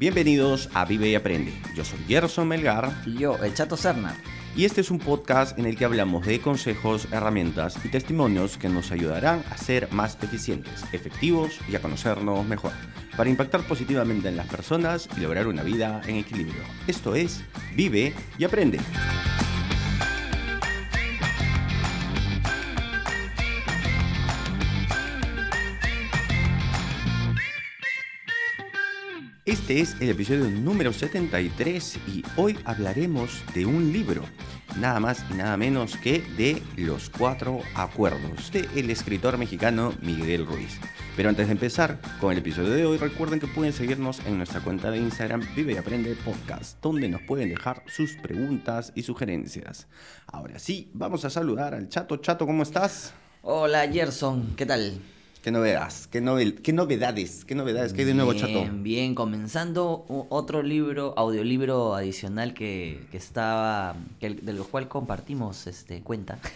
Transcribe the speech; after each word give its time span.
Bienvenidos 0.00 0.70
a 0.72 0.86
Vive 0.86 1.10
y 1.10 1.14
Aprende. 1.14 1.52
Yo 1.76 1.84
soy 1.84 1.98
Gerson 2.08 2.48
Melgar. 2.48 2.90
Y 3.04 3.18
yo, 3.18 3.36
el 3.44 3.52
Chato 3.52 3.76
Serna. 3.76 4.16
Y 4.56 4.64
este 4.64 4.80
es 4.80 4.90
un 4.90 4.98
podcast 4.98 5.58
en 5.58 5.66
el 5.66 5.76
que 5.76 5.84
hablamos 5.84 6.24
de 6.24 6.40
consejos, 6.40 7.06
herramientas 7.12 7.76
y 7.84 7.90
testimonios 7.90 8.56
que 8.56 8.70
nos 8.70 8.92
ayudarán 8.92 9.44
a 9.50 9.58
ser 9.58 9.92
más 9.92 10.16
eficientes, 10.22 10.86
efectivos 10.94 11.58
y 11.68 11.76
a 11.76 11.82
conocernos 11.82 12.46
mejor, 12.46 12.72
para 13.14 13.28
impactar 13.28 13.60
positivamente 13.68 14.28
en 14.28 14.38
las 14.38 14.46
personas 14.46 15.06
y 15.18 15.20
lograr 15.20 15.46
una 15.46 15.62
vida 15.62 16.00
en 16.06 16.16
equilibrio. 16.16 16.62
Esto 16.86 17.14
es 17.14 17.44
Vive 17.76 18.14
y 18.38 18.44
Aprende. 18.44 18.78
Este 29.70 29.82
es 29.82 30.00
el 30.00 30.10
episodio 30.10 30.50
número 30.50 30.92
73 30.92 31.98
y 32.08 32.24
hoy 32.34 32.58
hablaremos 32.64 33.44
de 33.54 33.66
un 33.66 33.92
libro, 33.92 34.24
nada 34.80 34.98
más 34.98 35.24
y 35.30 35.34
nada 35.34 35.56
menos 35.56 35.96
que 35.96 36.22
de 36.36 36.60
Los 36.76 37.08
Cuatro 37.08 37.60
Acuerdos, 37.76 38.50
de 38.50 38.68
el 38.74 38.90
escritor 38.90 39.38
mexicano 39.38 39.94
Miguel 40.02 40.44
Ruiz. 40.44 40.80
Pero 41.14 41.28
antes 41.28 41.46
de 41.46 41.52
empezar 41.52 42.00
con 42.20 42.32
el 42.32 42.38
episodio 42.38 42.70
de 42.70 42.84
hoy, 42.84 42.98
recuerden 42.98 43.38
que 43.38 43.46
pueden 43.46 43.72
seguirnos 43.72 44.18
en 44.26 44.38
nuestra 44.38 44.60
cuenta 44.60 44.90
de 44.90 44.98
Instagram 44.98 45.46
Vive 45.54 45.74
y 45.74 45.76
Aprende 45.76 46.16
Podcast, 46.16 46.82
donde 46.82 47.08
nos 47.08 47.22
pueden 47.22 47.48
dejar 47.48 47.84
sus 47.86 48.14
preguntas 48.14 48.90
y 48.96 49.04
sugerencias. 49.04 49.86
Ahora 50.26 50.58
sí, 50.58 50.90
vamos 50.94 51.24
a 51.24 51.30
saludar 51.30 51.74
al 51.74 51.88
Chato. 51.88 52.16
Chato, 52.16 52.44
¿cómo 52.44 52.64
estás? 52.64 53.14
Hola 53.42 53.86
Gerson, 53.86 54.56
¿qué 54.56 54.66
tal? 54.66 55.00
¿Qué 55.42 55.50
novedades? 55.50 56.06
¿Qué, 56.06 56.20
¿Qué 56.62 56.72
novedades? 56.74 57.44
¿Qué 57.46 57.54
novedades? 57.54 57.94
¿Qué 57.94 58.02
hay 58.02 58.06
de 58.06 58.14
nuevo, 58.14 58.34
Chato? 58.34 58.60
Bien, 58.60 58.82
bien. 58.82 59.14
Comenzando 59.14 60.04
otro 60.28 60.62
libro, 60.62 61.14
audiolibro 61.16 61.94
adicional 61.94 62.52
que, 62.52 63.06
que 63.10 63.16
estaba, 63.16 63.96
que, 64.18 64.30
de 64.30 64.52
lo 64.52 64.64
cual 64.64 64.88
compartimos 64.88 65.66
este, 65.66 66.02
cuenta. 66.02 66.38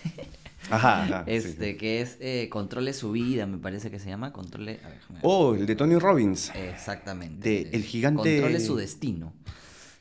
Ajá, 0.71 1.05
ajá 1.05 1.25
Este, 1.27 1.77
que 1.77 2.01
es 2.01 2.17
eh, 2.21 2.49
Controle 2.51 2.95
su 2.95 3.13
vida, 3.13 3.47
me 3.47 3.59
parece 3.59 3.91
que 3.91 3.99
se 3.99 4.09
llama. 4.09 4.33
Controle. 4.33 4.81
A 4.85 4.89
ver, 4.89 4.99
oh, 5.23 5.55
el 5.55 5.67
de 5.67 5.77
Tony 5.77 5.99
Robbins. 5.99 6.51
Exactamente. 6.55 7.49
De 7.49 7.71
El 7.73 7.85
Gigante. 7.85 8.37
Controle 8.37 8.61
su 8.61 8.77
destino. 8.77 9.33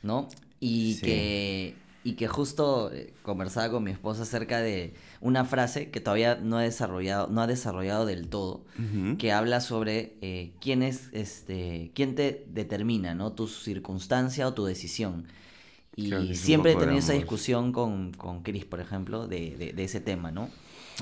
¿No? 0.02 0.28
Y 0.60 0.96
que 1.00 1.74
y 2.04 2.12
que 2.12 2.28
justo 2.28 2.92
eh, 2.92 3.14
conversaba 3.22 3.70
con 3.70 3.82
mi 3.82 3.90
esposa 3.90 4.22
acerca 4.22 4.60
de 4.60 4.92
una 5.22 5.46
frase 5.46 5.90
que 5.90 6.00
todavía 6.00 6.36
no 6.36 6.58
ha 6.58 6.62
desarrollado, 6.62 7.28
no 7.28 7.40
ha 7.40 7.46
desarrollado 7.46 8.04
del 8.04 8.28
todo, 8.28 8.62
que 9.18 9.32
habla 9.32 9.60
sobre 9.62 10.12
eh, 10.20 10.52
quién 10.60 10.82
es, 10.82 11.08
este, 11.12 11.90
quién 11.94 12.14
te 12.14 12.44
determina, 12.50 13.14
¿no? 13.14 13.32
Tu 13.32 13.48
circunstancia 13.48 14.46
o 14.46 14.52
tu 14.52 14.66
decisión. 14.66 15.26
Y 15.96 16.34
siempre 16.34 16.72
he 16.72 16.76
tenido 16.76 16.98
esa 16.98 17.14
discusión 17.14 17.72
con, 17.72 18.12
con 18.12 18.42
Chris, 18.42 18.66
por 18.66 18.80
ejemplo, 18.80 19.26
de, 19.26 19.72
de, 19.74 19.84
ese 19.84 20.00
tema, 20.00 20.30
¿no? 20.30 20.50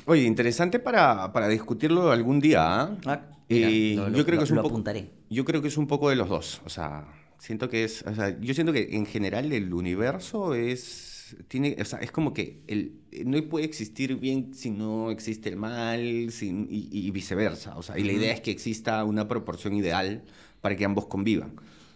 Oye, 0.05 0.23
interesante 0.23 0.79
para, 0.79 1.33
para 1.33 1.49
discutirlo 1.49 2.11
algún 2.11 2.39
día. 2.39 2.61
¿ah? 2.63 2.97
ah 3.05 3.21
eh, 3.49 3.95
yo 4.13 4.25
creo 4.25 4.37
que 4.39 4.45
es 4.45 4.51
un 4.51 4.61
poco, 4.61 4.83
Yo 5.29 5.43
creo 5.43 5.61
que 5.61 5.67
es 5.67 5.77
un 5.77 5.87
poco 5.87 6.09
de 6.09 6.15
los 6.15 6.29
dos. 6.29 6.61
O 6.65 6.69
sea, 6.69 7.05
Siento 7.43 7.67
que 7.67 7.83
es, 7.83 8.03
o 8.03 8.15
sea, 8.15 8.39
yo 8.39 8.53
siento 8.53 8.71
que 8.71 8.95
en 8.95 9.05
general 9.05 9.51
el 9.51 9.73
universo 9.73 10.55
es, 10.55 11.35
tiene, 11.49 11.75
o 11.77 11.83
sea, 11.83 11.99
es 11.99 12.09
como 12.09 12.33
que 12.33 12.61
el, 12.67 13.01
no 13.25 13.37
puede 13.49 13.65
existir 13.65 14.15
bien 14.15 14.53
si 14.53 14.69
no 14.69 15.11
existe 15.11 15.49
el 15.49 15.57
mal 15.57 16.31
sin, 16.31 16.67
y, 16.69 17.11
viceversa. 17.11 17.75
O 17.75 17.83
sea, 17.83 17.99
y 17.99 18.05
la 18.05 18.13
idea 18.13 18.33
es 18.33 18.39
que 18.39 18.49
exista 18.49 19.03
una 19.03 19.27
proporción 19.27 19.73
ideal 19.73 20.23
para 20.61 20.77
que 20.77 20.85
ambos 20.85 21.07
convivan. 21.07 21.53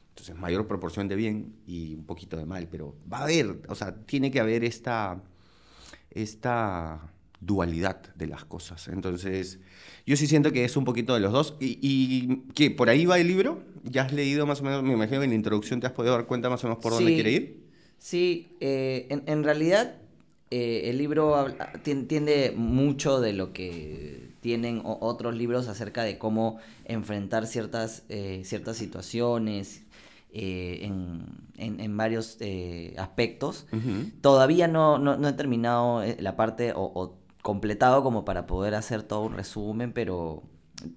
Entonces, 0.10 0.36
mayor 0.36 0.68
proporción 0.68 1.08
de 1.08 1.16
bien 1.16 1.56
y 1.66 1.96
un 1.96 2.04
poquito 2.04 2.36
de 2.36 2.46
mal, 2.46 2.68
pero 2.70 2.98
va 3.10 3.20
a 3.20 3.24
haber, 3.24 3.62
o 3.70 3.76
sea, 3.76 3.96
tiene 4.06 4.30
que 4.30 4.42
haber 4.42 4.66
esta, 4.66 5.24
esta 6.12 7.14
dualidad 7.40 8.02
de 8.16 8.28
las 8.28 8.46
cosas. 8.46 8.88
Entonces, 8.88 9.60
yo 10.06 10.16
sí 10.16 10.28
siento 10.28 10.52
que 10.52 10.66
es 10.66 10.78
un 10.78 10.86
poquito 10.86 11.14
de 11.14 11.20
los 11.20 11.32
dos. 11.32 11.56
¿Y, 11.60 11.78
y 11.82 12.44
qué? 12.54 12.72
¿Por 12.72 12.90
ahí 12.90 13.06
va 13.06 13.20
el 13.20 13.28
libro? 13.28 13.62
¿Ya 13.84 14.04
has 14.04 14.14
leído 14.14 14.46
más 14.46 14.62
o 14.62 14.64
menos? 14.64 14.84
Me 14.84 14.94
imagino 14.94 15.20
que 15.20 15.26
en 15.26 15.32
la 15.32 15.36
introducción 15.36 15.80
te 15.80 15.88
has 15.88 15.94
podido 15.94 16.14
dar 16.14 16.26
cuenta 16.26 16.50
más 16.50 16.64
o 16.64 16.68
menos 16.68 16.82
por 16.82 16.94
dónde 16.94 17.14
quiere 17.14 17.32
ir. 17.32 17.68
Sí, 18.00 18.56
eh, 18.60 19.08
en, 19.10 19.44
realidad 19.44 19.96
eh, 20.52 20.84
el 20.86 20.98
libro 20.98 21.48
tiene 21.84 22.52
mucho 22.56 23.20
de 23.20 23.34
lo 23.34 23.54
que 23.54 24.30
tienen 24.42 24.82
otros 24.84 25.36
libros 25.36 25.68
acerca 25.68 26.04
de 26.04 26.18
cómo 26.18 26.60
enfrentar 26.86 27.48
ciertas, 27.48 28.04
eh, 28.10 28.42
ciertas 28.46 28.78
situaciones, 28.78 29.84
en, 30.40 31.26
en, 31.58 31.98
varios 31.98 32.38
aspectos. 32.98 33.66
Todavía 34.22 34.68
no, 34.68 35.00
no, 35.00 35.28
he 35.28 35.34
terminado 35.34 36.04
la 36.20 36.36
parte 36.36 36.74
o, 36.76 37.18
completado 37.48 38.04
como 38.04 38.26
para 38.26 38.46
poder 38.46 38.76
hacer 38.76 39.04
todo 39.04 39.22
un 39.22 39.34
resumen, 39.34 39.94
pero 39.94 40.44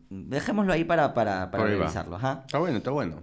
dejémoslo 0.09 0.73
ahí 0.73 0.83
para, 0.83 1.15
para, 1.15 1.49
para 1.53 1.63
revisarlo. 1.63 2.17
Está 2.17 2.59
bueno, 2.59 2.79
está 2.79 2.91
bueno. 2.91 3.23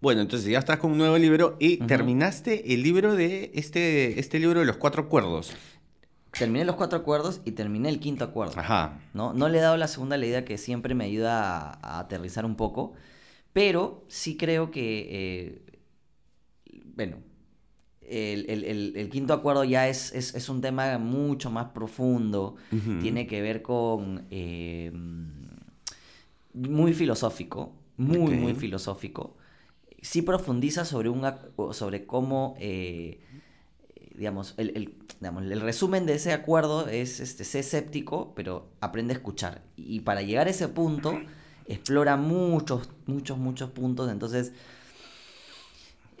Bueno, 0.00 0.20
entonces 0.20 0.48
ya 0.48 0.60
estás 0.60 0.78
con 0.78 0.92
un 0.92 0.98
nuevo 0.98 1.18
libro 1.18 1.56
y 1.58 1.78
terminaste 1.78 2.72
el 2.72 2.84
libro 2.84 3.16
de 3.16 3.50
este, 3.56 4.20
este 4.20 4.38
libro 4.38 4.60
de 4.60 4.66
los 4.66 4.76
cuatro 4.76 5.02
acuerdos. 5.02 5.52
Terminé 6.38 6.64
los 6.64 6.76
cuatro 6.76 7.00
acuerdos 7.00 7.40
y 7.44 7.50
terminé 7.50 7.88
el 7.88 7.98
quinto 7.98 8.24
acuerdo. 8.24 8.60
Ajá. 8.60 9.00
¿no? 9.12 9.32
no 9.32 9.48
le 9.48 9.58
he 9.58 9.60
dado 9.60 9.76
la 9.76 9.88
segunda 9.88 10.16
la 10.16 10.26
idea 10.26 10.44
que 10.44 10.56
siempre 10.56 10.94
me 10.94 11.02
ayuda 11.02 11.80
a, 11.82 11.98
aterrizar 11.98 12.44
un 12.44 12.54
poco, 12.54 12.92
pero 13.52 14.04
sí 14.06 14.36
creo 14.36 14.70
que, 14.70 15.08
eh, 15.10 16.82
bueno, 16.94 17.16
el, 18.08 19.08
quinto 19.10 19.34
acuerdo 19.34 19.64
ya 19.64 19.88
es, 19.88 20.12
es, 20.12 20.48
un 20.48 20.60
tema 20.60 20.98
mucho 20.98 21.50
más 21.50 21.66
profundo, 21.70 22.56
tiene 23.00 23.26
que 23.26 23.40
ver 23.42 23.62
con... 23.62 24.26
Eh, 24.30 24.92
muy 26.54 26.92
filosófico, 26.92 27.72
muy, 27.96 28.34
muy 28.34 28.54
filosófico. 28.54 29.36
Sí 30.00 30.22
profundiza 30.22 30.84
sobre, 30.84 31.08
un, 31.08 31.24
sobre 31.72 32.06
cómo, 32.06 32.56
eh, 32.58 33.20
digamos, 34.14 34.54
el, 34.56 34.94
digamos, 35.20 35.44
el 35.44 35.60
resumen 35.60 36.06
de 36.06 36.14
ese 36.14 36.32
acuerdo 36.32 36.88
es 36.88 37.20
este, 37.20 37.44
ser 37.44 37.60
escéptico, 37.60 38.32
pero 38.34 38.68
aprende 38.80 39.14
a 39.14 39.16
escuchar. 39.16 39.62
Y 39.76 40.00
para 40.00 40.22
llegar 40.22 40.46
a 40.48 40.50
ese 40.50 40.68
punto, 40.68 41.20
explora 41.66 42.16
muchos, 42.16 42.90
muchos, 43.06 43.38
muchos 43.38 43.70
puntos. 43.70 44.10
Entonces, 44.10 44.52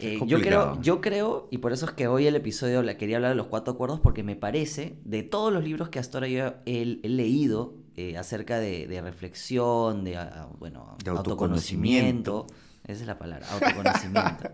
eh, 0.02 0.18
yo, 0.26 0.40
creo, 0.40 0.80
yo 0.82 1.00
creo, 1.00 1.48
y 1.50 1.58
por 1.58 1.72
eso 1.72 1.86
es 1.86 1.92
que 1.92 2.08
hoy 2.08 2.26
el 2.26 2.34
episodio 2.34 2.84
quería 2.96 3.16
hablar 3.16 3.30
de 3.30 3.36
los 3.36 3.46
cuatro 3.46 3.74
acuerdos, 3.74 4.00
porque 4.00 4.24
me 4.24 4.34
parece, 4.34 4.96
de 5.04 5.22
todos 5.22 5.52
los 5.52 5.62
libros 5.62 5.88
que 5.90 6.00
hasta 6.00 6.18
ahora 6.18 6.28
yo 6.28 6.54
he, 6.66 6.84
leído 6.84 7.74
eh, 7.96 8.16
acerca 8.16 8.58
de, 8.58 9.00
reflexión, 9.02 10.02
de, 10.04 10.18
bueno, 10.58 10.96
autoconocimiento, 11.06 12.46
esa 12.84 13.00
es 13.00 13.06
la 13.06 13.18
palabra, 13.18 13.46
autoconocimiento, 13.52 14.50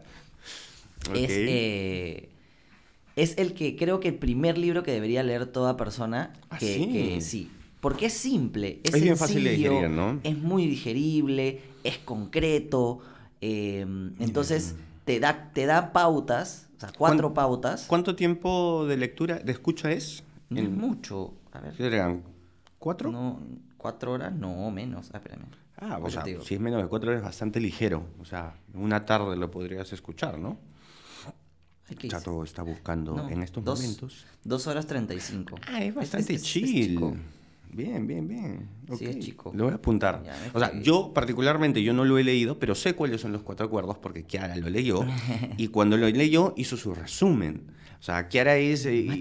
eh, 1.14 2.28
es, 3.16 3.38
el 3.38 3.54
que 3.54 3.76
creo 3.76 4.00
que 4.00 4.08
el 4.08 4.16
primer 4.16 4.58
libro 4.58 4.82
que 4.82 4.92
debería 4.92 5.22
leer 5.22 5.46
toda 5.46 5.76
persona 5.78 6.34
¿Ah, 6.50 6.58
que, 6.58 7.20
sí? 7.22 7.50
Porque 7.80 8.06
es 8.06 8.12
simple, 8.12 8.80
es, 8.84 8.90
sencillo, 8.90 9.16
fácil 9.16 9.44
de 9.44 9.50
digerir, 9.52 9.88
¿no? 9.88 10.20
es 10.24 10.36
muy 10.36 10.66
digerible, 10.66 11.60
es 11.84 11.96
concreto, 11.98 13.00
entonces 13.40 14.74
te 15.08 15.20
da, 15.20 15.50
te 15.54 15.64
da 15.64 15.94
pautas, 15.94 16.68
o 16.76 16.80
sea, 16.80 16.92
cuatro 16.94 17.32
pautas. 17.32 17.86
¿Cuánto 17.86 18.14
tiempo 18.14 18.84
de 18.86 18.98
lectura, 18.98 19.38
de 19.38 19.52
escucha 19.52 19.90
es? 19.90 20.22
No 20.50 20.60
es 20.60 20.68
mucho. 20.68 21.32
A 21.52 21.60
ver. 21.60 21.72
¿Qué 21.72 22.20
¿Cuatro? 22.78 23.10
No, 23.10 23.40
cuatro 23.78 24.12
horas, 24.12 24.34
no, 24.34 24.70
menos. 24.70 25.08
Ah, 25.14 25.16
espérame. 25.16 25.46
Ah, 25.78 25.98
o 26.02 26.10
sea, 26.10 26.24
si 26.24 26.54
es 26.54 26.60
menos 26.60 26.82
de 26.82 26.88
cuatro 26.88 27.08
horas 27.08 27.20
es 27.20 27.24
bastante 27.24 27.58
ligero. 27.58 28.06
O 28.20 28.26
sea, 28.26 28.58
una 28.74 29.06
tarde 29.06 29.34
lo 29.36 29.50
podrías 29.50 29.90
escuchar, 29.94 30.38
¿no? 30.38 30.58
Chato 32.06 32.44
está 32.44 32.62
buscando 32.62 33.30
en 33.30 33.42
estos 33.42 33.64
momentos. 33.64 34.26
Dos 34.44 34.66
horas 34.66 34.86
treinta 34.86 35.14
y 35.14 35.20
cinco. 35.20 35.56
Ah, 35.66 35.82
es 35.82 35.94
bastante 35.94 36.38
chill. 36.38 37.00
Bien, 37.72 38.06
bien, 38.06 38.26
bien. 38.26 38.68
Sí, 38.96 39.04
es 39.04 39.18
chico. 39.18 39.52
Lo 39.54 39.64
voy 39.64 39.72
a 39.72 39.76
apuntar. 39.76 40.22
o 40.52 40.58
sea, 40.58 40.72
yo 40.80 41.12
particularmente, 41.12 41.82
yo 41.82 41.92
no 41.92 42.04
lo 42.04 42.18
he 42.18 42.24
leído, 42.24 42.58
pero 42.58 42.74
sé 42.74 42.94
cuáles 42.94 43.20
son 43.20 43.32
los 43.32 43.42
cuatro 43.42 43.66
acuerdos 43.66 43.98
porque 43.98 44.24
Kiara 44.24 44.56
lo 44.56 44.68
leyó. 44.68 45.04
y 45.56 45.68
cuando 45.68 45.96
lo 45.96 46.08
leyó, 46.08 46.54
hizo 46.56 46.76
su 46.76 46.94
resumen. 46.94 47.78
O 48.00 48.02
sea, 48.02 48.28
Kiara 48.28 48.56
es... 48.56 48.86
Eh, 48.86 49.20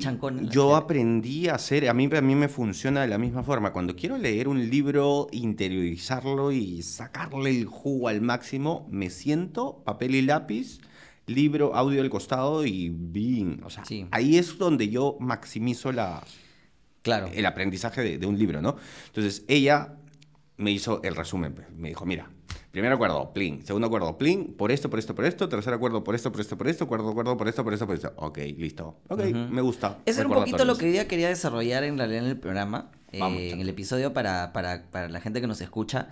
yo 0.50 0.76
aprendí 0.76 1.48
a 1.48 1.56
hacer, 1.56 1.90
a 1.90 1.94
mí, 1.94 2.08
a 2.16 2.22
mí 2.22 2.36
me 2.36 2.48
funciona 2.48 3.02
de 3.02 3.08
la 3.08 3.18
misma 3.18 3.44
forma. 3.44 3.74
Cuando 3.74 3.96
quiero 3.96 4.18
leer 4.18 4.48
un 4.48 4.70
libro, 4.70 5.28
interiorizarlo 5.32 6.52
y 6.52 6.84
sacarle 6.84 7.50
el 7.50 7.66
jugo 7.66 8.08
al 8.08 8.22
máximo, 8.22 8.88
me 8.92 9.10
siento, 9.10 9.82
papel 9.84 10.16
y 10.16 10.22
lápiz, 10.22 10.80
libro, 11.26 11.76
audio 11.76 12.02
al 12.02 12.10
costado 12.10 12.66
y 12.66 12.90
bien. 12.90 13.62
O 13.64 13.70
sea, 13.72 13.84
ahí 14.12 14.38
es 14.38 14.58
donde 14.58 14.90
yo 14.90 15.18
maximizo 15.20 15.92
la 15.92 16.24
el 17.08 17.46
aprendizaje 17.46 18.18
de, 18.18 18.28
un 18.28 18.38
libro, 18.38 18.62
¿no? 18.62 18.78
Entonces 19.08 19.44
ella 19.48 19.96
me 20.58 20.72
hizo 20.72 21.02
el 21.04 21.16
resumen, 21.16 21.54
pues. 21.54 21.68
me 21.76 21.90
dijo, 21.90 22.06
mira, 22.06 22.30
Primer 22.72 22.92
acuerdo, 22.92 23.34
plin. 23.34 23.66
Segundo 23.66 23.88
acuerdo, 23.88 24.20
plin. 24.20 24.54
Por 24.54 24.72
esto, 24.72 24.88
por 24.88 25.00
esto, 25.00 25.16
por 25.16 25.26
esto. 25.26 25.50
Tercer 25.50 25.74
acuerdo, 25.74 26.04
por 26.04 26.14
esto, 26.14 26.32
por 26.32 26.42
esto, 26.42 26.58
por 26.60 26.68
esto. 26.68 26.88
Cuarto 26.88 27.10
acuerdo, 27.10 27.36
por 27.36 27.48
esto, 27.48 27.64
por 27.64 27.74
esto, 27.74 27.88
por 27.88 27.96
esto. 27.96 28.14
Ok, 28.18 28.38
listo. 28.56 29.00
Ok, 29.08 29.24
me 29.50 29.62
gusta. 29.62 29.98
Es 30.06 30.20
un 30.20 30.32
poquito 30.32 30.64
lo 30.64 30.78
que 30.78 30.86
hoy 30.86 30.92
día 30.92 31.08
quería 31.08 31.28
desarrollar 31.28 31.84
en 31.84 31.98
realidad 31.98 32.24
en 32.24 32.30
el 32.30 32.38
programa. 32.38 32.92
Eh, 33.12 33.52
en 33.52 33.62
el 33.62 33.70
episodio 33.70 34.14
para, 34.14 34.54
para, 34.54 34.84
para 34.92 35.10
la 35.10 35.22
gente 35.22 35.42
que 35.42 35.48
nos 35.48 35.60
escucha. 35.62 36.10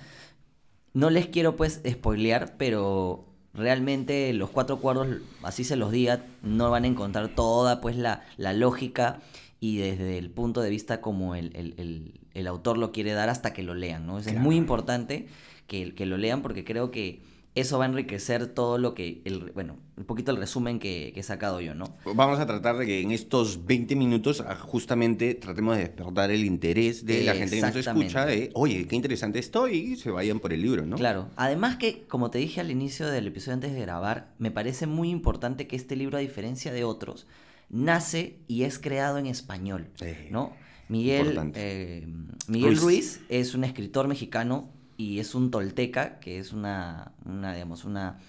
No 0.94 1.12
les 1.12 1.28
quiero 1.28 1.56
pues 1.56 1.82
spoilear, 1.88 2.56
pero 2.58 3.28
realmente 3.54 4.34
los 4.34 4.50
cuatro 4.50 4.78
acuerdos, 4.78 5.08
así 5.44 5.64
se 5.64 5.76
los 5.76 5.92
diga, 5.92 6.24
no 6.42 6.72
van 6.72 6.86
a 6.86 6.88
encontrar 6.88 7.30
toda 7.36 7.80
pues 7.82 7.96
la, 7.96 8.24
la 8.38 8.54
lógica 8.54 9.20
y 9.60 9.78
desde 9.78 10.18
el 10.18 10.30
punto 10.30 10.62
de 10.62 10.70
vista 10.70 11.02
como 11.02 11.36
el, 11.36 11.52
el, 11.56 12.14
el, 12.34 12.48
autor 12.48 12.78
lo 12.78 12.92
quiere 12.92 13.14
dar 13.14 13.30
hasta 13.30 13.54
que 13.54 13.64
lo 13.64 13.74
lean, 13.74 14.06
¿no? 14.06 14.20
Es 14.20 14.34
muy 14.34 14.56
importante 14.56 15.28
que, 15.68 15.94
que 15.96 16.06
lo 16.06 16.18
lean 16.18 16.42
porque 16.42 16.64
creo 16.64 16.92
que 16.92 17.22
eso 17.56 17.78
va 17.78 17.86
a 17.86 17.88
enriquecer 17.88 18.48
todo 18.48 18.78
lo 18.78 18.94
que, 18.94 19.22
el, 19.24 19.52
bueno, 19.54 19.78
un 19.96 20.04
poquito 20.04 20.32
el 20.32 20.38
resumen 20.38 20.78
que, 20.78 21.14
he 21.16 21.24
sacado 21.24 21.62
yo, 21.62 21.74
¿no? 21.74 21.86
Vamos 22.14 22.38
a 22.38 22.46
tratar 22.46 22.78
de 22.78 22.86
que 22.86 23.02
en 23.02 23.12
estos 23.12 23.66
20 23.66 23.96
minutos 23.96 24.44
ah, 24.46 24.56
justamente 24.56 25.34
tratemos 25.36 25.78
de 25.78 25.84
despertar 25.84 26.32
el 26.32 26.44
interés 26.44 27.06
de 27.06 27.24
la 27.24 27.34
gente 27.34 27.56
que 27.56 27.62
nos 27.62 27.76
escucha 27.76 28.26
de, 28.26 28.52
oye, 28.54 28.86
qué 28.88 28.98
interesante 28.98 29.40
esto 29.40 29.70
y 29.70 29.96
se 29.96 30.12
vayan 30.12 30.42
por 30.42 30.52
el 30.52 30.62
libro, 30.62 30.86
¿no? 30.86 30.98
Claro. 30.98 31.30
Además 31.38 31.78
que, 31.78 32.04
como 32.10 32.30
te 32.30 32.40
dije 32.40 32.60
al 32.60 32.72
inicio 32.72 33.08
del 33.08 33.28
episodio 33.28 33.54
antes 33.54 33.74
de 33.74 33.80
grabar, 33.80 34.34
me 34.38 34.52
parece 34.52 34.86
muy 34.86 35.10
importante 35.10 35.66
que 35.66 35.78
este 35.78 35.96
libro, 35.96 36.18
a 36.18 36.22
diferencia 36.22 36.74
de 36.74 36.84
otros, 36.84 37.26
nace 37.70 38.40
y 38.48 38.64
es 38.64 38.80
creado 38.80 39.18
en 39.18 39.26
español, 39.26 39.90
¿no? 40.32 40.54
Miguel, 40.88 41.52
eh, 41.56 42.08
Miguel 42.48 42.78
Ruiz 42.78 43.22
es 43.30 43.56
un 43.56 43.64
escritor 43.64 44.08
mexicano 44.08 44.70
y 44.98 45.20
es 45.20 45.36
un 45.36 45.52
tolteca, 45.52 46.20
que 46.20 46.40
es 46.40 46.54
una, 46.54 47.12
una 47.26 47.54
digamos, 47.54 47.84
una, 47.84 48.20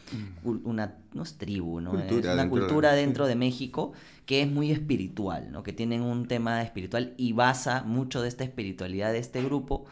mm. 0.42 0.66
una, 0.66 0.96
no 1.12 1.22
es 1.22 1.36
tribu, 1.38 1.80
¿no? 1.80 1.98
es 1.98 2.12
una 2.12 2.48
cultura 2.48 2.92
dentro 2.92 3.26
de 3.26 3.36
México 3.36 3.92
que 4.24 4.42
es 4.42 4.50
muy 4.50 4.72
espiritual, 4.72 5.52
¿no? 5.52 5.62
Que 5.62 5.72
tienen 5.72 6.02
un 6.02 6.26
tema 6.26 6.62
espiritual 6.62 7.14
y 7.16 7.32
basa 7.32 7.84
mucho 7.84 8.22
de 8.22 8.28
esta 8.28 8.42
espiritualidad 8.42 9.12
de 9.12 9.18
este 9.18 9.42
grupo 9.42 9.84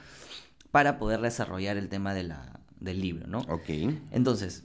para 0.72 0.98
poder 0.98 1.20
desarrollar 1.20 1.76
el 1.76 1.88
tema 1.88 2.14
de 2.14 2.24
la, 2.24 2.60
del 2.80 3.00
libro, 3.00 3.28
¿no? 3.28 3.38
Ok. 3.42 3.68
Entonces, 4.10 4.64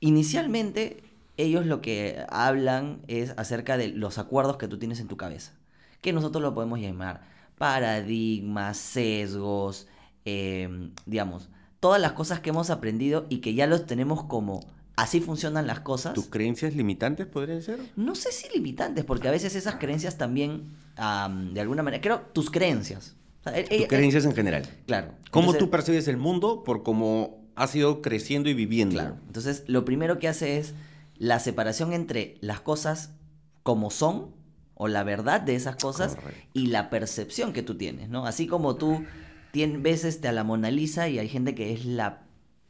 inicialmente 0.00 1.04
ellos 1.36 1.66
lo 1.66 1.80
que 1.80 2.24
hablan 2.28 3.00
es 3.08 3.34
acerca 3.36 3.76
de 3.76 3.88
los 3.88 4.18
acuerdos 4.18 4.56
que 4.56 4.68
tú 4.68 4.78
tienes 4.78 5.00
en 5.00 5.08
tu 5.08 5.16
cabeza, 5.16 5.52
que 6.00 6.12
nosotros 6.12 6.42
lo 6.42 6.54
podemos 6.54 6.80
llamar 6.80 7.22
paradigmas, 7.58 8.76
sesgos, 8.76 9.86
Em, 10.24 10.90
digamos, 11.04 11.48
todas 11.80 12.00
las 12.00 12.12
cosas 12.12 12.40
que 12.40 12.50
hemos 12.50 12.70
aprendido 12.70 13.26
y 13.28 13.38
que 13.38 13.54
ya 13.54 13.66
los 13.66 13.86
tenemos 13.86 14.22
como 14.24 14.64
así 14.94 15.20
funcionan 15.20 15.66
las 15.66 15.80
cosas. 15.80 16.14
¿Tus 16.14 16.26
creencias 16.26 16.76
limitantes 16.76 17.26
podrían 17.26 17.60
ser? 17.60 17.80
No 17.96 18.14
sé 18.14 18.30
si 18.30 18.48
limitantes, 18.54 19.04
porque 19.04 19.26
a 19.26 19.32
veces 19.32 19.56
esas 19.56 19.76
creencias 19.76 20.18
también, 20.18 20.68
de 20.96 21.60
alguna 21.60 21.82
manera, 21.82 22.00
creo, 22.00 22.20
tus 22.32 22.50
creencias. 22.50 23.16
E, 23.46 23.64
tus 23.64 23.80
e, 23.80 23.88
creencias 23.88 24.24
en 24.24 24.34
general. 24.34 24.62
Claro. 24.86 25.12
¿Cómo 25.32 25.54
tú 25.54 25.70
percibes 25.70 26.06
el 26.06 26.18
mundo 26.18 26.62
por 26.62 26.84
cómo 26.84 27.42
has 27.56 27.74
ido 27.74 28.00
creciendo 28.00 28.48
y 28.48 28.54
viviendo? 28.54 28.94
Claro. 28.94 29.16
Entonces, 29.26 29.64
lo 29.66 29.84
primero 29.84 30.20
que 30.20 30.28
hace 30.28 30.58
es 30.58 30.74
la 31.16 31.38
separación 31.38 31.92
entre 31.92 32.36
las 32.40 32.60
cosas 32.60 33.14
como 33.62 33.90
son 33.90 34.34
o 34.74 34.88
la 34.88 35.04
verdad 35.04 35.40
de 35.40 35.54
esas 35.54 35.76
cosas 35.76 36.16
y 36.52 36.66
la 36.66 36.90
percepción 36.90 37.52
que 37.52 37.62
tú 37.62 37.76
tienes, 37.76 38.08
¿no? 38.08 38.26
Así 38.26 38.46
como 38.46 38.76
tú 38.76 39.04
ves 39.52 40.04
este, 40.04 40.28
a 40.28 40.32
la 40.32 40.44
Mona 40.44 40.70
Lisa 40.70 41.08
y 41.08 41.18
hay 41.18 41.28
gente 41.28 41.54
que 41.54 41.72
es 41.72 41.84
la 41.84 42.22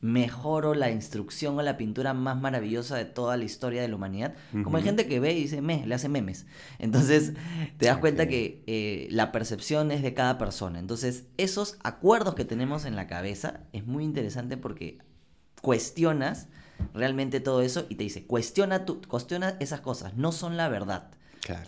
mejor 0.03 0.67
o 0.67 0.75
la 0.75 0.91
instrucción 0.91 1.57
o 1.57 1.63
la 1.63 1.77
pintura 1.77 2.13
más 2.13 2.39
maravillosa 2.39 2.97
de 2.97 3.05
toda 3.05 3.37
la 3.37 3.45
historia 3.45 3.81
de 3.81 3.89
la 3.89 3.95
humanidad. 3.95 4.35
Como 4.65 4.77
hay 4.77 4.83
gente 4.83 5.07
que 5.07 5.21
ve 5.21 5.33
y 5.33 5.43
dice, 5.43 5.63
me, 5.63 5.87
le 5.87 5.95
hace 5.95 6.09
memes. 6.09 6.45
Entonces 6.81 7.35
te 7.79 7.87
das 7.87 7.99
cuenta 7.99 8.27
que 8.27 8.65
eh, 8.67 9.07
la 9.11 9.31
percepción 9.31 9.93
es 9.93 10.03
de 10.03 10.13
cada 10.13 10.39
persona. 10.39 10.81
Entonces 10.81 11.27
esos 11.39 11.79
acuerdos 11.85 12.35
que 12.35 12.45
tenemos 12.45 12.85
en 12.85 12.97
la 12.97 13.07
cabeza 13.07 13.61
es 13.73 13.87
muy 13.87 14.03
interesante 14.03 14.57
porque 14.57 14.99
cuestionas 15.63 16.49
realmente 16.95 17.41
todo 17.41 17.63
eso 17.63 17.87
y 17.89 17.97
te 17.97 18.05
dice, 18.05 18.27
cuestiona, 18.27 18.85
tu, 18.85 19.01
cuestiona 19.03 19.57
esas 19.61 19.81
cosas, 19.81 20.17
no 20.17 20.33
son 20.33 20.57
la 20.57 20.69
verdad. 20.69 21.11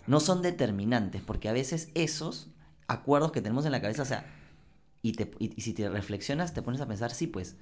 No 0.07 0.21
son 0.21 0.41
determinantes, 0.41 1.21
porque 1.21 1.49
a 1.49 1.53
veces 1.53 1.89
esos 1.95 2.47
acuerdos 2.87 3.33
que 3.33 3.41
tenemos 3.41 3.65
en 3.65 3.73
la 3.73 3.81
cabeza, 3.81 4.03
o 4.03 4.05
sea, 4.05 4.25
y, 5.01 5.13
si 5.61 5.73
te 5.73 5.89
reflexionas, 5.89 6.53
te 6.53 6.61
pones 6.61 6.81
a 6.81 6.87
pensar, 6.87 7.11
sí, 7.11 7.27
pues 7.27 7.57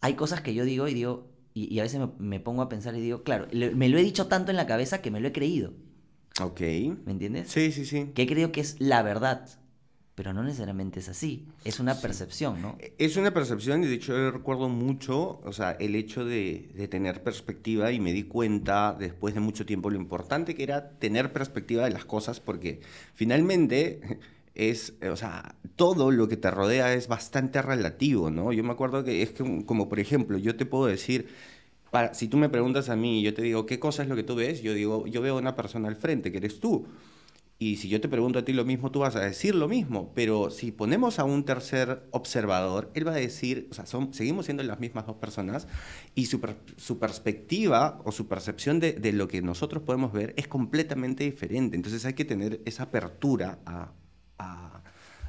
hay 0.00 0.14
cosas 0.14 0.40
que 0.42 0.54
yo 0.54 0.64
digo 0.64 0.86
y 0.86 0.94
digo, 0.94 1.30
y, 1.54 1.78
a 1.80 1.82
veces 1.82 2.00
me, 2.18 2.40
pongo 2.40 2.62
a 2.62 2.68
pensar 2.68 2.94
y 2.94 3.00
digo, 3.00 3.22
claro, 3.22 3.48
me 3.52 3.88
lo 3.88 3.98
he 3.98 4.02
dicho 4.02 4.26
tanto 4.26 4.50
en 4.50 4.56
la 4.56 4.66
cabeza 4.66 5.00
que 5.00 5.10
me 5.10 5.20
lo 5.20 5.28
he 5.28 5.32
creído. 5.32 5.72
Ok. 6.40 6.60
¿Me 6.60 7.12
entiendes? 7.12 7.50
Sí, 7.50 7.72
sí, 7.72 7.84
sí. 7.84 8.12
Que 8.14 8.22
he 8.22 8.26
creído 8.26 8.52
que 8.52 8.60
es 8.60 8.76
la 8.78 9.02
verdad. 9.02 9.48
Pero 10.18 10.32
no 10.32 10.42
necesariamente 10.42 10.98
es 10.98 11.08
así. 11.08 11.46
Es 11.64 11.78
una 11.78 11.94
percepción, 11.94 12.60
¿no? 12.60 12.76
Es 12.98 13.16
una 13.16 13.32
percepción 13.32 13.84
y 13.84 13.86
de 13.86 13.94
hecho 13.94 14.14
yo 14.14 14.32
recuerdo 14.32 14.68
mucho, 14.68 15.40
o 15.44 15.52
sea, 15.52 15.76
el 15.78 15.94
hecho 15.94 16.24
de, 16.24 16.70
de, 16.74 16.88
tener 16.88 17.22
perspectiva 17.22 17.92
y 17.92 18.00
me 18.00 18.12
di 18.12 18.24
cuenta 18.24 18.96
después 18.98 19.34
de 19.34 19.38
mucho 19.38 19.64
tiempo 19.64 19.90
lo 19.90 19.96
importante 19.96 20.56
que 20.56 20.64
era 20.64 20.90
tener 20.90 21.32
perspectiva 21.32 21.84
de 21.84 21.90
las 21.90 22.04
cosas 22.04 22.40
porque 22.40 22.80
finalmente 23.14 24.00
es, 24.56 24.94
o 25.08 25.14
sea, 25.14 25.54
todo 25.76 26.10
lo 26.10 26.26
que 26.26 26.36
te 26.36 26.50
rodea 26.50 26.92
es 26.94 27.06
bastante 27.06 27.62
relativo, 27.62 28.28
¿no? 28.28 28.52
Yo 28.52 28.64
me 28.64 28.72
acuerdo 28.72 29.04
que 29.04 29.22
es 29.22 29.34
como, 29.66 29.88
por 29.88 30.00
ejemplo, 30.00 30.36
yo 30.36 30.56
te 30.56 30.66
puedo 30.66 30.86
decir, 30.86 31.28
para, 31.92 32.12
si 32.12 32.26
tú 32.26 32.38
me 32.38 32.48
preguntas 32.48 32.88
a 32.88 32.96
mí 32.96 33.20
y 33.20 33.22
yo 33.22 33.34
te 33.34 33.42
digo, 33.42 33.66
¿qué 33.66 33.78
cosa 33.78 34.02
es 34.02 34.08
lo 34.08 34.16
que 34.16 34.24
tú 34.24 34.34
ves? 34.34 34.62
Yo 34.62 34.74
digo, 34.74 35.06
yo 35.06 35.22
veo 35.22 35.38
una 35.38 35.54
persona 35.54 35.86
al 35.86 35.94
frente, 35.94 36.32
que 36.32 36.38
eres 36.38 36.58
tú. 36.58 36.88
Y 37.60 37.76
si 37.76 37.88
yo 37.88 38.00
te 38.00 38.08
pregunto 38.08 38.38
a 38.38 38.44
ti 38.44 38.52
lo 38.52 38.64
mismo, 38.64 38.92
tú 38.92 39.00
vas 39.00 39.16
a 39.16 39.20
decir 39.20 39.56
lo 39.56 39.66
mismo. 39.66 40.12
Pero 40.14 40.50
si 40.50 40.70
ponemos 40.70 41.18
a 41.18 41.24
un 41.24 41.44
tercer 41.44 42.06
observador, 42.12 42.90
él 42.94 43.06
va 43.06 43.12
a 43.12 43.16
decir, 43.16 43.66
o 43.72 43.74
sea, 43.74 43.84
son, 43.84 44.14
seguimos 44.14 44.44
siendo 44.44 44.62
las 44.62 44.78
mismas 44.78 45.06
dos 45.06 45.16
personas 45.16 45.66
y 46.14 46.26
su, 46.26 46.40
su 46.76 47.00
perspectiva 47.00 48.00
o 48.04 48.12
su 48.12 48.28
percepción 48.28 48.78
de, 48.78 48.92
de, 48.92 49.12
lo 49.12 49.26
que 49.26 49.42
nosotros 49.42 49.82
podemos 49.82 50.12
ver 50.12 50.34
es 50.36 50.46
completamente 50.46 51.24
diferente. 51.24 51.74
Entonces 51.74 52.04
hay 52.04 52.14
que 52.14 52.24
tener 52.24 52.60
esa 52.64 52.84
apertura 52.84 53.58
a, 53.66 53.92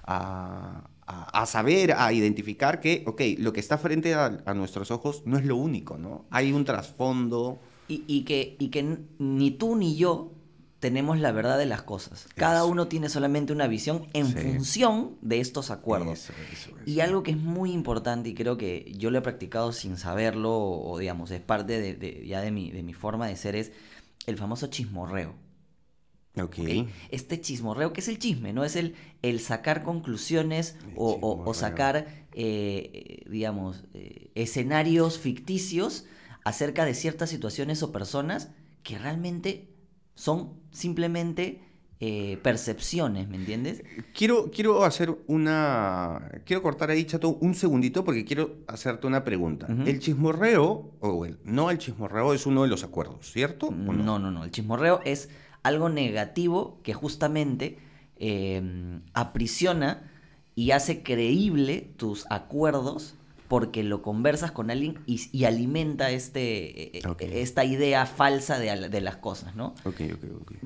a, 0.10 1.46
saber, 1.46 1.94
a 1.94 2.12
identificar 2.14 2.80
que, 2.80 3.04
ok, 3.08 3.22
lo 3.38 3.54
que 3.54 3.60
está 3.60 3.78
frente 3.78 4.14
a, 4.14 4.30
nuestros 4.54 4.92
ojos 4.92 5.24
no 5.26 5.38
es 5.38 5.46
lo 5.46 5.56
único, 5.56 5.98
¿no? 5.98 6.26
Hay 6.30 6.52
un 6.52 6.66
trasfondo. 6.66 7.60
Y, 7.88 8.22
que, 8.22 8.56
y 8.60 8.70
que 8.70 9.00
ni 9.18 9.50
tú 9.50 9.76
ni 9.76 9.96
yo 9.96 10.32
tenemos 10.80 11.20
la 11.20 11.32
verdad 11.32 11.58
de 11.58 11.66
las 11.66 11.82
cosas. 11.82 12.28
Cada 12.36 12.64
uno 12.64 12.88
tiene 12.88 13.10
solamente 13.10 13.52
una 13.52 13.68
visión 13.68 14.08
en 14.14 14.28
función 14.28 15.18
de 15.22 15.42
estos 15.42 15.72
acuerdos. 15.72 16.30
y 16.86 17.02
algo 17.02 17.24
que 17.24 17.32
es 17.32 17.38
muy 17.38 17.72
importante 17.72 18.30
y 18.30 18.34
creo 18.34 18.58
que 18.58 18.94
yo 18.98 19.12
lo 19.12 19.18
he 19.18 19.22
practicado 19.22 19.74
sin 19.74 19.98
saberlo 19.98 20.58
o, 20.58 20.98
digamos 20.98 21.32
es 21.32 21.42
parte 21.42 21.96
de, 21.96 22.26
ya 22.26 22.42
de 22.42 22.52
mi, 22.52 22.72
de 22.72 22.84
mi 22.84 22.94
forma 22.94 23.28
de 23.28 23.36
ser 23.36 23.56
es 23.56 23.72
el 24.26 24.38
famoso 24.38 24.68
chismorreo. 24.68 25.36
Okay. 26.40 26.88
Este 27.10 27.42
chismorreo, 27.42 27.92
que 27.92 28.00
es 28.00 28.08
el 28.08 28.18
chisme, 28.18 28.54
¿no? 28.54 28.64
Es 28.64 28.78
el, 28.78 28.96
el 29.24 29.42
sacar 29.42 29.84
conclusiones 29.84 30.78
o, 30.96 31.54
sacar, 31.54 32.08
eh, 32.34 33.26
digamos, 33.30 33.84
eh, 33.94 34.32
escenarios 34.36 35.18
ficticios 35.18 36.06
acerca 36.46 36.86
de 36.86 36.94
ciertas 36.94 37.30
situaciones 37.30 37.84
o 37.84 37.92
personas 37.92 38.52
que 38.84 38.98
realmente 38.98 39.69
son 40.20 40.50
simplemente 40.72 41.62
eh, 42.02 42.38
percepciones, 42.44 43.30
¿me 43.30 43.38
entiendes? 43.38 43.86
Quiero, 44.14 44.52
quiero 44.52 44.84
hacer 44.84 45.18
una... 45.28 46.30
Quiero 46.46 46.62
cortar 46.62 46.90
ahí, 46.90 47.06
Chato, 47.06 47.38
un 47.40 47.56
segundito 47.56 48.04
porque 48.04 48.26
quiero 48.26 48.58
hacerte 48.68 49.08
una 49.08 49.24
pregunta. 49.24 49.68
El 49.86 50.00
chismorreo, 50.00 50.92
o 51.00 51.26
el, 51.26 51.40
no 51.46 51.72
el 51.72 51.78
chismorreo 51.78 52.34
es 52.34 52.46
uno 52.46 52.64
de 52.64 52.68
los 52.68 52.84
acuerdos, 52.84 53.32
¿cierto? 53.32 53.72
no, 53.72 54.20
no, 54.20 54.30
no. 54.30 54.44
El 54.44 54.52
chismorreo 54.52 55.00
es 55.06 55.30
algo 55.64 55.88
negativo 55.88 56.82
que 56.84 56.94
justamente 56.94 57.78
em, 58.18 59.04
aprisiona 59.14 60.12
y 60.54 60.72
hace 60.72 61.02
creíble 61.02 61.94
tus 61.96 62.26
acuerdos 62.30 63.16
porque 63.50 63.84
lo 63.84 64.04
conversas 64.04 64.52
con 64.52 64.70
alguien 64.70 65.00
y, 65.08 65.44
alimenta 65.44 66.12
este, 66.12 66.98
e, 66.98 67.02
e, 67.20 67.42
esta 67.42 67.66
idea 67.66 68.06
falsa 68.06 68.60
de, 68.60 69.02
las 69.02 69.18
cosas, 69.18 69.56
¿no? 69.56 69.74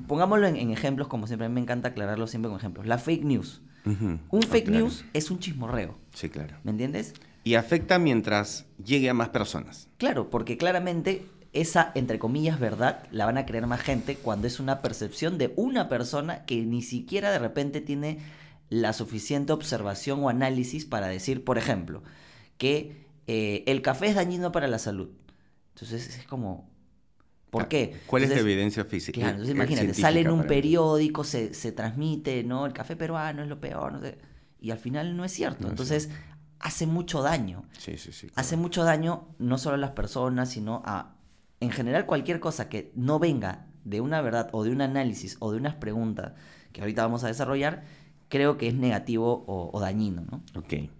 Pongámoslo 0.06 0.46
en, 0.46 0.70
ejemplos, 0.70 1.08
como 1.08 1.26
siempre, 1.26 1.46
a 1.46 1.48
mí 1.48 1.54
me 1.54 1.62
encanta 1.62 1.88
aclararlo 1.88 2.26
siempre 2.26 2.50
con 2.50 2.58
ejemplos. 2.58 2.86
La 2.86 2.98
fake 2.98 3.24
news. 3.24 3.62
Un 3.86 4.42
fake 4.42 4.68
news 4.68 5.04
es 5.14 5.30
un 5.30 5.38
chismorreo. 5.38 5.96
Sí, 6.12 6.28
claro. 6.28 6.56
¿Me 6.62 6.72
entiendes? 6.72 7.14
Y 7.42 7.54
afecta 7.54 7.98
mientras 7.98 8.66
llegue 8.84 9.08
a 9.08 9.14
más 9.14 9.30
personas. 9.30 9.88
Claro, 9.96 10.28
porque 10.28 10.58
claramente 10.58 11.26
esa, 11.54 11.90
entre 11.94 12.18
comillas, 12.18 12.60
verdad 12.60 13.04
la 13.10 13.24
van 13.24 13.38
a 13.38 13.46
creer 13.46 13.66
más 13.66 13.80
gente 13.80 14.16
cuando 14.16 14.46
es 14.46 14.60
una 14.60 14.82
percepción 14.82 15.38
de 15.38 15.54
una 15.56 15.88
persona 15.88 16.44
que 16.44 16.62
ni 16.66 16.82
siquiera 16.82 17.30
de 17.30 17.38
repente 17.38 17.80
tiene 17.80 18.18
la 18.68 18.92
suficiente 18.92 19.54
observación 19.54 20.22
o 20.22 20.28
análisis 20.28 20.84
para 20.84 21.06
decir, 21.06 21.44
por 21.44 21.56
ejemplo, 21.56 22.02
que 22.58 23.06
eh, 23.26 23.64
el 23.66 23.82
café 23.82 24.08
es 24.08 24.14
dañino 24.14 24.52
para 24.52 24.68
la 24.68 24.78
salud. 24.78 25.10
Entonces 25.74 26.18
es 26.18 26.26
como, 26.26 26.70
¿por 27.50 27.68
qué? 27.68 27.96
¿Cuál 28.06 28.24
es 28.24 28.30
la 28.30 28.40
evidencia 28.40 28.84
física? 28.84 29.18
Claro, 29.20 29.32
entonces 29.32 29.54
imagínate, 29.54 29.94
sale 29.94 30.20
en 30.20 30.30
un 30.30 30.44
periódico, 30.46 31.24
se, 31.24 31.50
transmite, 31.72 32.44
¿no? 32.44 32.66
El 32.66 32.72
café 32.72 32.96
peruano 32.96 33.42
es 33.42 33.48
lo 33.48 33.60
peor, 33.60 33.92
no 33.92 34.00
sé. 34.00 34.18
Y 34.60 34.70
al 34.70 34.78
final 34.78 35.16
no 35.16 35.24
es 35.24 35.32
cierto. 35.32 35.68
entonces 35.68 36.10
hace 36.60 36.86
mucho 36.86 37.22
daño. 37.22 37.64
Sí, 37.78 37.98
sí, 37.98 38.12
sí. 38.12 38.28
Hace 38.34 38.56
mucho 38.56 38.84
daño 38.84 39.28
no 39.38 39.58
solo 39.58 39.74
a 39.74 39.78
las 39.78 39.90
personas, 39.90 40.50
sino 40.50 40.82
a, 40.86 41.16
en 41.60 41.70
general, 41.70 42.06
cualquier 42.06 42.40
cosa 42.40 42.68
que 42.68 42.90
no 42.94 43.18
venga 43.18 43.66
de 43.84 44.00
una 44.00 44.22
verdad 44.22 44.48
o 44.52 44.64
de 44.64 44.70
un 44.70 44.80
análisis 44.80 45.36
o 45.40 45.52
de 45.52 45.58
unas 45.58 45.74
preguntas 45.74 46.32
que 46.72 46.80
ahorita 46.80 47.02
vamos 47.02 47.22
a 47.22 47.28
desarrollar, 47.28 47.84
creo 48.28 48.56
que 48.56 48.68
es 48.68 48.74
negativo 48.74 49.44
o, 49.46 49.78
dañino, 49.80 50.24
¿no? 50.30 50.42
Ok. 50.58 50.90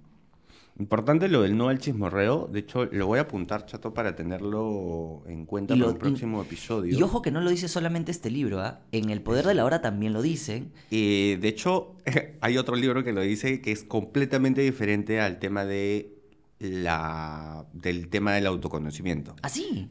Importante 0.76 1.28
lo 1.28 1.42
del 1.42 1.56
no 1.56 1.68
al 1.68 1.78
chismorreo. 1.78 2.48
De 2.50 2.60
hecho, 2.60 2.86
lo 2.86 3.06
voy 3.06 3.20
a 3.20 3.22
apuntar, 3.22 3.64
chato, 3.64 3.94
para 3.94 4.16
tenerlo 4.16 5.22
en 5.26 5.46
cuenta 5.46 5.76
para 5.76 5.90
el 5.90 5.96
próximo 5.96 6.42
episodio. 6.42 6.98
Y 6.98 7.02
ojo 7.02 7.22
que 7.22 7.30
no 7.30 7.40
lo 7.40 7.50
dice 7.50 7.68
solamente 7.68 8.10
este 8.10 8.28
libro, 8.28 8.60
¿ah? 8.60 8.80
En 8.90 9.10
El 9.10 9.22
Poder 9.22 9.46
de 9.46 9.54
la 9.54 9.64
Hora 9.64 9.80
también 9.80 10.12
lo 10.12 10.20
dice. 10.20 10.64
Y 10.90 11.36
de 11.36 11.48
hecho, 11.48 11.94
hay 12.40 12.58
otro 12.58 12.74
libro 12.74 13.04
que 13.04 13.12
lo 13.12 13.20
dice 13.20 13.60
que 13.60 13.70
es 13.70 13.84
completamente 13.84 14.62
diferente 14.62 15.20
al 15.20 15.38
tema 15.38 15.64
de 15.64 16.18
la, 16.58 17.66
del 17.72 18.08
tema 18.08 18.32
del 18.32 18.46
autoconocimiento. 18.46 19.36
¿Ah, 19.42 19.48
sí? 19.48 19.90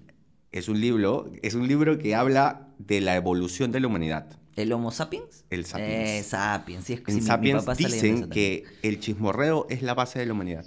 Es 0.52 0.68
un 0.68 0.82
libro, 0.82 1.32
es 1.42 1.56
un 1.56 1.68
libro 1.68 1.98
que 1.98 2.14
habla 2.14 2.68
de 2.78 3.00
la 3.00 3.16
evolución 3.16 3.72
de 3.72 3.80
la 3.80 3.88
humanidad. 3.88 4.38
¿El 4.56 4.72
Homo 4.72 4.92
sapiens? 4.92 5.46
El 5.50 5.66
sapiens. 5.66 6.10
Eh, 6.10 6.24
sapiens, 6.24 6.86
sí, 6.86 6.94
es 6.94 7.02
que 7.02 7.12
en 7.12 7.22
Sapiens 7.22 7.66
dicen 7.78 8.30
que 8.30 8.66
el 8.82 9.00
chismorreo 9.00 9.66
es 9.70 9.82
la 9.82 9.94
base 9.94 10.20
de 10.20 10.26
la 10.26 10.34
humanidad. 10.34 10.66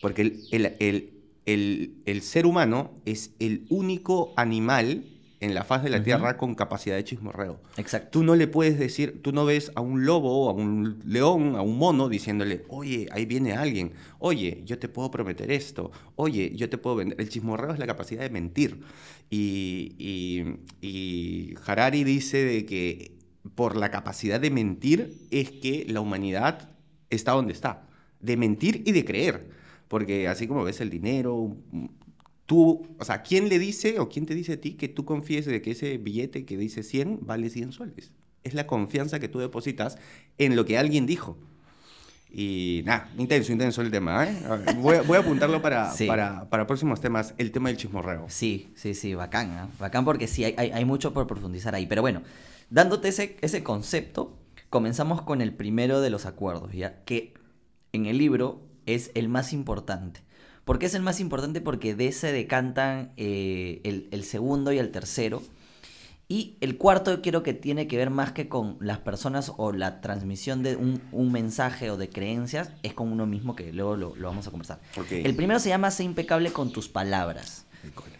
Porque 0.00 0.22
el, 0.22 0.76
el, 0.78 1.92
el, 2.06 2.22
ser 2.22 2.46
humano 2.46 2.92
es 3.04 3.32
el 3.38 3.66
único 3.68 4.32
animal 4.36 5.04
en 5.40 5.54
la 5.54 5.62
faz 5.62 5.82
de 5.84 5.90
la 5.90 6.02
Tierra 6.02 6.36
con 6.36 6.54
capacidad 6.54 6.96
de 6.96 7.04
chismorreo. 7.04 7.60
Exacto. 7.76 8.08
Tú 8.10 8.24
no 8.24 8.34
le 8.34 8.48
puedes 8.48 8.78
decir, 8.78 9.20
tú 9.22 9.32
no 9.32 9.44
ves 9.44 9.70
a 9.74 9.80
un 9.80 10.04
lobo, 10.04 10.48
a 10.48 10.52
un 10.52 11.00
león, 11.04 11.54
a 11.54 11.62
un 11.62 11.78
mono 11.78 12.08
diciéndole, 12.08 12.64
oye, 12.68 13.08
ahí 13.12 13.24
viene 13.24 13.52
alguien, 13.52 13.92
oye, 14.18 14.62
yo 14.64 14.78
te 14.78 14.88
puedo 14.88 15.10
prometer 15.10 15.52
esto, 15.52 15.92
oye, 16.16 16.52
yo 16.56 16.68
te 16.68 16.78
puedo 16.78 16.96
vender. 16.96 17.20
El 17.20 17.28
chismorreo 17.28 17.72
es 17.72 17.78
la 17.78 17.86
capacidad 17.86 18.22
de 18.22 18.30
mentir. 18.30 18.80
Y, 19.30 19.94
y, 19.98 20.86
y 20.86 21.54
Harari 21.66 22.02
dice 22.02 22.44
de 22.44 22.66
que 22.66 23.17
por 23.54 23.76
la 23.76 23.90
capacidad 23.90 24.40
de 24.40 24.50
mentir 24.50 25.26
es 25.30 25.50
que 25.50 25.86
la 25.88 26.00
humanidad 26.00 26.70
está 27.10 27.32
donde 27.32 27.52
está. 27.52 27.86
De 28.20 28.36
mentir 28.36 28.82
y 28.86 28.92
de 28.92 29.04
creer. 29.04 29.50
Porque 29.88 30.28
así 30.28 30.46
como 30.46 30.64
ves 30.64 30.80
el 30.80 30.90
dinero, 30.90 31.56
tú, 32.46 32.86
o 32.98 33.04
sea, 33.04 33.22
¿quién 33.22 33.48
le 33.48 33.58
dice 33.58 33.98
o 34.00 34.08
quién 34.08 34.26
te 34.26 34.34
dice 34.34 34.54
a 34.54 34.60
ti 34.60 34.72
que 34.72 34.88
tú 34.88 35.04
confíes 35.04 35.46
de 35.46 35.62
que 35.62 35.72
ese 35.72 35.98
billete 35.98 36.44
que 36.44 36.56
dice 36.56 36.82
100 36.82 37.20
vale 37.22 37.50
100 37.50 37.72
soles? 37.72 38.12
Es 38.44 38.54
la 38.54 38.66
confianza 38.66 39.18
que 39.20 39.28
tú 39.28 39.38
depositas 39.38 39.98
en 40.38 40.56
lo 40.56 40.64
que 40.64 40.78
alguien 40.78 41.06
dijo. 41.06 41.36
Y 42.30 42.82
nada, 42.84 43.10
intenso, 43.16 43.52
intenso 43.52 43.80
el 43.80 43.90
tema. 43.90 44.24
¿eh? 44.26 44.36
Voy, 44.76 44.96
a, 44.96 45.20
apuntarlo 45.20 45.62
para, 45.62 45.92
para, 46.50 46.66
próximos 46.66 47.00
temas, 47.00 47.34
el 47.38 47.50
tema 47.50 47.70
del 47.70 47.78
chismorreo. 47.78 48.26
Sí, 48.28 48.70
sí, 48.74 48.94
sí, 48.94 49.14
bacán. 49.14 49.50
¿eh? 49.50 49.70
Bacán 49.78 50.04
porque 50.04 50.26
sí, 50.26 50.44
hay, 50.44 50.54
hay, 50.56 50.84
mucho 50.84 51.14
por 51.14 51.26
profundizar 51.26 51.74
ahí. 51.74 51.86
Pero 51.86 52.02
bueno, 52.02 52.22
dándote 52.70 53.08
ese, 53.08 53.36
ese 53.40 53.62
concepto, 53.62 54.38
comenzamos 54.70 55.22
con 55.22 55.40
el 55.40 55.54
primero 55.54 56.00
de 56.00 56.10
los 56.10 56.26
acuerdos, 56.26 56.72
¿ya? 56.72 57.04
Que 57.04 57.34
en 57.92 58.06
el 58.06 58.18
libro 58.18 58.62
es 58.86 59.10
el 59.14 59.28
más 59.28 59.52
importante. 59.52 60.22
¿Por 60.68 60.78
qué 60.78 60.84
es 60.84 60.94
el 60.94 61.00
más 61.00 61.18
importante? 61.20 61.62
Porque 61.62 61.94
de 61.94 62.08
ese 62.08 62.30
decantan 62.30 63.12
eh, 63.16 63.80
el, 64.10 64.24
segundo 64.24 64.70
y 64.70 64.78
el 64.78 64.90
tercero. 64.90 65.42
Y 66.28 66.58
el 66.60 66.76
cuarto 66.76 67.22
creo 67.22 67.42
que 67.42 67.54
tiene 67.54 67.88
que 67.88 67.96
ver 67.96 68.10
más 68.10 68.32
que 68.32 68.50
con 68.50 68.76
las 68.78 68.98
personas 68.98 69.50
o 69.56 69.72
la 69.72 70.02
transmisión 70.02 70.62
de 70.62 70.76
un, 70.76 71.32
mensaje 71.32 71.90
o 71.90 71.96
de 71.96 72.10
creencias, 72.10 72.70
es 72.82 72.92
con 72.92 73.10
uno 73.10 73.24
mismo 73.24 73.56
que 73.56 73.72
luego 73.72 73.96
lo, 73.96 74.14
vamos 74.20 74.46
a 74.46 74.50
conversar. 74.50 74.78
El 75.10 75.34
primero 75.34 75.58
se 75.58 75.70
llama 75.70 75.90
Sé 75.90 76.04
impecable 76.04 76.52
con 76.52 76.70
tus 76.70 76.86
palabras. 76.86 77.64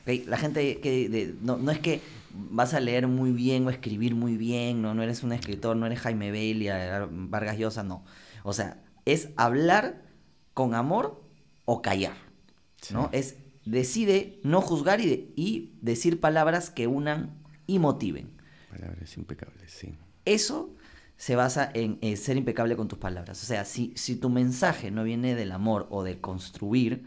La 0.07 0.39
gente 0.39 0.81
que 0.81 1.35
no, 1.43 1.59
no, 1.59 1.71
es 1.71 1.81
que 1.81 2.01
vas 2.35 2.75
a 2.75 2.81
leer 2.81 3.07
muy 3.07 3.33
bien 3.33 3.67
o 3.67 3.71
escribir 3.71 4.15
muy 4.15 4.37
bien, 4.37 4.83
no, 4.83 4.95
no 4.95 5.03
eres 5.03 5.23
un 5.23 5.33
escritor, 5.33 5.77
no 5.77 5.87
eres 5.87 6.01
Jaime 6.01 6.31
Bailey, 6.31 6.69
Vargas 7.11 7.59
Llosa, 7.59 7.83
no. 7.83 8.05
O 8.43 8.53
sea, 8.53 8.83
es 9.05 9.31
hablar 9.37 10.03
con 10.55 10.75
amor 10.75 11.23
o 11.65 11.83
callar. 11.83 12.15
¿no? 12.91 13.11
Es 13.13 13.37
decide 13.65 14.41
no 14.43 14.61
juzgar 14.61 15.01
y, 15.01 15.33
y, 15.37 15.77
decir 15.83 16.21
palabras 16.21 16.71
que 16.71 16.87
unan 16.87 17.43
y 17.67 17.79
motiven. 17.79 18.31
Palabras 18.71 19.17
impecables, 19.17 19.71
sí. 19.71 19.95
Eso 20.25 20.75
se 21.17 21.37
basa 21.37 21.71
en 21.75 22.17
ser 22.17 22.37
impecable 22.37 22.77
con 22.77 22.89
tus 22.89 22.99
palabras. 22.99 23.43
O 23.43 23.47
sea, 23.47 23.65
si, 23.65 23.93
si 23.97 24.17
tu 24.17 24.31
mensaje 24.31 24.91
no 24.91 25.03
viene 25.05 25.35
del 25.35 25.53
amor 25.53 25.87
o 25.91 26.05
de 26.05 26.21
construir... 26.21 27.05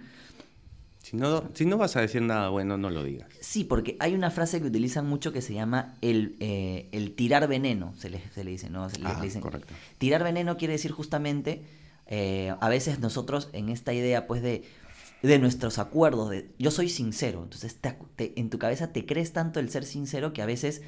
Si 1.01 1.17
no, 1.17 1.43
si 1.53 1.65
no 1.65 1.77
vas 1.77 1.95
a 1.95 2.01
decir 2.01 2.21
nada 2.21 2.49
bueno, 2.49 2.77
no 2.77 2.89
lo 2.89 3.03
digas. 3.03 3.27
Sí, 3.39 3.63
porque 3.63 3.97
hay 3.99 4.13
una 4.13 4.29
frase 4.29 4.61
que 4.61 4.67
utilizan 4.67 5.07
mucho 5.07 5.33
que 5.33 5.41
se 5.41 5.53
llama 5.53 5.95
el, 6.01 6.37
eh, 6.39 6.89
el 6.91 7.15
tirar 7.15 7.47
veneno, 7.47 7.93
se 7.97 8.09
le, 8.09 8.21
se 8.33 8.43
le 8.43 8.51
dice, 8.51 8.69
¿no? 8.69 8.87
ah, 9.03 9.23
correcto. 9.41 9.73
Tirar 9.97 10.23
veneno 10.23 10.57
quiere 10.57 10.73
decir 10.73 10.91
justamente 10.91 11.63
eh, 12.05 12.53
a 12.59 12.69
veces 12.69 12.99
nosotros 12.99 13.49
en 13.53 13.69
esta 13.69 13.93
idea 13.93 14.27
pues 14.27 14.41
de, 14.41 14.63
de 15.23 15.39
nuestros 15.39 15.79
acuerdos, 15.79 16.29
de 16.29 16.51
yo 16.59 16.69
soy 16.69 16.89
sincero, 16.89 17.41
entonces 17.43 17.79
en 18.17 18.49
tu 18.49 18.59
cabeza 18.59 18.91
te 18.91 19.05
crees 19.05 19.33
tanto 19.33 19.59
el 19.59 19.69
ser 19.69 19.85
sincero 19.85 20.33
que 20.33 20.41
a 20.41 20.45
veces 20.45 20.81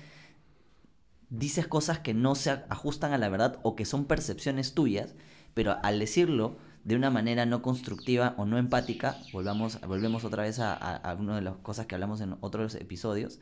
dices 1.30 1.66
cosas 1.66 2.00
que 2.00 2.14
no 2.14 2.36
se 2.36 2.52
ajustan 2.52 3.14
a 3.14 3.18
la 3.18 3.30
verdad 3.30 3.60
o 3.64 3.76
que 3.76 3.86
son 3.86 4.06
percepciones 4.06 4.74
tuyas, 4.74 5.16
pero 5.54 5.78
al 5.82 5.98
decirlo 5.98 6.58
de 6.84 6.96
una 6.96 7.10
manera 7.10 7.46
no 7.46 7.62
constructiva 7.62 8.36
o 8.38 8.46
no 8.46 8.58
empática, 8.58 9.18
volvamos, 9.32 9.80
volvemos 9.82 10.26
otra 10.26 10.44
vez 10.44 10.60
a, 10.60 10.74
a, 10.74 11.14
una 11.16 11.36
de 11.36 11.42
las 11.42 11.56
cosas 11.58 11.86
que 11.86 11.96
hablamos 11.96 12.20
en 12.22 12.36
otros 12.42 12.76
episodios, 12.76 13.40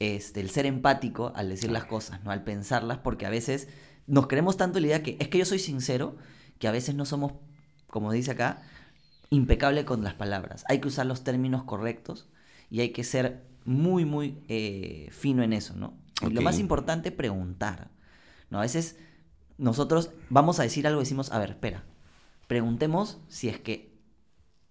este, 0.00 0.40
el 0.40 0.50
ser 0.50 0.66
empático 0.66 1.32
al 1.34 1.48
decir 1.48 1.70
las 1.70 1.84
cosas, 1.84 2.22
¿no? 2.24 2.30
al 2.30 2.44
pensarlas, 2.44 2.98
porque 2.98 3.26
a 3.26 3.30
veces 3.30 3.68
nos 4.06 4.26
creemos 4.26 4.56
tanto 4.56 4.80
la 4.80 4.86
idea 4.86 5.02
que 5.02 5.16
es 5.18 5.28
que 5.28 5.38
yo 5.38 5.44
soy 5.44 5.58
sincero 5.58 6.16
que 6.58 6.68
a 6.68 6.72
veces 6.72 6.94
no 6.94 7.04
somos, 7.04 7.32
como 7.88 8.12
dice 8.12 8.32
acá, 8.32 8.62
impecable 9.30 9.84
con 9.84 10.02
las 10.02 10.14
palabras. 10.14 10.64
Hay 10.68 10.80
que 10.80 10.88
usar 10.88 11.06
los 11.06 11.24
términos 11.24 11.64
correctos 11.64 12.28
y 12.70 12.80
hay 12.80 12.90
que 12.90 13.04
ser 13.04 13.44
muy, 13.64 14.04
muy 14.04 14.42
eh, 14.48 15.08
fino 15.10 15.42
en 15.42 15.52
eso, 15.52 15.76
¿no? 15.76 15.94
Y 16.22 16.32
lo 16.32 16.42
más 16.42 16.58
importante, 16.58 17.12
preguntar. 17.12 17.90
¿no? 18.50 18.58
A 18.58 18.62
veces 18.62 18.96
nosotros 19.56 20.10
vamos 20.30 20.58
a 20.58 20.64
decir 20.64 20.86
algo 20.86 21.00
y 21.00 21.04
decimos, 21.04 21.30
a 21.30 21.38
ver, 21.38 21.50
espera, 21.50 21.84
preguntemos 22.48 23.20
si 23.28 23.48
es 23.48 23.60
que, 23.60 23.96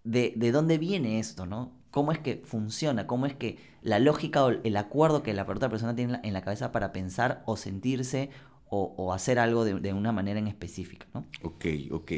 de, 0.04 0.34
de 0.36 0.52
dónde 0.52 0.78
viene 0.78 1.20
esto, 1.20 1.46
¿no? 1.46 1.78
¿Cómo 1.92 2.12
es 2.12 2.20
que 2.20 2.44
funciona? 2.46 3.08
¿Cómo 3.08 3.26
es 3.26 3.34
que 3.34 3.58
la 3.82 4.00
lógica 4.00 4.44
o 4.44 4.50
el 4.50 4.76
acuerdo 4.76 5.24
que 5.24 5.34
la 5.34 5.44
otra 5.44 5.70
persona 5.70 5.96
tiene 5.96 6.20
en 6.24 6.34
la 6.34 6.42
cabeza 6.42 6.74
para 6.74 6.92
pensar 6.92 7.44
o 7.46 7.56
sentirse 7.56 8.30
o, 8.70 9.14
hacer 9.14 9.40
algo 9.40 9.64
de, 9.64 9.94
una 9.94 10.12
manera 10.12 10.40
en 10.40 10.48
específica, 10.48 11.08
¿no? 11.14 11.26
Ok, 11.42 11.66
ok. 11.92 12.12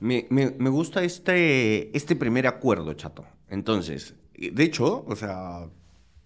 Me, 0.00 0.70
gusta 0.70 1.04
este, 1.04 1.94
este 1.94 2.16
primer 2.16 2.46
acuerdo, 2.46 2.94
chato. 2.94 3.26
Entonces, 3.48 4.14
de 4.34 4.64
hecho, 4.64 5.04
o 5.06 5.14
sea, 5.14 5.68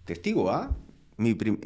testigo, 0.04 0.50
¿ah? 0.50 0.76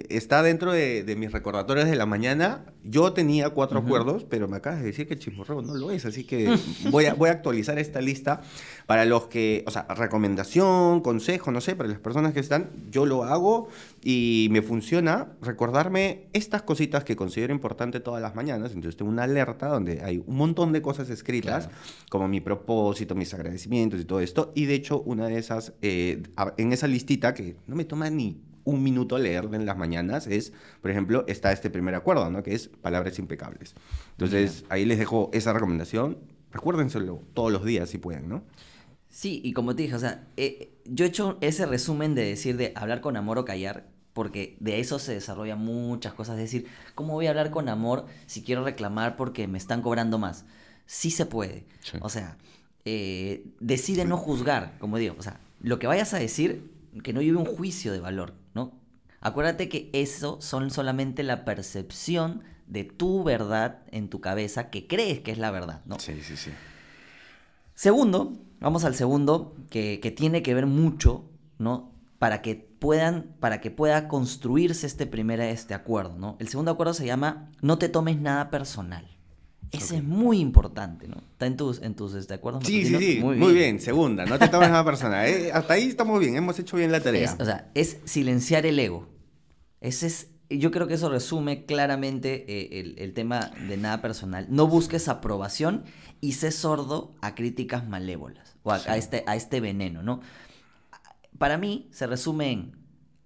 Está 0.08 0.42
dentro 0.42 0.72
de, 0.72 1.14
mis 1.16 1.32
recordatorios 1.32 1.88
de 1.88 1.96
la 1.96 2.06
mañana. 2.06 2.64
Yo 2.84 3.12
tenía 3.12 3.50
cuatro 3.50 3.78
acuerdos, 3.78 4.24
pero 4.28 4.46
me 4.46 4.58
acabas 4.58 4.80
de 4.80 4.86
decir 4.86 5.08
que 5.08 5.18
Chismorreo 5.18 5.62
no 5.62 5.74
lo 5.74 5.90
es, 5.90 6.04
así 6.04 6.24
que 6.24 6.54
voy 6.90 7.06
a, 7.06 7.14
voy 7.14 7.30
a 7.30 7.32
actualizar 7.32 7.78
esta 7.78 8.00
lista 8.00 8.42
para 8.86 9.04
los 9.04 9.26
que, 9.26 9.64
o 9.66 9.70
sea, 9.70 9.86
recomendación, 9.88 11.00
consejo, 11.00 11.50
no 11.50 11.60
sé, 11.60 11.76
para 11.76 11.88
las 11.88 11.98
personas 11.98 12.34
que 12.34 12.40
están, 12.40 12.70
yo 12.90 13.06
lo 13.06 13.24
hago 13.24 13.68
y 14.02 14.48
me 14.50 14.62
funciona 14.62 15.32
recordarme 15.40 16.28
estas 16.32 16.62
cositas 16.62 17.04
que 17.04 17.16
considero 17.16 17.52
importantes 17.52 18.02
todas 18.02 18.20
las 18.20 18.34
mañanas. 18.34 18.72
Entonces 18.72 18.96
tengo 18.96 19.10
una 19.10 19.24
alerta 19.24 19.68
donde 19.68 20.02
hay 20.02 20.22
un 20.26 20.36
montón 20.36 20.72
de 20.72 20.82
cosas 20.82 21.08
escritas, 21.10 21.68
como 22.10 22.28
mi 22.28 22.40
propósito, 22.40 23.14
mis 23.14 23.32
agradecimientos 23.32 24.00
y 24.00 24.04
todo 24.04 24.20
esto. 24.20 24.52
Y 24.54 24.66
de 24.66 24.74
hecho, 24.74 25.00
una 25.00 25.26
de 25.26 25.38
esas, 25.38 25.72
eh, 25.80 26.22
en 26.56 26.72
esa 26.72 26.86
listita 26.86 27.34
que 27.34 27.56
no 27.66 27.76
me 27.76 27.84
toma 27.84 28.10
ni 28.10 28.47
un 28.68 28.82
minuto 28.82 29.18
leer 29.18 29.48
en 29.52 29.64
las 29.64 29.78
mañanas 29.78 30.26
es, 30.26 30.52
por 30.82 30.90
ejemplo, 30.90 31.24
está 31.26 31.52
este 31.52 31.70
primer 31.70 31.94
acuerdo, 31.94 32.30
¿no? 32.30 32.42
Que 32.42 32.54
es 32.54 32.68
palabras 32.68 33.18
impecables. 33.18 33.74
Entonces, 34.10 34.66
ahí 34.68 34.84
les 34.84 34.98
dejo 34.98 35.30
esa 35.32 35.54
recomendación. 35.54 36.18
Recuérdenselo 36.52 37.22
todos 37.32 37.50
los 37.50 37.64
días 37.64 37.88
si 37.88 37.96
pueden, 37.96 38.28
¿no? 38.28 38.44
Sí, 39.08 39.40
y 39.42 39.54
como 39.54 39.74
te 39.74 39.84
dije, 39.84 39.94
o 39.94 39.98
sea, 39.98 40.26
eh, 40.36 40.74
yo 40.84 41.06
he 41.06 41.08
hecho 41.08 41.38
ese 41.40 41.64
resumen 41.64 42.14
de 42.14 42.26
decir 42.26 42.58
de 42.58 42.72
hablar 42.76 43.00
con 43.00 43.16
amor 43.16 43.38
o 43.38 43.46
callar, 43.46 43.88
porque 44.12 44.58
de 44.60 44.80
eso 44.80 44.98
se 44.98 45.14
desarrollan 45.14 45.58
muchas 45.58 46.12
cosas. 46.12 46.34
Es 46.36 46.42
decir, 46.42 46.66
¿cómo 46.94 47.14
voy 47.14 47.26
a 47.26 47.30
hablar 47.30 47.50
con 47.50 47.70
amor 47.70 48.04
si 48.26 48.42
quiero 48.42 48.64
reclamar 48.64 49.16
porque 49.16 49.48
me 49.48 49.56
están 49.56 49.80
cobrando 49.80 50.18
más? 50.18 50.44
Sí 50.84 51.10
se 51.10 51.24
puede. 51.24 51.64
O 52.00 52.10
sea, 52.10 52.36
eh, 52.84 53.46
decide 53.60 54.04
no 54.04 54.18
juzgar, 54.18 54.76
como 54.78 54.98
digo, 54.98 55.14
o 55.18 55.22
sea, 55.22 55.40
lo 55.60 55.78
que 55.78 55.86
vayas 55.86 56.12
a 56.12 56.18
decir, 56.18 56.70
que 57.02 57.12
no 57.12 57.22
lleve 57.22 57.38
un 57.38 57.44
juicio 57.44 57.92
de 57.92 58.00
valor. 58.00 58.34
Acuérdate 59.20 59.68
que 59.68 59.90
eso 59.92 60.38
son 60.40 60.70
solamente 60.70 61.22
la 61.22 61.44
percepción 61.44 62.42
de 62.66 62.84
tu 62.84 63.24
verdad 63.24 63.80
en 63.90 64.08
tu 64.08 64.20
cabeza 64.20 64.70
que 64.70 64.86
crees 64.86 65.20
que 65.20 65.32
es 65.32 65.38
la 65.38 65.50
verdad, 65.50 65.82
¿no? 65.86 65.98
Sí, 65.98 66.20
sí, 66.22 66.36
sí. 66.36 66.50
Segundo, 67.74 68.36
vamos 68.60 68.84
al 68.84 68.94
segundo, 68.94 69.56
que, 69.70 70.00
que 70.00 70.10
tiene 70.10 70.42
que 70.42 70.54
ver 70.54 70.66
mucho, 70.66 71.24
¿no? 71.58 71.92
Para 72.18 72.42
que 72.42 72.56
puedan, 72.56 73.34
para 73.40 73.60
que 73.60 73.70
pueda 73.70 74.08
construirse 74.08 74.86
este 74.86 75.06
primer 75.06 75.40
este 75.40 75.74
acuerdo, 75.74 76.16
¿no? 76.18 76.36
El 76.38 76.48
segundo 76.48 76.70
acuerdo 76.70 76.94
se 76.94 77.06
llama 77.06 77.50
no 77.60 77.78
te 77.78 77.88
tomes 77.88 78.20
nada 78.20 78.50
personal. 78.50 79.17
Ese 79.72 79.96
es 79.96 80.04
muy 80.04 80.40
importante, 80.40 81.08
¿no? 81.08 81.16
Está 81.32 81.46
en 81.46 81.56
tus, 81.56 81.82
en 81.82 81.94
tus 81.94 82.30
acuerdos. 82.30 82.64
Sí, 82.64 82.84
sí, 82.84 82.96
sí. 82.96 83.20
Muy, 83.22 83.52
bien. 83.52 83.80
Segunda, 83.80 84.24
no 84.24 84.38
te 84.38 84.48
tomes 84.48 84.70
nada 84.70 84.84
personal. 84.84 85.26
Eh, 85.26 85.50
hasta 85.52 85.74
ahí 85.74 85.88
estamos 85.88 86.20
bien, 86.20 86.36
hemos 86.36 86.58
hecho 86.58 86.76
bien 86.76 86.90
la 86.90 87.00
tarea. 87.00 87.36
o 87.38 87.44
sea, 87.44 87.70
es 87.74 87.98
silenciar 88.04 88.66
el 88.66 88.78
ego. 88.78 89.08
Ese 89.80 90.06
es, 90.06 90.28
yo 90.48 90.70
creo 90.70 90.86
que 90.86 90.94
eso 90.94 91.08
resume 91.08 91.66
claramente 91.66 92.44
eh, 92.48 92.94
el, 92.96 93.12
tema 93.12 93.50
de 93.68 93.76
nada 93.76 94.00
personal. 94.00 94.46
No 94.48 94.66
busques 94.66 95.08
aprobación 95.08 95.84
y 96.20 96.32
sé 96.32 96.50
sordo 96.50 97.14
a 97.20 97.34
críticas 97.34 97.86
malévolas 97.86 98.56
o 98.62 98.72
a, 98.72 98.96
este, 98.96 99.22
a 99.26 99.36
este 99.36 99.60
veneno, 99.60 100.02
¿no? 100.02 100.20
Para 101.36 101.58
mí 101.58 101.88
se 101.92 102.06
resume 102.06 102.50
en 102.50 102.77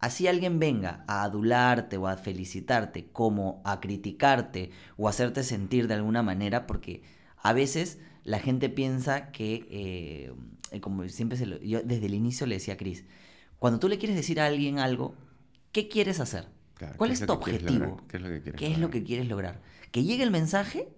Así 0.03 0.27
alguien 0.27 0.59
venga 0.59 1.05
a 1.07 1.23
adularte 1.23 1.97
o 1.97 2.09
a 2.09 2.17
felicitarte 2.17 3.07
como 3.13 3.63
a 3.65 3.79
criticarte 3.79 4.73
o 4.97 5.07
a 5.07 5.11
hacerte 5.11 5.45
sentir 5.45 5.87
de 5.87 5.95
alguna 5.95 6.25
manera, 6.25 6.67
porque 6.67 7.05
a 7.37 7.53
veces 7.53 8.01
la 8.25 8.41
gente 8.41 8.69
piensa 8.69 9.31
que, 9.31 9.65
eh, 9.71 10.81
como 10.81 11.09
siempre 11.09 11.39
se 11.39 11.47
lo, 11.47 11.57
yo 11.61 11.83
desde 11.85 12.07
el 12.07 12.15
inicio 12.15 12.49
le 12.49 12.57
decía 12.57 12.75
a 12.75 12.77
Cris, 12.79 13.05
cuando 13.61 13.79
tú 13.79 13.89
le 13.89 13.97
quieres 13.99 14.17
decir 14.17 14.41
a 14.41 14.47
alguien 14.47 14.81
algo, 14.81 15.15
¿qué 15.71 15.87
quieres 15.87 16.19
hacer? 16.19 16.49
¿Cuál 16.97 17.13
es, 17.13 17.25
tu 17.25 17.33
objetivo? 17.33 18.03
¿Qué 18.09 18.17
es 18.17 18.23
lo 18.25 18.29
que 18.29 18.43
quieres, 18.43 18.59
¿Qué 18.59 18.73
es 18.73 18.79
lo 18.79 18.91
que 18.91 19.05
quieres 19.05 19.29
lograr? 19.29 19.63
¿Que 19.93 20.03
llegue 20.03 20.25
el 20.25 20.33
mensaje 20.33 20.89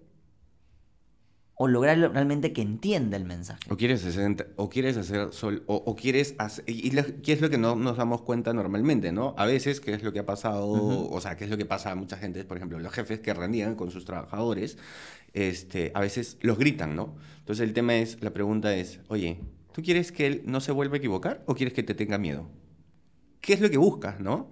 o 1.57 1.67
lograr 1.69 1.97
realmente 1.97 2.51
que 2.51 2.61
entienda 2.61 3.15
el 3.15 3.23
mensaje. 3.23 3.61
O 3.69 3.77
quieres 3.77 4.05
hacer, 4.05 4.53
o 4.57 4.69
quieres 4.69 4.97
hacer 4.97 5.31
sol, 5.31 5.63
o, 5.67 5.95
quieres 5.95 6.35
hacer, 6.37 6.65
y 6.67 6.89
qué 7.23 7.31
es 7.31 7.41
lo 7.41 7.49
que 7.49 7.57
no 7.57 7.75
nos 7.75 7.95
damos 7.95 8.21
cuenta 8.21 8.53
normalmente, 8.53 9.13
¿no? 9.13 9.33
A 9.37 9.45
veces, 9.45 9.79
qué 9.79 9.93
es 9.93 10.03
lo 10.03 10.11
que 10.11 10.19
ha 10.19 10.25
pasado, 10.25 10.67
o 10.67 11.21
sea, 11.21 11.37
qué 11.37 11.45
es 11.45 11.49
lo 11.49 11.57
que 11.57 11.65
pasa 11.65 11.91
a 11.91 11.95
mucha 11.95 12.17
gente, 12.17 12.43
por 12.43 12.57
ejemplo, 12.57 12.77
los 12.79 12.91
jefes 12.91 13.21
que 13.21 13.33
reniegan 13.33 13.75
con 13.75 13.89
sus 13.89 14.03
trabajadores, 14.03 14.77
este, 15.33 15.91
a 15.93 16.01
veces 16.01 16.37
los 16.41 16.57
gritan, 16.57 16.95
¿no? 16.95 17.15
Entonces 17.39 17.65
el 17.65 17.73
tema 17.73 17.95
es, 17.95 18.21
la 18.21 18.31
pregunta 18.31 18.75
es, 18.75 18.99
oye, 19.07 19.39
¿tú 19.71 19.81
quieres 19.81 20.11
que 20.11 20.27
él 20.27 20.43
no 20.45 20.59
se 20.59 20.73
vuelva 20.73 20.95
a 20.95 20.97
equivocar 20.97 21.41
o 21.45 21.55
quieres 21.55 21.73
que 21.73 21.83
te 21.83 21.93
tenga 21.93 22.17
miedo? 22.17 22.49
¿Qué 23.39 23.53
es 23.53 23.61
lo 23.61 23.69
que 23.69 23.77
buscas, 23.77 24.19
no? 24.19 24.49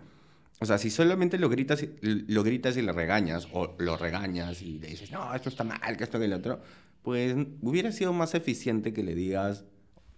O 0.60 0.66
sea, 0.66 0.78
si 0.78 0.90
solamente 0.90 1.38
lo 1.38 1.50
gritas, 1.50 1.86
lo 2.02 2.44
gritas 2.44 2.78
y 2.78 2.82
le 2.82 2.94
regañas, 2.94 3.48
o 3.52 3.76
lo 3.80 3.98
regañas 3.98 4.62
y 4.62 4.80
le 4.80 4.88
dices, 4.88 5.12
no, 5.12 5.34
esto 5.34 5.50
está 5.50 5.64
mal, 5.64 5.98
que 5.98 6.04
esto 6.04 6.20
que 6.20 6.26
el 6.26 6.34
otro, 6.34 6.62
pues 7.02 7.36
hubiera 7.62 7.92
sido 7.92 8.14
más 8.14 8.34
eficiente 8.34 8.94
que 8.94 9.04
le 9.04 9.14
digas, 9.14 9.66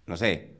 no 0.06 0.16
sé, 0.16 0.56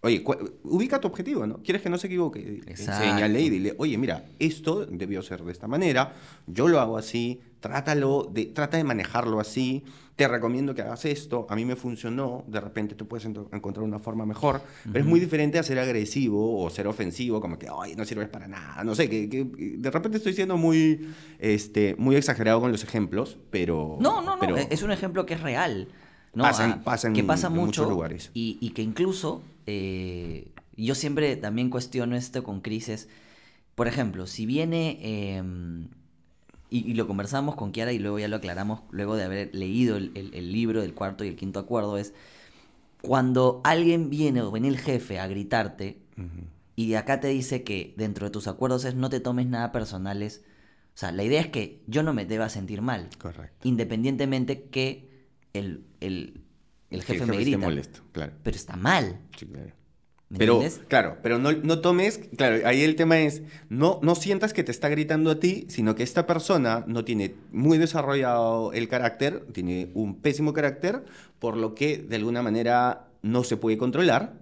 oye, 0.00 0.24
ubica 0.62 1.00
tu 1.00 1.08
objetivo, 1.08 1.46
¿no? 1.46 1.62
¿Quieres 1.62 1.82
que 1.82 1.90
no 1.90 1.98
se 1.98 2.06
equivoque? 2.06 2.62
Enséñale 2.66 3.40
y 3.42 3.50
dile, 3.50 3.74
oye, 3.78 3.98
mira, 3.98 4.24
esto 4.38 4.86
debió 4.86 5.22
ser 5.22 5.42
de 5.42 5.52
esta 5.52 5.66
manera, 5.66 6.14
yo 6.46 6.68
lo 6.68 6.80
hago 6.80 6.96
así, 6.96 7.40
trátalo, 7.60 8.30
de, 8.32 8.46
trata 8.46 8.76
de 8.76 8.84
manejarlo 8.84 9.40
así, 9.40 9.84
te 10.16 10.26
recomiendo 10.26 10.74
que 10.74 10.80
hagas 10.80 11.04
esto, 11.04 11.46
a 11.50 11.54
mí 11.54 11.66
me 11.66 11.76
funcionó, 11.76 12.42
de 12.46 12.58
repente 12.58 12.94
tú 12.94 13.06
puedes 13.06 13.26
encontrar 13.26 13.84
una 13.84 13.98
forma 13.98 14.24
mejor, 14.24 14.62
pero 14.84 15.00
es 15.00 15.04
muy 15.04 15.20
diferente 15.20 15.58
a 15.58 15.62
ser 15.62 15.78
agresivo 15.78 16.62
o 16.62 16.70
ser 16.70 16.86
ofensivo, 16.86 17.38
como 17.38 17.58
que, 17.58 17.68
ay, 17.68 17.94
no 17.94 18.04
sirves 18.06 18.28
para 18.30 18.48
nada, 18.48 18.82
no 18.82 18.94
sé, 18.94 19.10
que, 19.10 19.26
de 19.28 19.90
repente 19.90 20.16
estoy 20.16 20.32
siendo 20.32 20.56
muy, 20.56 21.12
este, 21.38 21.94
muy 21.98 22.16
exagerado 22.16 22.62
con 22.62 22.72
los 22.72 22.82
ejemplos, 22.82 23.36
pero... 23.50 23.98
No, 24.00 24.22
no, 24.22 24.36
no, 24.36 24.56
es 24.56 24.82
un 24.82 24.90
ejemplo 24.90 25.26
que 25.26 25.34
es 25.34 25.42
real. 25.42 25.88
¿no? 26.32 26.44
Pasa, 26.44 26.80
ah, 26.86 27.12
que 27.12 27.22
pasa 27.22 27.50
mucho, 27.50 27.66
muchos 27.66 27.88
lugares. 27.88 28.30
Y, 28.32 28.70
que 28.70 28.80
incluso, 28.80 29.42
eh, 29.66 30.50
yo 30.78 30.94
siempre 30.94 31.36
también 31.36 31.68
cuestiono 31.68 32.16
esto 32.16 32.42
con 32.42 32.62
crisis, 32.62 33.06
por 33.74 33.86
ejemplo, 33.86 34.26
si 34.26 34.46
viene... 34.46 34.98
Em, 35.02 35.88
y, 36.68 36.94
lo 36.94 37.06
conversamos 37.06 37.54
con 37.54 37.72
Kiara 37.72 37.92
y 37.92 37.98
luego 37.98 38.18
ya 38.18 38.28
lo 38.28 38.36
aclaramos, 38.36 38.80
luego 38.90 39.16
de 39.16 39.24
haber 39.24 39.54
leído 39.54 39.96
el, 39.96 40.52
libro 40.52 40.80
del 40.80 40.94
cuarto 40.94 41.24
y 41.24 41.28
el 41.28 41.36
quinto 41.36 41.60
acuerdo, 41.60 41.98
es 41.98 42.12
cuando 43.02 43.60
alguien 43.64 44.10
viene 44.10 44.42
o 44.42 44.50
viene 44.50 44.68
el 44.68 44.78
jefe 44.78 45.20
a 45.20 45.28
gritarte 45.28 45.98
y 46.74 46.90
de 46.90 46.96
acá 46.96 47.20
te 47.20 47.28
dice 47.28 47.62
que 47.62 47.94
dentro 47.96 48.26
de 48.26 48.30
tus 48.30 48.48
acuerdos 48.48 48.84
es 48.84 48.94
no 48.94 49.10
te 49.10 49.20
tomes 49.20 49.46
nada 49.46 49.70
personales, 49.70 50.42
o 50.94 50.98
sea, 50.98 51.12
la 51.12 51.22
idea 51.22 51.40
es 51.40 51.48
que 51.48 51.82
yo 51.86 52.02
no 52.02 52.14
me 52.14 52.24
deba 52.24 52.48
sentir 52.48 52.80
mal. 52.80 53.10
Correcto. 53.18 53.68
Independientemente 53.68 54.64
que 54.64 55.28
el, 55.52 55.84
jefe, 56.90 57.26
me 57.26 57.36
grita. 57.36 57.58
molesto, 57.58 58.00
claro. 58.12 58.32
Pero 58.42 58.56
está 58.56 58.76
mal. 58.76 59.20
Sí, 59.36 59.46
claro 59.46 59.72
pero, 60.36 60.60
claro, 60.88 61.18
pero 61.22 61.38
no, 61.38 61.52
no, 61.52 61.78
tomes, 61.78 62.18
claro, 62.36 62.66
ahí 62.66 62.82
el 62.82 62.96
tema 62.96 63.20
es, 63.20 63.42
no, 63.68 64.00
no 64.02 64.16
sientas 64.16 64.52
que 64.52 64.64
te 64.64 64.72
está 64.72 64.88
gritando 64.88 65.30
a 65.30 65.38
ti, 65.38 65.66
sino 65.68 65.94
que 65.94 66.02
esta 66.02 66.26
persona 66.26 66.84
no 66.88 67.04
tiene 67.04 67.36
muy 67.52 67.78
desarrollado 67.78 68.72
el 68.72 68.88
carácter, 68.88 69.46
tiene 69.52 69.90
un 69.94 70.16
pésimo 70.16 70.52
carácter, 70.52 71.04
por 71.38 71.56
lo 71.56 71.76
que 71.76 71.98
de 71.98 72.16
alguna 72.16 72.42
manera 72.42 73.06
no 73.22 73.44
se 73.44 73.56
puede 73.56 73.78
controlar 73.78 74.34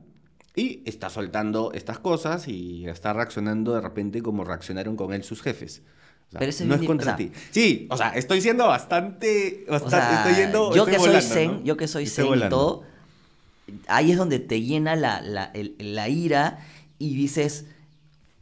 y 0.57 0.83
está 0.87 1.11
soltando 1.11 1.73
estas 1.75 1.99
cosas 1.99 2.49
y 2.49 2.87
está 2.87 3.13
reaccionando 3.13 3.75
de 3.75 3.83
repente 3.83 4.23
como 4.23 4.45
reaccionaron 4.45 4.97
con 4.97 5.13
él 5.13 5.23
sus 5.23 5.43
jefes. 5.43 5.83
pero 6.31 6.51
no 6.65 6.77
es 6.77 6.83
contra 6.83 7.15
ti. 7.15 7.31
Sí, 7.51 7.89
o 7.91 7.99
sea, 7.99 8.11
estoy 8.11 8.41
siendo 8.41 8.67
bastante, 8.67 9.67
estoy 9.69 10.35
yendo, 10.35 10.75
yo, 10.75 10.87
que 10.87 10.99
soy 10.99 11.21
zen, 11.21 11.63
yo 11.63 11.77
que 11.77 11.89
soy 11.89 12.07
zen 12.07 12.27
y 12.37 12.49
todo 12.49 12.94
ahí 13.89 14.13
es 14.13 14.19
donde 14.19 14.39
te 14.39 14.63
llena 14.63 14.97
la, 14.97 15.21
la, 15.21 16.09
ira 16.09 16.59
y 16.99 17.15
dices, 17.15 17.67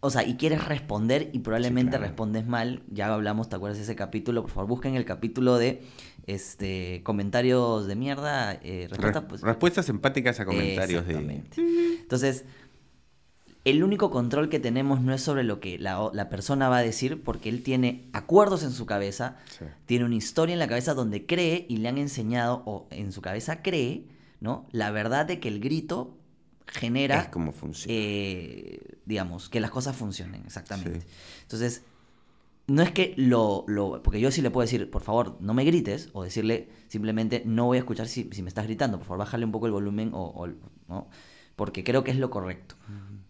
o 0.00 0.11
sea, 0.11 0.26
y 0.26 0.37
quieres 0.37 0.64
responder 0.64 1.30
y 1.32 1.40
probablemente 1.40 1.98
respondes 1.98 2.46
mal. 2.46 2.82
Ya 2.90 3.12
hablamos, 3.12 3.48
¿te 3.48 3.56
acuerdas 3.56 3.78
de 3.78 3.85
ese 3.85 3.96
capítulo? 3.96 4.42
Por 4.42 4.50
favor, 4.50 4.68
busquen 4.68 4.94
el 4.96 5.04
capítulo 5.04 5.58
de 5.58 5.82
este 6.26 7.02
comentarios 7.04 7.87
de 7.87 7.96
mierda. 7.96 8.54
Eh, 8.62 8.88
pues, 9.28 9.40
respuestas 9.42 9.88
empáticas 9.88 10.40
a 10.40 10.44
comentarios 10.44 11.06
de... 11.06 11.42
Entonces, 12.00 12.44
el 13.64 13.85
único 13.85 14.11
control 14.11 14.48
que 14.48 14.58
tenemos 14.58 15.00
no 15.02 15.14
es 15.14 15.22
sobre 15.22 15.44
lo 15.44 15.61
que 15.61 15.78
la, 15.78 16.28
persona 16.28 16.68
va 16.68 16.78
a 16.78 16.82
decir, 16.82 17.22
porque 17.22 17.48
él 17.48 17.62
tiene 17.62 18.08
acuerdos 18.12 18.64
en 18.64 18.72
su 18.72 18.87
cabeza, 18.87 19.37
tiene 19.87 20.04
una 20.04 20.16
historia 20.16 20.52
en 20.52 20.58
la 20.58 20.66
cabeza 20.66 20.94
donde 20.94 21.26
cree 21.26 21.64
y 21.68 21.76
le 21.76 21.88
han 21.88 21.98
enseñado, 21.98 22.62
o 22.66 22.88
en 22.90 23.12
su 23.12 23.22
cabeza 23.22 23.62
cree, 23.62 24.04
¿no? 24.42 24.66
La 24.72 24.90
verdad 24.90 25.24
de 25.24 25.38
que 25.38 25.48
el 25.48 25.61
grito 25.61 26.18
genera... 26.66 27.20
Es 27.20 27.28
como 27.28 27.52
funciona. 27.52 27.94
Eh, 27.96 28.98
digamos, 29.07 29.48
que 29.48 29.61
las 29.61 29.70
cosas 29.70 29.96
funcionen, 29.96 30.42
exactamente. 30.44 31.00
Entonces, 31.42 31.85
no 32.66 32.83
es 32.83 32.90
que 32.90 33.14
lo, 33.16 33.64
lo, 33.68 34.02
Porque 34.02 34.20
yo 34.20 34.33
sí 34.33 34.42
le 34.42 34.50
puedo 34.50 34.64
decir, 34.64 34.90
por 34.90 35.02
favor, 35.02 35.37
no 35.40 35.55
me 35.55 35.64
grites, 35.64 36.11
o 36.12 36.24
decirle 36.24 36.68
simplemente, 36.88 37.44
no 37.46 37.66
voy 37.66 37.76
a 37.76 37.81
escuchar 37.81 38.09
si, 38.09 38.24
me 38.42 38.48
estás 38.48 38.66
gritando, 38.66 38.98
por 38.98 39.07
favor, 39.07 39.20
bájale 39.20 39.44
un 39.44 39.52
poco 39.52 39.66
el 39.66 39.72
volumen, 39.72 40.11
o, 40.12 40.48
¿no? 40.88 41.09
porque 41.55 41.85
creo 41.85 42.02
que 42.02 42.11
es 42.11 42.18
lo 42.18 42.31
correcto. 42.31 42.74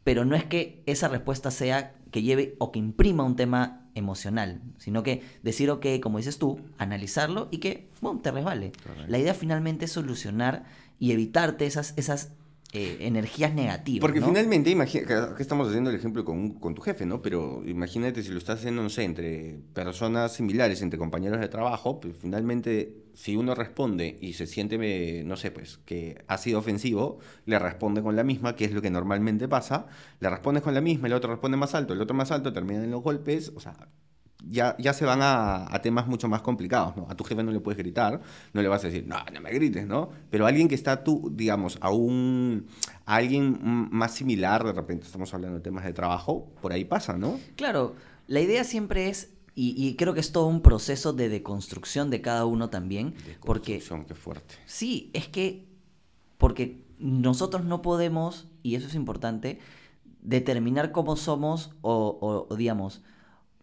Pero 0.05 0.25
no 0.25 0.35
es 0.35 0.45
que 0.45 0.83
esa 0.87 1.09
respuesta 1.09 1.51
sea 1.51 1.95
que 2.11 2.23
lleve 2.23 2.57
o 2.59 2.73
que 2.73 2.79
imprima 2.79 3.23
un 3.23 3.37
tema 3.37 3.83
emocional, 3.95 4.63
sino 4.79 5.03
que 5.03 5.23
decir, 5.43 5.71
ok, 5.71 5.87
como 6.03 6.19
dices 6.19 6.39
tú, 6.39 6.61
analizarlo 6.79 7.49
y 7.51 7.59
que, 7.59 7.89
bueno, 8.01 8.21
te 8.21 8.31
resbale. 8.31 8.73
La 9.07 9.19
idea 9.19 9.35
finalmente 9.35 9.85
es 9.85 9.93
solucionar 9.93 10.65
y 11.03 11.11
evitarte 11.11 11.67
esas, 11.67 11.95
esas 11.97 12.31
eh, 12.73 12.99
energías 13.01 13.53
negativas. 13.53 14.01
Porque 14.01 14.23
finalmente, 14.23 14.71
imagina, 14.71 15.35
que 15.37 15.43
estamos 15.43 15.67
haciendo 15.67 15.91
el 15.91 15.97
ejemplo 15.97 16.25
con, 16.25 16.51
con, 16.61 16.77
tu 16.77 16.81
jefe, 16.81 17.07
¿no? 17.07 17.21
Pero 17.21 17.65
imagínate 17.67 18.23
si 18.23 18.31
lo 18.31 18.39
estás 18.39 18.61
haciendo, 18.61 18.85
no 18.85 18.89
sé, 18.89 19.03
entre 19.03 19.59
personas 19.75 20.33
similares, 20.35 20.81
entre 20.81 21.01
compañeros 21.01 21.41
de 21.41 21.49
trabajo, 21.49 21.99
pues 21.99 22.15
finalmente, 22.17 23.03
si 23.15 23.35
uno 23.35 23.57
responde 23.57 24.17
y 24.21 24.35
se 24.35 24.47
siente, 24.47 25.25
no 25.25 25.37
sé, 25.37 25.51
pues, 25.51 25.81
que 25.85 26.23
ha 26.29 26.39
sido 26.39 26.61
ofensivo, 26.61 27.19
le 27.47 27.59
responde 27.59 28.01
con 28.01 28.15
la 28.15 28.23
misma, 28.23 28.55
que 28.55 28.65
es 28.65 28.71
lo 28.71 28.81
que 28.81 28.91
normalmente 28.91 29.49
pasa, 29.49 29.89
le 30.21 30.31
respondes 30.31 30.63
con 30.63 30.73
la 30.73 30.81
misma, 30.81 31.09
el 31.09 31.15
otro 31.15 31.33
responde 31.33 31.57
más 31.57 31.75
alto, 31.75 31.95
el 31.95 32.01
otro 32.01 32.15
más 32.15 32.31
alto, 32.31 32.53
terminan 32.53 32.85
en 32.85 32.93
los 32.93 33.03
golpes, 33.03 33.51
o 33.57 33.59
sea, 33.59 33.75
ya, 34.49 34.77
ya 34.79 34.93
se 34.93 35.05
van 35.05 35.21
a, 35.23 35.69
temas 35.83 36.07
mucho 36.07 36.29
más 36.29 36.43
complicados, 36.43 36.97
¿no? 36.97 37.07
A 37.09 37.17
tu 37.17 37.25
jefe 37.25 37.43
no 37.43 37.53
le 37.53 37.61
puedes 37.61 37.79
gritar, 37.79 38.21
no 38.53 38.63
le 38.63 38.69
vas 38.69 38.85
a 38.85 38.89
decir, 38.89 39.07
no, 39.07 39.17
no 39.33 39.41
me 39.41 39.53
grites, 39.53 39.87
¿no? 39.87 40.11
Pero 40.31 40.47
alguien 40.47 40.69
que 40.69 40.75
está 40.75 41.05
tú, 41.05 41.31
digamos, 41.35 41.79
a 41.81 41.91
un, 41.91 42.67
a 43.07 43.17
alguien 43.17 43.59
más 43.63 44.15
similar, 44.15 44.65
de 44.65 44.73
repente 44.73 45.07
estamos 45.07 45.33
hablando 45.35 45.59
de 45.59 45.63
temas 45.63 45.85
de 45.85 45.93
trabajo, 45.93 46.49
por 46.61 46.73
ahí 46.73 46.85
pasa, 46.85 47.17
¿no? 47.17 47.39
Claro, 47.57 47.95
la 48.27 48.41
idea 48.41 48.65
siempre 48.65 49.09
es, 49.09 49.31
y, 49.55 49.95
creo 49.97 50.15
que 50.15 50.21
es 50.21 50.33
todo 50.33 50.47
un 50.47 50.63
proceso 50.63 51.13
de 51.13 51.29
deconstrucción 51.29 52.09
de 52.09 52.23
cada 52.23 52.47
uno 52.47 52.71
también, 52.71 53.15
porque... 53.45 53.83
qué 54.07 54.15
fuerte. 54.15 54.55
Sí, 54.65 55.11
es 55.13 55.29
que 55.29 55.67
porque 56.43 56.83
nosotros 56.99 57.65
no 57.65 57.83
podemos, 57.83 58.49
y 58.65 58.75
eso 58.75 58.89
es 58.89 58.97
importante, 58.97 59.61
determinar 60.23 60.91
cómo 60.91 61.15
somos 61.15 61.71
o, 61.83 62.49
digamos, 62.59 63.03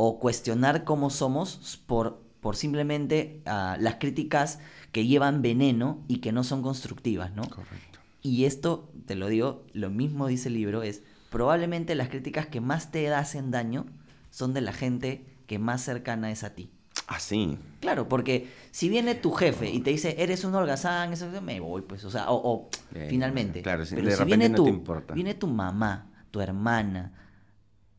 o 0.02 0.18
cuestionar 0.18 0.86
cómo 0.86 1.10
somos 1.10 1.84
por, 1.86 2.24
por 2.40 2.56
simplemente 2.56 3.42
ah, 3.46 3.76
las 3.82 3.96
críticas 3.96 4.60
que 4.94 5.06
llevan 5.06 5.42
veneno 5.42 6.06
y 6.08 6.20
que 6.20 6.32
no 6.32 6.46
son 6.46 6.62
constructivas, 6.62 7.36
¿no? 7.36 7.44
Correcto. 7.44 8.00
Y 8.22 8.46
esto, 8.46 8.90
te 9.06 9.16
lo 9.16 9.28
digo, 9.28 9.66
lo 9.74 9.90
mismo 9.90 10.28
dice 10.28 10.48
el 10.48 10.54
libro, 10.54 10.84
es 10.84 11.04
probablemente 11.30 11.96
las 11.96 12.08
críticas 12.08 12.48
que 12.48 12.62
más 12.62 12.92
te 12.92 13.14
hacen 13.14 13.52
daño 13.52 13.88
son 14.30 14.54
de 14.54 14.62
la 14.62 14.72
gente 14.72 15.26
que 15.48 15.60
más 15.60 15.82
cercana 15.82 16.32
es 16.32 16.46
a 16.46 16.54
ti. 16.54 16.72
Así. 17.08 17.58
Ah, 17.60 17.78
claro, 17.82 18.08
porque 18.08 18.48
si 18.72 18.88
viene 18.88 19.16
tu 19.16 19.34
jefe 19.34 19.70
y 19.70 19.82
te 19.82 19.90
dice, 19.90 20.16
eres 20.18 20.46
un 20.46 20.56
holgazán, 20.56 21.12
eso, 21.12 21.30
me 21.42 21.60
voy, 21.60 21.82
pues, 21.82 22.06
o 22.06 22.10
sea, 22.10 22.28
o, 22.30 22.70
finalmente. 23.10 23.62
Claro, 23.64 23.84
pero 23.90 24.16
si 24.16 24.24
viene, 24.24 24.50
tu, 24.50 24.82
viene 25.14 25.34
tu 25.34 25.48
mamá, 25.48 26.10
tu 26.32 26.40
hermana, 26.40 27.12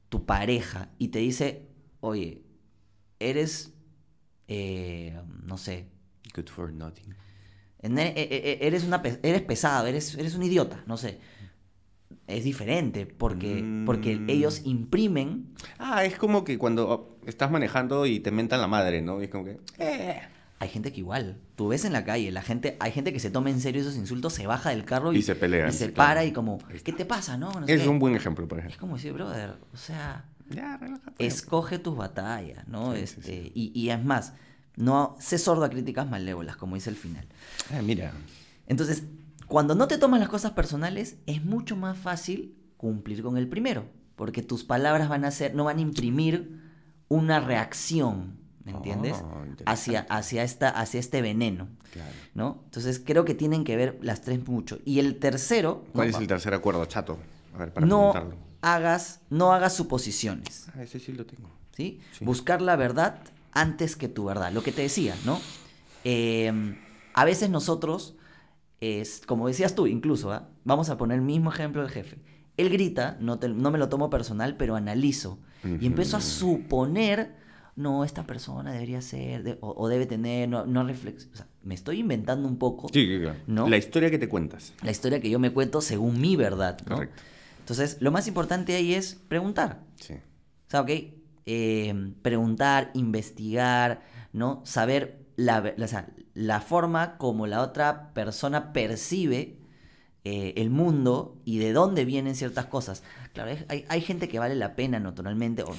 tu 0.08 0.24
pareja 0.24 0.88
y 0.96 1.08
te 1.08 1.18
dice, 1.18 1.69
oye, 2.00 2.42
eres, 3.18 3.72
eh, 4.48 5.20
no 5.44 5.56
sé. 5.56 5.86
Good 6.34 6.48
for 6.48 6.72
nothing. 6.72 7.14
E, 7.82 7.88
e, 7.88 8.60
e, 8.62 8.66
eres, 8.66 8.84
una, 8.84 9.02
eres 9.22 9.42
pesado, 9.42 9.86
eres, 9.86 10.14
eres 10.16 10.34
un 10.34 10.42
idiota, 10.42 10.84
no 10.86 10.96
sé 10.96 11.18
es 12.30 12.44
diferente 12.44 13.06
porque, 13.06 13.64
porque 13.84 14.16
mm. 14.16 14.30
ellos 14.30 14.62
imprimen. 14.64 15.54
Ah, 15.78 16.04
es 16.04 16.16
como 16.16 16.44
que 16.44 16.58
cuando 16.58 17.18
estás 17.26 17.50
manejando 17.50 18.06
y 18.06 18.20
te 18.20 18.30
mentan 18.30 18.60
la 18.60 18.68
madre, 18.68 19.02
¿no? 19.02 19.20
es 19.20 19.30
como 19.30 19.44
que. 19.44 19.58
Eh. 19.78 20.20
Hay 20.58 20.68
gente 20.68 20.92
que 20.92 21.00
igual, 21.00 21.38
tú 21.56 21.68
ves 21.68 21.86
en 21.86 21.94
la 21.94 22.04
calle, 22.04 22.30
la 22.30 22.42
gente, 22.42 22.76
hay 22.80 22.92
gente 22.92 23.14
que 23.14 23.18
se 23.18 23.30
toma 23.30 23.48
en 23.48 23.62
serio 23.62 23.80
esos 23.80 23.96
insultos, 23.96 24.34
se 24.34 24.46
baja 24.46 24.68
del 24.68 24.84
carro 24.84 25.10
y, 25.14 25.22
se 25.22 25.34
pelea. 25.34 25.70
Y 25.70 25.72
se 25.72 25.88
para 25.88 26.26
y 26.26 26.32
como, 26.32 26.58
¿qué 26.84 26.92
te 26.92 27.06
pasa, 27.06 27.38
no? 27.38 27.50
es 27.66 27.86
un 27.86 27.98
buen 27.98 28.14
ejemplo, 28.14 28.46
por 28.46 28.58
ejemplo. 28.58 28.74
Es 28.74 28.78
como 28.78 28.96
decir, 28.96 29.14
brother, 29.14 29.54
o 29.72 29.76
sea, 29.78 30.26
escoge 31.18 31.78
tus 31.78 31.96
batallas, 31.96 32.66
¿no? 32.68 32.94
este, 32.94 33.52
Y, 33.54 33.72
y 33.74 33.90
es 33.90 34.04
más, 34.04 34.34
no 34.76 35.16
sé 35.20 35.38
sordo 35.38 35.64
a 35.64 35.70
críticas 35.70 36.08
malévolas, 36.08 36.56
como 36.56 36.74
dice 36.74 36.90
el 36.90 36.96
final. 36.96 37.26
Ah, 37.72 37.82
mira. 37.82 38.12
Entonces, 38.66 39.04
cuando 39.46 39.74
no 39.74 39.88
te 39.88 39.98
tomas 39.98 40.20
las 40.20 40.28
cosas 40.28 40.52
personales, 40.52 41.16
es 41.26 41.44
mucho 41.44 41.76
más 41.76 41.98
fácil 41.98 42.56
cumplir 42.76 43.22
con 43.22 43.36
el 43.36 43.48
primero, 43.48 43.84
porque 44.16 44.42
tus 44.42 44.64
palabras 44.64 45.08
van 45.08 45.24
a 45.24 45.30
ser, 45.30 45.54
no 45.54 45.64
van 45.64 45.78
a 45.78 45.80
imprimir 45.80 46.60
una 47.08 47.40
reacción, 47.40 48.38
¿me 48.64 48.72
entiendes? 48.72 49.16
Oh, 49.22 49.44
hacia, 49.66 50.06
hacia, 50.08 50.44
esta, 50.44 50.68
hacia 50.70 51.00
este 51.00 51.22
veneno. 51.22 51.68
¿no? 52.34 52.62
Entonces 52.66 53.02
creo 53.04 53.24
que 53.24 53.34
tienen 53.34 53.64
que 53.64 53.76
ver 53.76 53.98
las 54.02 54.22
tres 54.22 54.46
mucho. 54.46 54.78
Y 54.84 55.00
el 55.00 55.18
tercero. 55.18 55.84
¿Cuál 55.92 56.08
es 56.08 56.16
el 56.16 56.26
tercer 56.26 56.54
acuerdo, 56.54 56.84
chato? 56.86 57.18
A 57.54 57.58
ver, 57.58 57.72
para 57.72 57.86
no 57.86 58.12
hagas, 58.62 59.20
no 59.30 59.52
hagas 59.52 59.74
suposiciones. 59.74 60.68
Ah, 60.74 60.82
ese 60.82 60.98
sí 61.00 61.12
lo 61.12 61.26
tengo. 61.26 61.50
¿Sí? 61.76 62.00
Buscar 62.20 62.60
la 62.60 62.76
verdad 62.76 63.20
antes 63.52 63.96
que 63.96 64.08
tu 64.08 64.24
verdad. 64.24 64.52
Lo 64.52 64.62
que 64.62 64.72
te 64.72 64.82
decía, 64.82 65.14
¿no? 65.24 65.40
Eh, 66.04 66.76
a 67.14 67.24
veces 67.24 67.50
nosotros 67.50 68.16
es, 68.80 69.22
como 69.26 69.48
decías 69.48 69.74
tú 69.74 69.86
incluso, 69.86 70.32
¿ah? 70.32 70.48
vamos 70.64 70.90
a 70.90 70.96
poner 70.96 71.18
el 71.18 71.24
mismo 71.24 71.52
ejemplo 71.52 71.82
del 71.82 71.90
jefe. 71.90 72.18
Él 72.56 72.70
grita, 72.70 73.16
no, 73.20 73.36
no 73.36 73.70
me 73.70 73.78
lo 73.78 73.88
tomo 73.88 74.10
personal, 74.10 74.56
pero 74.56 74.76
analizo. 74.76 75.38
Y 75.62 75.86
empiezo 75.86 76.16
a 76.16 76.20
suponer, 76.22 77.36
no, 77.76 78.04
esta 78.04 78.26
persona 78.26 78.72
debería 78.72 79.02
ser, 79.02 79.58
o, 79.60 79.88
debe 79.88 80.06
tener, 80.06 80.48
no, 80.48 80.64
no 80.64 80.84
reflexión. 80.84 81.32
O 81.32 81.36
sea, 81.36 81.46
me 81.62 81.74
estoy 81.74 82.00
inventando 82.00 82.48
un 82.48 82.56
poco. 82.56 82.88
Sí, 82.92 83.18
claro. 83.20 83.38
¿no? 83.46 83.68
La 83.68 83.76
historia 83.76 84.10
que 84.10 84.18
te 84.18 84.28
cuentas. 84.28 84.72
La 84.82 84.90
historia 84.90 85.20
que 85.20 85.28
yo 85.28 85.38
me 85.38 85.52
cuento 85.52 85.82
según 85.82 86.20
mi 86.20 86.36
verdad. 86.36 86.78
Correcto. 86.86 87.22
Entonces, 87.70 87.98
lo 88.00 88.10
más 88.10 88.26
importante 88.26 88.74
ahí 88.74 88.94
es 88.94 89.14
preguntar. 89.28 89.80
Sí. 90.00 90.14
O 90.14 90.70
sea, 90.70 90.80
ok, 90.80 90.90
eh, 91.46 92.12
preguntar, 92.20 92.90
investigar, 92.94 94.02
¿no? 94.32 94.62
Saber 94.64 95.26
la, 95.36 95.74
la 96.34 96.60
forma 96.60 97.16
como 97.16 97.46
la 97.46 97.62
otra 97.62 98.12
persona 98.12 98.72
percibe 98.72 99.60
eh, 100.24 100.52
el 100.56 100.68
mundo 100.68 101.40
y 101.44 101.58
de 101.58 101.72
dónde 101.72 102.04
vienen 102.04 102.34
ciertas 102.34 102.66
cosas. 102.66 103.02
Claro, 103.32 103.56
hay, 103.68 104.00
gente 104.00 104.28
que 104.28 104.38
vale 104.38 104.54
la 104.54 104.74
pena 104.74 104.98
naturalmente, 104.98 105.62
o 105.62 105.72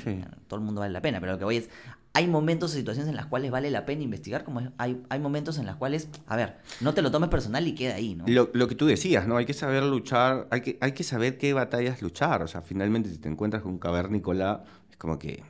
todo 0.48 0.60
el 0.60 0.66
mundo 0.66 0.82
vale 0.82 0.94
la 0.94 1.02
pena, 1.02 1.20
pero 1.20 1.34
lo 1.34 1.38
que 1.38 1.44
voy 1.44 1.58
es, 1.58 1.70
hay 2.14 2.28
momentos 2.28 2.72
o 2.72 2.76
situaciones 2.76 3.10
en 3.10 3.16
las 3.16 3.28
cuales 3.28 3.52
vale 3.52 3.72
la 3.72 3.86
pena 3.86 4.04
investigar, 4.04 4.44
como 4.44 4.62
hay, 4.78 5.02
hay 5.10 5.20
momentos 5.20 5.58
en 5.58 5.66
las 5.66 5.78
cuales, 5.78 6.10
a 6.28 6.36
ver, 6.36 6.58
no 6.82 6.94
te 6.94 7.02
lo 7.02 7.12
tomes 7.12 7.30
personal 7.30 7.66
y 7.68 7.74
queda 7.74 7.96
ahí, 7.96 8.16
¿no? 8.16 8.26
Lo, 8.28 8.50
lo, 8.54 8.68
que 8.68 8.76
tú 8.76 8.86
decías, 8.86 9.28
¿no? 9.28 9.38
Hay 9.38 9.46
que 9.46 9.54
saber 9.54 9.84
luchar, 9.84 10.48
hay 10.52 10.62
que, 10.62 10.78
hay 10.82 10.92
que 10.92 11.04
saber 11.04 11.38
qué 11.38 11.54
batallas 11.54 12.02
luchar, 12.02 12.44
o 12.44 12.48
sea, 12.48 12.62
finalmente 12.62 13.10
si 13.10 13.18
te 13.18 13.30
encuentras 13.30 13.64
con 13.64 13.72
un 13.74 13.80
cavernícola, 13.80 14.64
es 14.90 14.98
como 14.98 15.18
que 15.18 15.44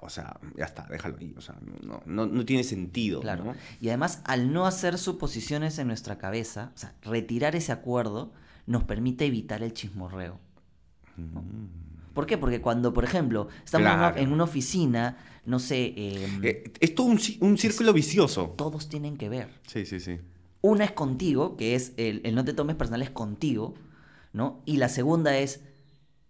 o 0.00 0.10
sea, 0.10 0.38
ya 0.56 0.64
está, 0.64 0.86
déjalo 0.88 1.16
ahí, 1.18 1.34
o 1.36 1.40
sea, 1.40 1.56
no, 1.82 2.26
no, 2.26 2.44
tiene 2.44 2.64
sentido. 2.64 3.20
Claro. 3.20 3.54
Y 3.80 3.88
además, 3.88 4.22
al 4.24 4.52
no 4.52 4.66
hacer 4.66 4.96
suposiciones 4.96 5.78
en 5.78 5.88
nuestra 5.88 6.18
cabeza, 6.18 6.72
o 6.74 6.78
sea, 6.78 6.94
retirar 7.02 7.56
ese 7.56 7.72
acuerdo 7.72 8.32
nos 8.66 8.84
permite 8.84 9.26
evitar 9.26 9.62
el 9.62 9.72
chismorreo. 9.72 10.38
Mm. 11.16 12.14
¿Por 12.14 12.26
qué? 12.26 12.38
Porque 12.38 12.60
cuando, 12.60 12.92
por 12.92 13.04
ejemplo, 13.04 13.48
estamos 13.64 14.16
en, 14.16 14.32
una, 14.32 14.44
oficina, 14.44 15.18
no 15.48 15.58
sé... 15.58 15.94
Em, 15.96 16.44
eh, 16.44 16.72
es 16.78 16.94
todo 16.94 17.06
un, 17.06 17.18
un 17.40 17.58
círculo 17.58 17.92
vicioso. 17.92 18.54
Todos 18.56 18.88
tienen 18.88 19.16
que 19.16 19.28
ver. 19.28 19.48
Sí, 19.66 19.86
sí, 19.86 19.98
sí. 19.98 20.18
Una 20.60 20.84
es 20.84 20.92
contigo, 20.92 21.56
que 21.56 21.74
es 21.74 21.92
el, 21.96 22.20
el 22.24 22.34
no 22.34 22.44
te 22.44 22.52
tomes 22.52 22.76
personal 22.76 23.02
es 23.02 23.10
contigo, 23.10 23.74
¿no? 24.32 24.60
Y 24.66 24.76
la 24.76 24.88
segunda 24.88 25.38
es 25.38 25.60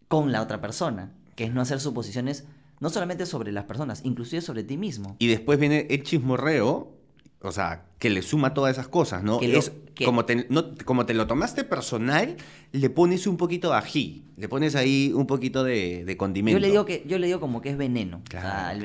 con 0.06 0.32
la 0.32 0.40
otra 0.40 0.60
persona, 0.60 1.12
que 1.34 1.44
es 1.44 1.52
no 1.52 1.60
hacer 1.60 1.80
suposiciones 1.80 2.44
no 2.80 2.90
solamente 2.90 3.26
sobre 3.26 3.50
las 3.50 3.64
personas, 3.64 4.02
inclusive 4.04 4.40
sobre 4.40 4.62
ti 4.62 4.76
mismo. 4.76 5.16
Y 5.18 5.26
después 5.26 5.58
viene 5.58 5.86
el 5.90 6.04
chismorreo, 6.04 6.92
o 7.40 7.52
sea, 7.52 7.84
que 7.98 8.10
le 8.10 8.22
suma 8.22 8.52
todas 8.52 8.72
esas 8.72 8.88
cosas, 8.88 9.22
¿no? 9.22 9.40
es, 9.40 9.72
como, 10.04 10.24
te, 10.24 10.46
como 10.84 11.06
te 11.06 11.14
lo 11.14 11.26
tomaste 11.26 11.64
personal, 11.64 12.36
le 12.72 12.90
pones 12.90 13.26
un 13.26 13.36
poquito 13.36 13.70
de 13.70 13.76
ají, 13.76 14.24
le 14.36 14.48
pones 14.48 14.74
ahí 14.74 15.12
un 15.14 15.26
poquito 15.26 15.62
de, 15.62 16.14
condimento. 16.18 16.58
Yo 16.58 16.60
le 16.60 16.70
digo 16.70 16.84
que 16.84 17.04
yo 17.06 17.18
le 17.18 17.26
digo 17.26 17.40
como 17.40 17.60
que 17.60 17.70
es 17.70 17.76
veneno. 17.76 18.22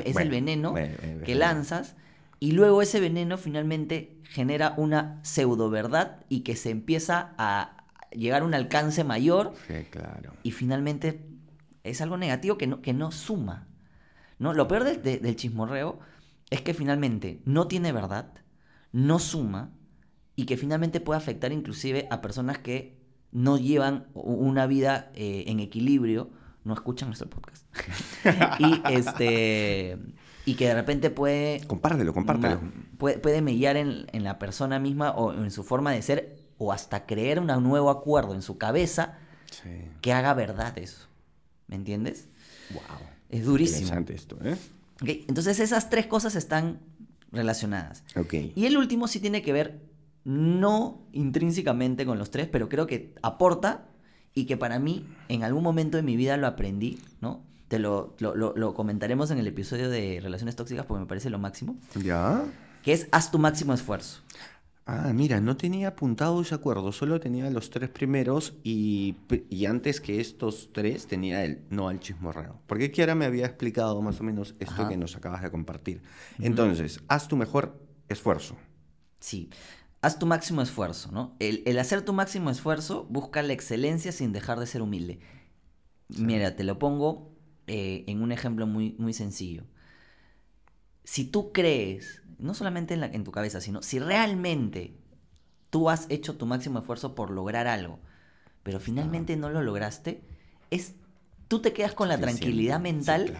es 0.05 0.15
el 0.17 0.29
veneno 0.29 0.75
que 1.25 1.35
lanzas 1.35 1.95
y 2.39 2.51
luego 2.51 2.81
ese 2.81 2.99
veneno 2.99 3.37
finalmente 3.37 4.17
genera 4.23 4.73
una 4.77 5.19
pseudo 5.23 5.69
verdad 5.69 6.19
y 6.29 6.41
que 6.41 6.55
se 6.55 6.69
empieza 6.69 7.33
a 7.37 7.85
llegar 8.11 8.41
a 8.41 8.45
un 8.45 8.53
alcance 8.53 9.03
mayor. 9.03 9.53
Sí, 9.67 9.85
claro. 9.89 10.33
Y 10.43 10.51
finalmente 10.51 11.21
es 11.83 12.01
algo 12.01 12.17
negativo 12.17 12.57
que 12.57 12.67
no, 12.67 12.81
que 12.81 12.93
no 12.93 13.11
suma. 13.11 13.67
¿no? 14.39 14.53
Lo 14.53 14.67
peor 14.67 14.83
del 14.83 15.35
chismorreo 15.35 15.99
es 16.49 16.61
que 16.61 16.73
finalmente 16.73 17.39
no 17.45 17.67
tiene 17.67 17.91
verdad, 17.91 18.27
no 18.93 19.19
suma 19.19 19.73
y 20.37 20.45
que 20.45 20.55
finalmente 20.55 21.01
puede 21.01 21.17
afectar 21.17 21.51
inclusive 21.51 22.07
a 22.09 22.21
personas 22.21 22.59
que 22.59 22.97
no 23.31 23.57
llevan 23.57 24.07
una 24.13 24.67
vida 24.67 25.11
eh, 25.15 25.45
en 25.47 25.59
equilibrio, 25.59 26.29
no 26.63 26.73
escuchan 26.73 27.09
nuestro 27.09 27.29
podcast. 27.29 27.65
y 28.59 28.81
este 28.93 29.97
y 30.45 30.55
que 30.55 30.67
de 30.67 30.73
repente 30.75 31.09
puede 31.09 31.61
compártelo, 31.67 32.13
compártelo. 32.13 32.59
puede, 32.97 33.17
puede 33.17 33.41
mellar 33.41 33.77
en, 33.77 34.05
la 34.23 34.39
persona 34.39 34.79
misma 34.79 35.11
o 35.11 35.33
en 35.33 35.51
su 35.51 35.63
forma 35.63 35.91
de 35.91 36.01
ser 36.01 36.37
o 36.57 36.71
hasta 36.71 37.05
creer 37.05 37.39
un 37.39 37.47
nuevo 37.47 37.89
acuerdo 37.89 38.33
en 38.33 38.41
su 38.41 38.57
cabeza 38.57 39.17
que 40.01 40.13
haga 40.13 40.33
verdad 40.33 40.77
eso. 40.77 41.07
¿Me 41.67 41.75
entiendes? 41.75 42.27
Wow. 42.73 42.83
Es 43.29 43.45
durísimo. 43.45 43.95
Interesante 43.95 44.13
esto, 44.15 44.37
¿eh? 44.43 44.57
Entonces 45.27 45.59
esas 45.59 45.89
tres 45.89 46.07
cosas 46.07 46.35
están 46.35 46.79
relacionadas. 47.33 48.03
Y 48.55 48.65
el 48.65 48.77
último 48.77 49.07
sí 49.07 49.19
tiene 49.19 49.41
que 49.41 49.51
ver 49.51 49.81
no 50.23 51.05
intrínsecamente 51.11 52.05
con 52.05 52.17
los 52.17 52.31
tres, 52.31 52.47
pero 52.49 52.69
creo 52.69 52.87
que 52.87 53.13
aporta 53.21 53.89
y 54.33 54.45
que 54.45 54.55
para 54.55 54.79
mí 54.79 55.05
en 55.27 55.43
algún 55.43 55.63
momento 55.63 55.97
de 55.97 56.03
mi 56.03 56.15
vida 56.15 56.37
lo 56.37 56.47
aprendí, 56.47 56.99
¿no? 57.19 57.43
Te 57.67 57.79
lo, 57.79 58.15
lo 58.19 58.73
comentaremos 58.75 59.31
en 59.31 59.39
el 59.39 59.47
episodio 59.47 59.89
de 59.89 60.19
Relaciones 60.21 60.55
Tóxicas 60.55 60.85
porque 60.85 61.01
me 61.01 61.07
parece 61.07 61.31
lo 61.31 61.39
máximo. 61.39 61.75
¿Ya? 61.95 62.43
Que 62.83 62.93
es 62.93 63.07
haz 63.11 63.31
tu 63.31 63.39
máximo 63.39 63.73
esfuerzo. 63.73 64.21
Ah, 64.85 65.13
mira, 65.13 65.39
no 65.39 65.55
tenía 65.55 65.89
apuntado 65.89 66.41
ese 66.41 66.55
acuerdo, 66.55 66.91
solo 66.91 67.19
tenía 67.21 67.49
los 67.49 67.69
tres 67.69 67.89
primeros 67.89 68.57
y, 68.63 69.15
antes 69.65 70.01
que 70.01 70.19
estos 70.19 70.71
tres 70.73 71.07
tenía 71.07 71.45
el 71.45 71.63
no 71.69 71.87
al 71.87 72.01
chismorreo. 72.01 72.59
Porque 72.67 72.91
Kiara 72.91 73.15
me 73.15 73.23
había 73.23 73.45
explicado 73.45 74.01
más 74.01 74.19
o 74.19 74.23
menos 74.23 74.55
esto 74.59 74.89
que 74.89 74.97
nos 74.97 75.15
acabas 75.15 75.41
de 75.41 75.51
compartir. 75.51 76.01
Entonces, 76.39 76.99
haz 77.07 77.29
tu 77.29 77.37
mejor 77.37 77.79
esfuerzo. 78.09 78.57
Sí, 79.21 79.49
haz 80.01 80.19
tu 80.19 80.25
máximo 80.25 80.61
esfuerzo, 80.61 81.13
¿no? 81.13 81.37
El, 81.39 81.79
hacer 81.79 82.01
tu 82.01 82.11
máximo 82.11 82.49
esfuerzo 82.49 83.05
busca 83.09 83.41
la 83.41 83.53
excelencia 83.53 84.11
sin 84.11 84.33
dejar 84.33 84.59
de 84.59 84.67
ser 84.67 84.81
humilde. 84.81 85.19
Mira, 86.09 86.57
te 86.57 86.65
lo 86.65 86.77
pongo 86.77 87.31
eh, 87.67 88.03
en 88.07 88.21
un 88.21 88.33
ejemplo 88.33 88.67
muy, 88.67 88.97
muy 88.99 89.13
sencillo. 89.13 89.63
Si 91.05 91.23
tú 91.23 91.53
crees 91.53 92.22
no 92.39 92.53
solamente 92.53 92.93
en, 92.93 93.23
tu 93.23 93.31
cabeza, 93.31 93.61
sino 93.61 93.81
si 93.81 93.99
realmente 93.99 94.95
tú 95.69 95.89
has 95.89 96.05
hecho 96.09 96.35
tu 96.35 96.45
máximo 96.45 96.79
esfuerzo 96.79 97.15
por 97.15 97.31
lograr 97.31 97.67
algo, 97.67 97.99
pero 98.63 98.79
finalmente 98.79 99.35
no 99.35 99.49
lo 99.49 99.61
lograste, 99.61 100.21
es 100.69 100.93
tú 101.47 101.59
te 101.59 101.73
quedas 101.73 101.93
con 101.93 102.07
la 102.07 102.17
tranquilidad 102.17 102.79
mental 102.79 103.37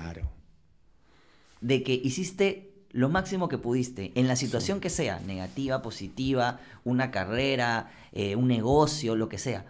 de 1.62 1.84
que 1.84 1.94
hiciste 1.94 2.74
lo 2.94 3.10
máximo 3.10 3.50
que 3.50 3.58
pudiste, 3.58 4.12
en 4.16 4.28
la 4.28 4.36
situación 4.36 4.80
que 4.80 4.92
sea, 4.92 5.20
negativa, 5.22 5.82
positiva, 5.82 6.60
una 6.84 7.10
carrera, 7.10 7.92
eh, 8.12 8.36
un 8.36 8.48
negocio, 8.48 9.16
lo 9.16 9.30
que 9.30 9.40
sea. 9.40 9.66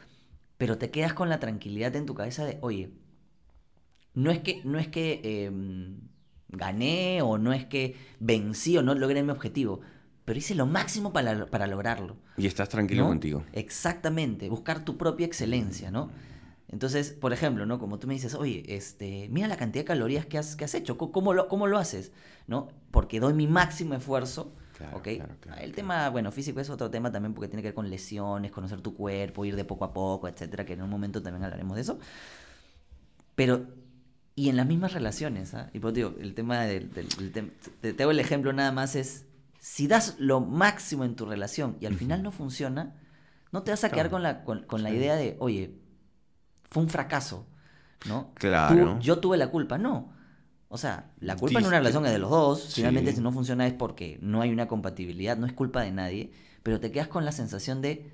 Pero 0.58 0.78
te 0.78 0.92
quedas 0.92 1.14
con 1.14 1.30
la 1.30 1.40
tranquilidad 1.40 1.96
en 1.96 2.06
tu 2.06 2.16
cabeza 2.16 2.44
de, 2.44 2.58
oye, 2.62 2.92
no 4.14 4.30
es 4.30 4.40
que, 4.40 4.62
no 4.66 4.78
es 4.78 4.90
que 4.90 5.46
em, 5.46 6.02
gané 6.58 7.22
o 7.22 7.38
no 7.38 7.54
es 7.54 7.66
que 7.66 7.96
vencí 8.20 8.78
o 8.78 8.84
no 8.84 8.96
logré 8.96 9.24
mi 9.24 9.32
objetivo, 9.32 9.82
pero 10.26 10.40
hice 10.40 10.56
lo 10.56 10.66
máximo 10.66 11.12
para, 11.14 11.46
para 11.48 11.68
lograrlo. 11.68 12.16
Y 12.38 12.48
estás 12.48 12.70
tranquilo 12.70 13.06
contigo. 13.08 13.44
Exactamente, 13.54 14.50
buscar 14.50 14.86
tu 14.86 14.98
propia 14.98 15.26
excelencia, 15.26 15.92
¿no? 15.92 16.10
Entonces, 16.74 17.12
por 17.12 17.34
ejemplo, 17.34 17.68
¿no? 17.68 17.78
Como 17.78 18.00
tú 18.00 18.08
me 18.08 18.16
dices, 18.16 18.34
oye, 18.34 18.64
este, 18.68 19.28
mira 19.30 19.48
la 19.48 19.58
cantidad 19.58 19.84
de 19.84 19.88
calorías 19.88 20.26
que 20.26 20.40
has, 20.40 20.56
que 20.56 20.66
has 20.66 20.74
hecho, 20.74 20.98
¿Cómo 20.98 21.34
lo, 21.34 21.48
¿cómo 21.48 21.68
lo 21.68 21.78
haces? 21.78 22.12
¿No? 22.48 22.70
Porque 22.90 23.20
doy 23.20 23.34
mi 23.34 23.46
máximo 23.46 23.94
esfuerzo. 23.94 24.56
el 25.62 25.74
tema, 25.74 26.10
bueno, 26.10 26.32
físico 26.32 26.60
es 26.60 26.72
otro 26.72 26.90
tema 26.90 27.12
también 27.12 27.36
porque 27.36 27.48
tiene 27.48 27.62
que 27.62 27.68
ver 27.68 27.76
con 27.76 27.92
lesiones, 27.92 28.52
conocer 28.52 28.82
tu 28.82 28.96
cuerpo, 28.96 29.46
ir 29.46 29.56
de 29.56 29.66
poco 29.66 29.86
a 29.86 29.94
poco, 29.94 30.28
etcétera, 30.28 30.66
que 30.66 30.74
en 30.74 30.82
un 30.82 30.90
momento 30.90 31.22
también 31.22 31.44
hablaremos 31.44 31.76
de 31.76 31.82
eso. 31.82 32.00
Pero, 33.36 33.68
y 34.36 34.50
en 34.50 34.58
las 34.58 34.66
mismas 34.66 34.94
relaciones, 34.94 35.54
¿ah? 35.54 35.70
Y 35.74 35.80
por 35.80 35.94
digo, 35.94 36.16
el 36.20 36.34
tema 36.34 36.62
del, 36.62 36.90
te, 36.90 37.94
te, 37.94 38.04
el 38.04 38.20
ejemplo 38.20 38.54
nada 38.54 38.72
más 38.72 38.96
es, 38.96 39.26
si 39.60 39.88
das 39.88 40.16
lo 40.18 40.42
máximo 40.42 41.06
en 41.06 41.16
tu 41.16 41.26
relación 41.26 41.78
y 41.80 41.86
al 41.86 41.96
final 41.96 42.24
no 42.24 42.32
funciona, 42.32 42.96
no 43.52 43.64
te 43.64 43.72
vas 43.72 43.84
a 43.84 43.90
quedar 43.90 44.10
con 44.10 44.24
la, 44.24 44.44
con 44.44 44.84
la 44.84 44.90
idea 44.92 45.16
de, 45.16 45.38
oye, 45.40 45.78
fue 46.74 46.84
un 46.84 46.90
fracaso, 46.90 47.46
¿no? 48.08 48.34
Claro. 48.34 49.00
yo 49.00 49.20
tuve 49.20 49.38
la 49.38 49.52
culpa, 49.52 49.78
no. 49.78 50.12
O 50.70 50.78
sea, 50.78 51.12
la 51.20 51.36
culpa 51.36 51.60
en 51.60 51.68
una 51.68 51.78
relación 51.78 52.04
es 52.08 52.12
de 52.12 52.18
los 52.18 52.32
dos. 52.32 52.74
Finalmente, 52.74 53.14
si 53.14 53.22
no 53.22 53.32
funciona 53.32 53.68
es 53.68 53.74
porque 53.74 54.18
no 54.24 54.42
hay 54.42 54.50
una 54.50 54.68
compatibilidad, 54.68 55.38
no 55.38 55.46
es 55.46 55.54
culpa 55.54 55.84
de 55.84 55.92
nadie. 55.92 56.32
Pero 56.64 56.80
te 56.80 56.92
quedas 56.92 57.08
con 57.08 57.26
la 57.26 57.32
sensación 57.32 57.84
de, 57.84 58.12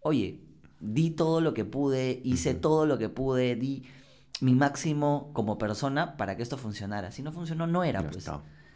oye, 0.00 0.40
di 0.78 1.10
todo 1.10 1.40
lo 1.40 1.54
que 1.54 1.64
pude, 1.64 2.20
hice 2.22 2.54
todo 2.54 2.86
lo 2.86 2.98
que 2.98 3.08
pude, 3.08 3.56
di 3.56 3.82
mi 4.40 4.54
máximo 4.54 5.30
como 5.32 5.58
persona 5.58 6.16
para 6.16 6.36
que 6.36 6.42
esto 6.42 6.56
funcionara. 6.56 7.10
Si 7.10 7.22
no 7.22 7.32
funcionó, 7.32 7.66
no 7.66 7.84
era, 7.84 8.08
pues. 8.08 8.30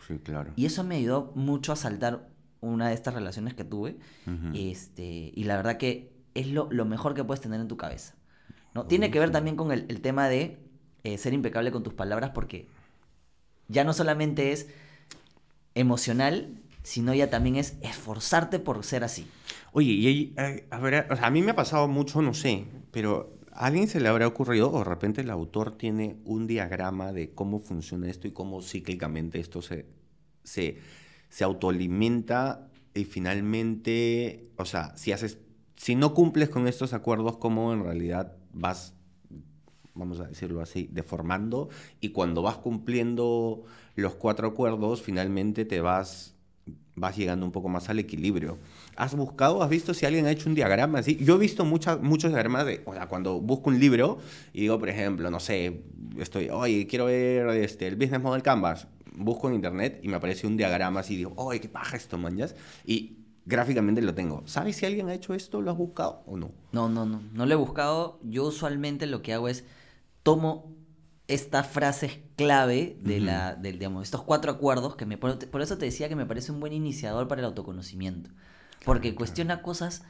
Sí, 0.06 0.18
claro. 0.18 0.52
Y 0.56 0.66
eso 0.66 0.84
me 0.84 0.96
ayudó 0.96 1.32
mucho 1.34 1.72
a 1.72 1.76
saltar 1.76 2.28
una 2.60 2.88
de 2.88 2.94
estas 2.94 3.14
relaciones 3.14 3.54
que 3.54 3.64
tuve. 3.64 3.98
este, 4.54 5.32
y 5.34 5.44
la 5.44 5.56
verdad 5.56 5.76
que 5.76 6.12
es 6.34 6.48
lo, 6.48 6.68
lo 6.70 6.84
mejor 6.84 7.14
que 7.14 7.24
puedes 7.24 7.40
tener 7.40 7.60
en 7.60 7.68
tu 7.68 7.76
cabeza. 7.76 8.14
¿no? 8.74 8.86
Tiene 8.86 9.10
que 9.10 9.18
ver 9.18 9.30
también 9.30 9.56
con 9.56 9.70
el, 9.70 10.00
tema 10.00 10.28
de 10.28 10.58
eh, 11.04 11.18
ser 11.18 11.34
impecable 11.34 11.70
con 11.72 11.82
tus 11.82 11.94
palabras 11.94 12.30
porque 12.30 12.68
ya 13.68 13.84
no 13.84 13.92
solamente 13.92 14.52
es 14.52 14.68
emocional, 15.74 16.58
sino 16.82 17.14
ya 17.14 17.30
también 17.30 17.56
es 17.56 17.76
esforzarte 17.82 18.58
por 18.58 18.82
ser 18.84 19.04
así. 19.04 19.26
Oye, 19.72 19.92
y 19.92 20.34
eh, 20.36 20.66
a, 20.70 20.78
ver, 20.78 21.06
a 21.08 21.30
mí 21.30 21.42
me 21.42 21.52
ha 21.52 21.56
pasado 21.56 21.88
mucho, 21.88 22.22
no 22.22 22.34
sé, 22.34 22.66
pero 22.90 23.38
¿a 23.52 23.66
alguien 23.66 23.88
se 23.88 24.00
le 24.00 24.08
habrá 24.08 24.26
ocurrido 24.26 24.70
o 24.70 24.78
de 24.78 24.84
repente 24.84 25.20
el 25.20 25.30
autor 25.30 25.76
tiene 25.76 26.16
un 26.24 26.46
diagrama 26.46 27.12
de 27.12 27.34
cómo 27.34 27.58
funciona 27.58 28.08
esto 28.08 28.26
y 28.26 28.32
cómo 28.32 28.62
cíclicamente 28.62 29.38
esto 29.38 29.62
se, 29.62 29.86
se, 30.42 30.78
se 31.28 31.44
autoalimenta 31.44 32.68
y 32.94 33.04
finalmente, 33.04 34.50
o 34.56 34.64
sea, 34.64 34.96
si 34.96 35.12
haces, 35.12 35.38
si 35.76 35.94
no 35.94 36.14
cumples 36.14 36.48
con 36.48 36.68
estos 36.68 36.92
acuerdos, 36.92 37.38
¿cómo 37.38 37.72
en 37.72 37.84
realidad 37.84 38.36
vas, 38.52 38.94
vamos 39.94 40.20
a 40.20 40.28
decirlo 40.28 40.60
así, 40.60 40.88
deformando 40.92 41.68
y 42.00 42.10
cuando 42.10 42.42
vas 42.42 42.56
cumpliendo 42.56 43.64
los 43.94 44.14
cuatro 44.14 44.48
acuerdos, 44.48 45.02
finalmente 45.02 45.64
te 45.64 45.80
vas, 45.80 46.31
vas 46.94 47.16
llegando 47.16 47.46
un 47.46 47.52
poco 47.52 47.68
más 47.68 47.88
al 47.88 47.98
equilibrio. 47.98 48.58
¿Has 48.96 49.14
buscado, 49.14 49.62
has 49.62 49.70
visto 49.70 49.94
si 49.94 50.06
alguien 50.06 50.26
ha 50.26 50.30
hecho 50.30 50.48
un 50.48 50.54
diagrama 50.54 50.98
así? 50.98 51.16
Yo 51.16 51.36
he 51.36 51.38
visto 51.38 51.64
muchas, 51.64 52.00
muchos 52.00 52.30
diagramas 52.30 52.66
de, 52.66 52.82
o 52.84 52.92
sea, 52.92 53.06
cuando 53.06 53.40
busco 53.40 53.70
un 53.70 53.80
libro 53.80 54.18
y 54.52 54.62
digo, 54.62 54.78
por 54.78 54.88
ejemplo, 54.88 55.30
no 55.30 55.40
sé, 55.40 55.82
estoy, 56.18 56.50
oye, 56.50 56.86
quiero 56.86 57.06
ver 57.06 57.48
este, 57.56 57.86
el 57.86 57.96
Business 57.96 58.22
Model 58.22 58.42
Canvas, 58.42 58.86
busco 59.14 59.48
en 59.48 59.54
internet 59.54 60.00
y 60.02 60.08
me 60.08 60.16
aparece 60.16 60.46
un 60.46 60.56
diagrama 60.56 61.00
así 61.00 61.16
digo, 61.16 61.32
oye, 61.36 61.60
qué 61.60 61.68
paja 61.68 61.96
esto, 61.96 62.18
manjas. 62.18 62.54
Y 62.84 63.18
gráficamente 63.44 64.02
lo 64.02 64.14
tengo. 64.14 64.42
¿Sabes 64.46 64.76
si 64.76 64.86
alguien 64.86 65.08
ha 65.08 65.14
hecho 65.14 65.34
esto? 65.34 65.60
¿Lo 65.60 65.70
has 65.70 65.76
buscado 65.76 66.22
o 66.26 66.36
no? 66.36 66.52
No, 66.72 66.88
no, 66.88 67.06
no. 67.06 67.22
No 67.32 67.46
lo 67.46 67.52
he 67.52 67.56
buscado. 67.56 68.18
Yo 68.22 68.44
usualmente 68.44 69.06
lo 69.06 69.22
que 69.22 69.32
hago 69.32 69.48
es 69.48 69.64
tomo 70.22 70.74
estas 71.34 71.66
frases 71.66 72.18
clave 72.36 72.96
de 73.00 73.20
la, 73.20 73.54
de, 73.54 73.72
digamos, 73.72 74.04
estos 74.04 74.22
cuatro 74.22 74.50
acuerdos 74.50 74.96
que 74.96 75.06
me 75.06 75.16
por, 75.16 75.62
eso 75.62 75.78
te 75.78 75.86
decía 75.86 76.08
que 76.08 76.16
me 76.16 76.26
parece 76.26 76.52
un 76.52 76.60
buen 76.60 76.72
iniciador 76.72 77.28
para 77.28 77.40
el 77.40 77.46
autoconocimiento. 77.46 78.30
Porque 78.84 79.14
cuestiona 79.14 79.62
cosas 79.62 80.02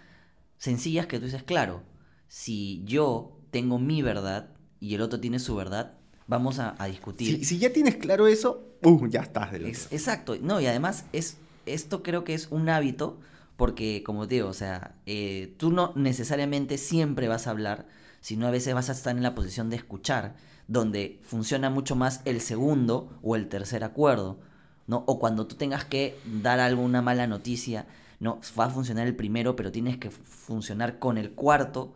sencillas 0.56 1.06
que 1.06 1.18
tú 1.18 1.26
dices, 1.26 1.42
claro, 1.42 1.82
si 2.28 2.82
yo 2.84 3.38
tengo 3.50 3.78
mi 3.78 4.02
verdad 4.02 4.50
y 4.80 4.94
el 4.94 5.02
otro 5.02 5.20
tiene 5.20 5.38
su 5.38 5.54
verdad, 5.54 5.94
vamos 6.26 6.58
a, 6.58 6.74
discutir. 6.86 7.44
Si, 7.44 7.58
ya 7.58 7.72
tienes 7.72 7.96
claro 7.96 8.26
eso, 8.26 8.66
uh, 8.82 9.06
ya 9.06 9.20
estás 9.20 9.52
del 9.52 9.66
Exacto. 9.66 10.36
No, 10.40 10.60
y 10.60 10.66
además 10.66 11.04
es 11.12 11.36
esto 11.66 12.02
creo 12.02 12.24
que 12.24 12.34
es 12.34 12.48
un 12.50 12.68
hábito, 12.68 13.20
porque 13.56 14.02
como 14.04 14.26
te 14.26 14.36
digo, 14.36 14.48
o 14.48 14.54
sea, 14.54 14.96
eh, 15.06 15.54
tú 15.58 15.70
no 15.70 15.92
necesariamente 15.94 16.78
siempre 16.78 17.28
vas 17.28 17.46
a 17.46 17.50
hablar, 17.50 17.86
sino 18.20 18.46
a 18.46 18.50
veces 18.50 18.74
vas 18.74 18.88
a 18.88 18.92
estar 18.92 19.16
en 19.16 19.22
la 19.22 19.34
posición 19.34 19.70
de 19.70 19.76
escuchar, 19.76 20.36
donde 20.68 21.20
funciona 21.22 21.70
mucho 21.70 21.96
más 21.96 22.20
el 22.24 22.40
segundo 22.40 23.18
o 23.22 23.36
el 23.36 23.48
tercer 23.48 23.84
acuerdo, 23.84 24.38
¿no? 24.86 25.04
O 25.06 25.18
cuando 25.18 25.46
tú 25.46 25.56
tengas 25.56 25.84
que 25.84 26.18
dar 26.42 26.60
alguna 26.60 27.02
mala 27.02 27.26
noticia, 27.26 27.86
¿no? 28.20 28.40
Va 28.58 28.66
a 28.66 28.70
funcionar 28.70 29.06
el 29.06 29.16
primero, 29.16 29.56
pero 29.56 29.72
tienes 29.72 29.98
que 29.98 30.10
funcionar 30.10 30.98
con 30.98 31.18
el 31.18 31.32
cuarto, 31.32 31.94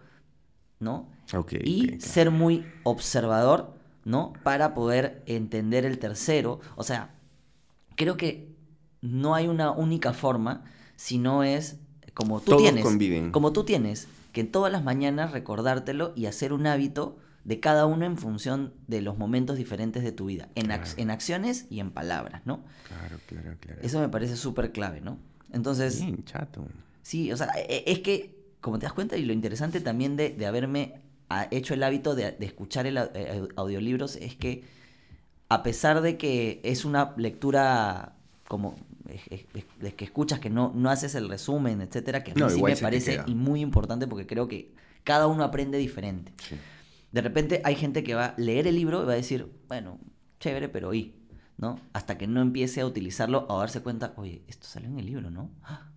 ¿no? 0.78 1.08
y 1.64 2.00
ser 2.00 2.30
muy 2.30 2.64
observador, 2.84 3.74
¿no? 4.04 4.32
Para 4.42 4.74
poder 4.74 5.22
entender 5.26 5.84
el 5.84 5.98
tercero. 5.98 6.60
O 6.76 6.84
sea, 6.84 7.14
creo 7.96 8.16
que 8.16 8.54
no 9.00 9.34
hay 9.34 9.48
una 9.48 9.70
única 9.70 10.12
forma, 10.12 10.64
sino 10.96 11.42
es 11.42 11.78
como 12.14 12.40
tú 12.40 12.56
tienes. 12.56 12.84
Como 13.32 13.52
tú 13.52 13.64
tienes, 13.64 14.08
que 14.32 14.44
todas 14.44 14.70
las 14.70 14.84
mañanas 14.84 15.32
recordártelo 15.32 16.12
y 16.14 16.26
hacer 16.26 16.52
un 16.52 16.66
hábito 16.66 17.16
de 17.46 17.60
cada 17.60 17.86
uno 17.86 18.04
en 18.04 18.18
función 18.18 18.74
de 18.88 19.00
los 19.00 19.18
momentos 19.18 19.56
diferentes 19.56 20.02
de 20.02 20.10
tu 20.10 20.26
vida, 20.26 20.48
en, 20.56 20.68
en 20.96 21.10
acciones 21.10 21.66
y 21.70 21.78
en 21.78 21.92
palabras, 21.92 22.42
¿no? 22.44 22.64
Claro, 22.88 23.20
claro, 23.26 23.56
claro. 23.60 23.80
Eso 23.82 24.00
me 24.00 24.08
parece 24.08 24.34
súper 24.34 24.72
clave, 24.72 25.00
¿no? 25.00 25.16
Entonces... 25.52 26.00
Bien, 26.00 26.24
chato. 26.24 26.66
Sí, 27.02 27.30
o 27.30 27.36
sea, 27.36 27.48
e, 27.56 27.84
es 27.86 28.00
que, 28.00 28.36
como 28.60 28.80
te 28.80 28.86
das 28.86 28.92
cuenta, 28.92 29.16
y 29.16 29.24
lo 29.24 29.32
interesante 29.32 29.80
también 29.80 30.16
de, 30.16 30.44
haberme 30.44 31.00
ah, 31.28 31.46
hecho 31.52 31.72
el 31.72 31.84
hábito 31.84 32.16
de, 32.16 32.36
escuchar 32.40 32.88
el, 32.88 32.98
eh, 32.98 33.46
audiolibros 33.54 34.16
es 34.16 34.34
que 34.34 34.64
a 35.48 35.62
pesar 35.62 36.00
de 36.00 36.16
que 36.16 36.60
es 36.64 36.84
una 36.84 37.14
lectura 37.16 38.16
como 38.48 38.74
es, 39.08 39.94
que 39.94 40.04
escuchas, 40.04 40.40
que 40.40 40.50
no, 40.50 40.72
no 40.74 40.90
haces 40.90 41.14
el 41.14 41.28
resumen, 41.28 41.80
etcétera, 41.80 42.24
que 42.24 42.32
a 42.32 42.34
mí 42.34 42.42
sí 42.50 42.60
me 42.60 42.76
parece 42.76 43.22
y 43.28 43.36
muy 43.36 43.60
importante 43.60 44.08
porque 44.08 44.26
creo 44.26 44.48
que 44.48 44.72
cada 45.04 45.28
uno 45.28 45.44
aprende 45.44 45.78
diferente. 45.78 46.32
De 47.12 47.20
repente 47.20 47.60
hay 47.64 47.74
gente 47.76 48.02
que 48.02 48.14
va 48.14 48.26
a 48.26 48.34
leer 48.36 48.66
el 48.66 48.76
libro 48.76 49.02
y 49.02 49.06
va 49.06 49.12
a 49.12 49.16
decir, 49.16 49.50
bueno, 49.68 49.98
chévere, 50.40 50.68
pero 50.68 50.92
y, 50.94 51.14
¿no? 51.56 51.80
Hasta 51.92 52.18
que 52.18 52.26
no 52.26 52.40
empiece 52.40 52.80
a 52.80 52.86
utilizarlo, 52.86 53.46
a 53.50 53.58
darse 53.58 53.80
cuenta, 53.80 54.12
oye, 54.16 54.42
esto 54.48 54.66
salió 54.66 54.88
en 54.88 54.98
el 54.98 55.06
libro, 55.06 55.30
¿no? 55.30 55.50
¡Ah! 55.62 55.90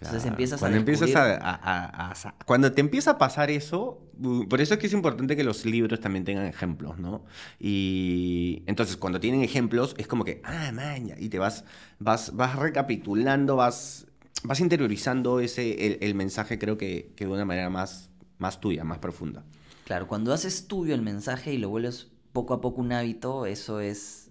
Entonces 0.00 0.26
empiezas 0.26 0.60
cuando 0.60 0.78
empiezas 0.78 1.10
a, 1.16 2.34
Cuando 2.46 2.72
te 2.72 2.80
empieza 2.80 3.12
a 3.12 3.18
pasar 3.18 3.50
eso, 3.50 4.00
por 4.48 4.60
eso 4.60 4.74
es 4.74 4.80
que 4.80 4.86
es 4.86 4.92
importante 4.92 5.34
que 5.34 5.42
los 5.42 5.64
libros 5.64 6.00
también 6.00 6.24
tengan 6.24 6.46
ejemplos, 6.46 6.98
¿no? 6.98 7.24
Y 7.58 8.62
entonces 8.66 8.96
cuando 8.96 9.18
tienen 9.18 9.42
ejemplos 9.42 9.94
es 9.98 10.06
como 10.06 10.24
que, 10.24 10.40
ah, 10.44 10.70
maña, 10.72 11.16
y 11.18 11.28
te 11.28 11.38
vas, 11.38 11.64
vas, 11.98 12.34
vas 12.36 12.56
recapitulando, 12.56 13.56
vas, 13.56 14.06
vas 14.44 14.60
interiorizando 14.60 15.40
ese, 15.40 15.98
el, 16.00 16.14
mensaje 16.14 16.58
creo 16.58 16.78
que, 16.78 17.12
que, 17.16 17.24
de 17.26 17.32
una 17.32 17.44
manera 17.44 17.68
más, 17.68 18.10
más 18.38 18.60
tuya, 18.60 18.84
más 18.84 18.98
profunda. 18.98 19.44
Claro, 19.88 20.06
cuando 20.06 20.34
haces 20.34 20.66
tuyo 20.66 20.94
el 20.94 21.00
mensaje 21.00 21.54
y 21.54 21.56
lo 21.56 21.70
vuelves 21.70 22.08
poco 22.34 22.52
a 22.52 22.60
poco 22.60 22.82
un 22.82 22.92
hábito, 22.92 23.46
eso 23.46 23.80
es, 23.80 24.30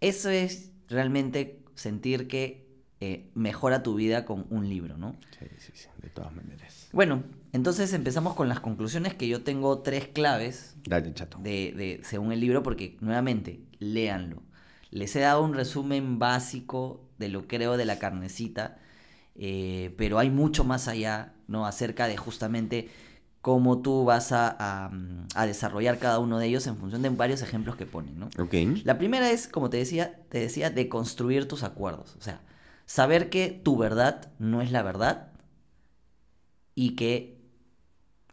eso 0.00 0.28
es 0.28 0.72
realmente 0.88 1.62
sentir 1.76 2.26
que 2.26 2.66
eh, 2.98 3.30
mejora 3.36 3.84
tu 3.84 3.94
vida 3.94 4.24
con 4.24 4.48
un 4.50 4.68
libro, 4.68 4.98
¿no? 4.98 5.14
Sí, 5.38 5.46
sí, 5.58 5.70
sí, 5.72 5.88
de 6.02 6.08
todas 6.08 6.34
maneras. 6.34 6.88
Bueno, 6.90 7.22
entonces 7.52 7.92
empezamos 7.92 8.34
con 8.34 8.48
las 8.48 8.58
conclusiones 8.58 9.14
que 9.14 9.28
yo 9.28 9.44
tengo 9.44 9.82
tres 9.82 10.08
claves. 10.08 10.74
Dale, 10.84 11.14
chato. 11.14 11.38
De, 11.40 12.00
según 12.02 12.32
el 12.32 12.40
libro, 12.40 12.64
porque 12.64 12.96
nuevamente, 13.00 13.60
léanlo. 13.78 14.42
Les 14.90 15.14
he 15.14 15.20
dado 15.20 15.44
un 15.44 15.54
resumen 15.54 16.18
básico 16.18 17.08
de 17.18 17.28
lo 17.28 17.46
creo 17.46 17.76
de 17.76 17.84
la 17.84 18.00
carnecita. 18.00 18.78
eh, 19.36 19.94
pero 19.96 20.18
hay 20.18 20.30
mucho 20.30 20.64
más 20.64 20.88
allá, 20.88 21.34
¿no? 21.46 21.66
Acerca 21.66 22.08
de 22.08 22.16
justamente 22.16 22.88
cómo 23.40 23.80
tú 23.80 24.04
vas 24.04 24.32
a, 24.32 24.90
desarrollar 25.46 25.98
cada 25.98 26.18
uno 26.18 26.38
de 26.38 26.46
ellos 26.46 26.66
en 26.66 26.76
función 26.76 27.02
de 27.02 27.10
varios 27.10 27.42
ejemplos 27.42 27.76
que 27.76 27.86
ponen, 27.86 28.18
¿no? 28.18 28.28
La 28.84 28.98
primera 28.98 29.30
es, 29.30 29.48
como 29.48 29.70
te 29.70 29.76
decía, 29.76 30.20
te 30.28 30.40
decía, 30.40 30.70
de 30.70 30.88
construir 30.88 31.48
tus 31.48 31.62
acuerdos. 31.62 32.16
O 32.18 32.22
sea, 32.22 32.40
saber 32.86 33.30
que 33.30 33.50
tu 33.50 33.76
verdad 33.76 34.32
no 34.38 34.60
es 34.60 34.72
la 34.72 34.82
verdad 34.82 35.32
y 36.74 36.96
que 36.96 37.38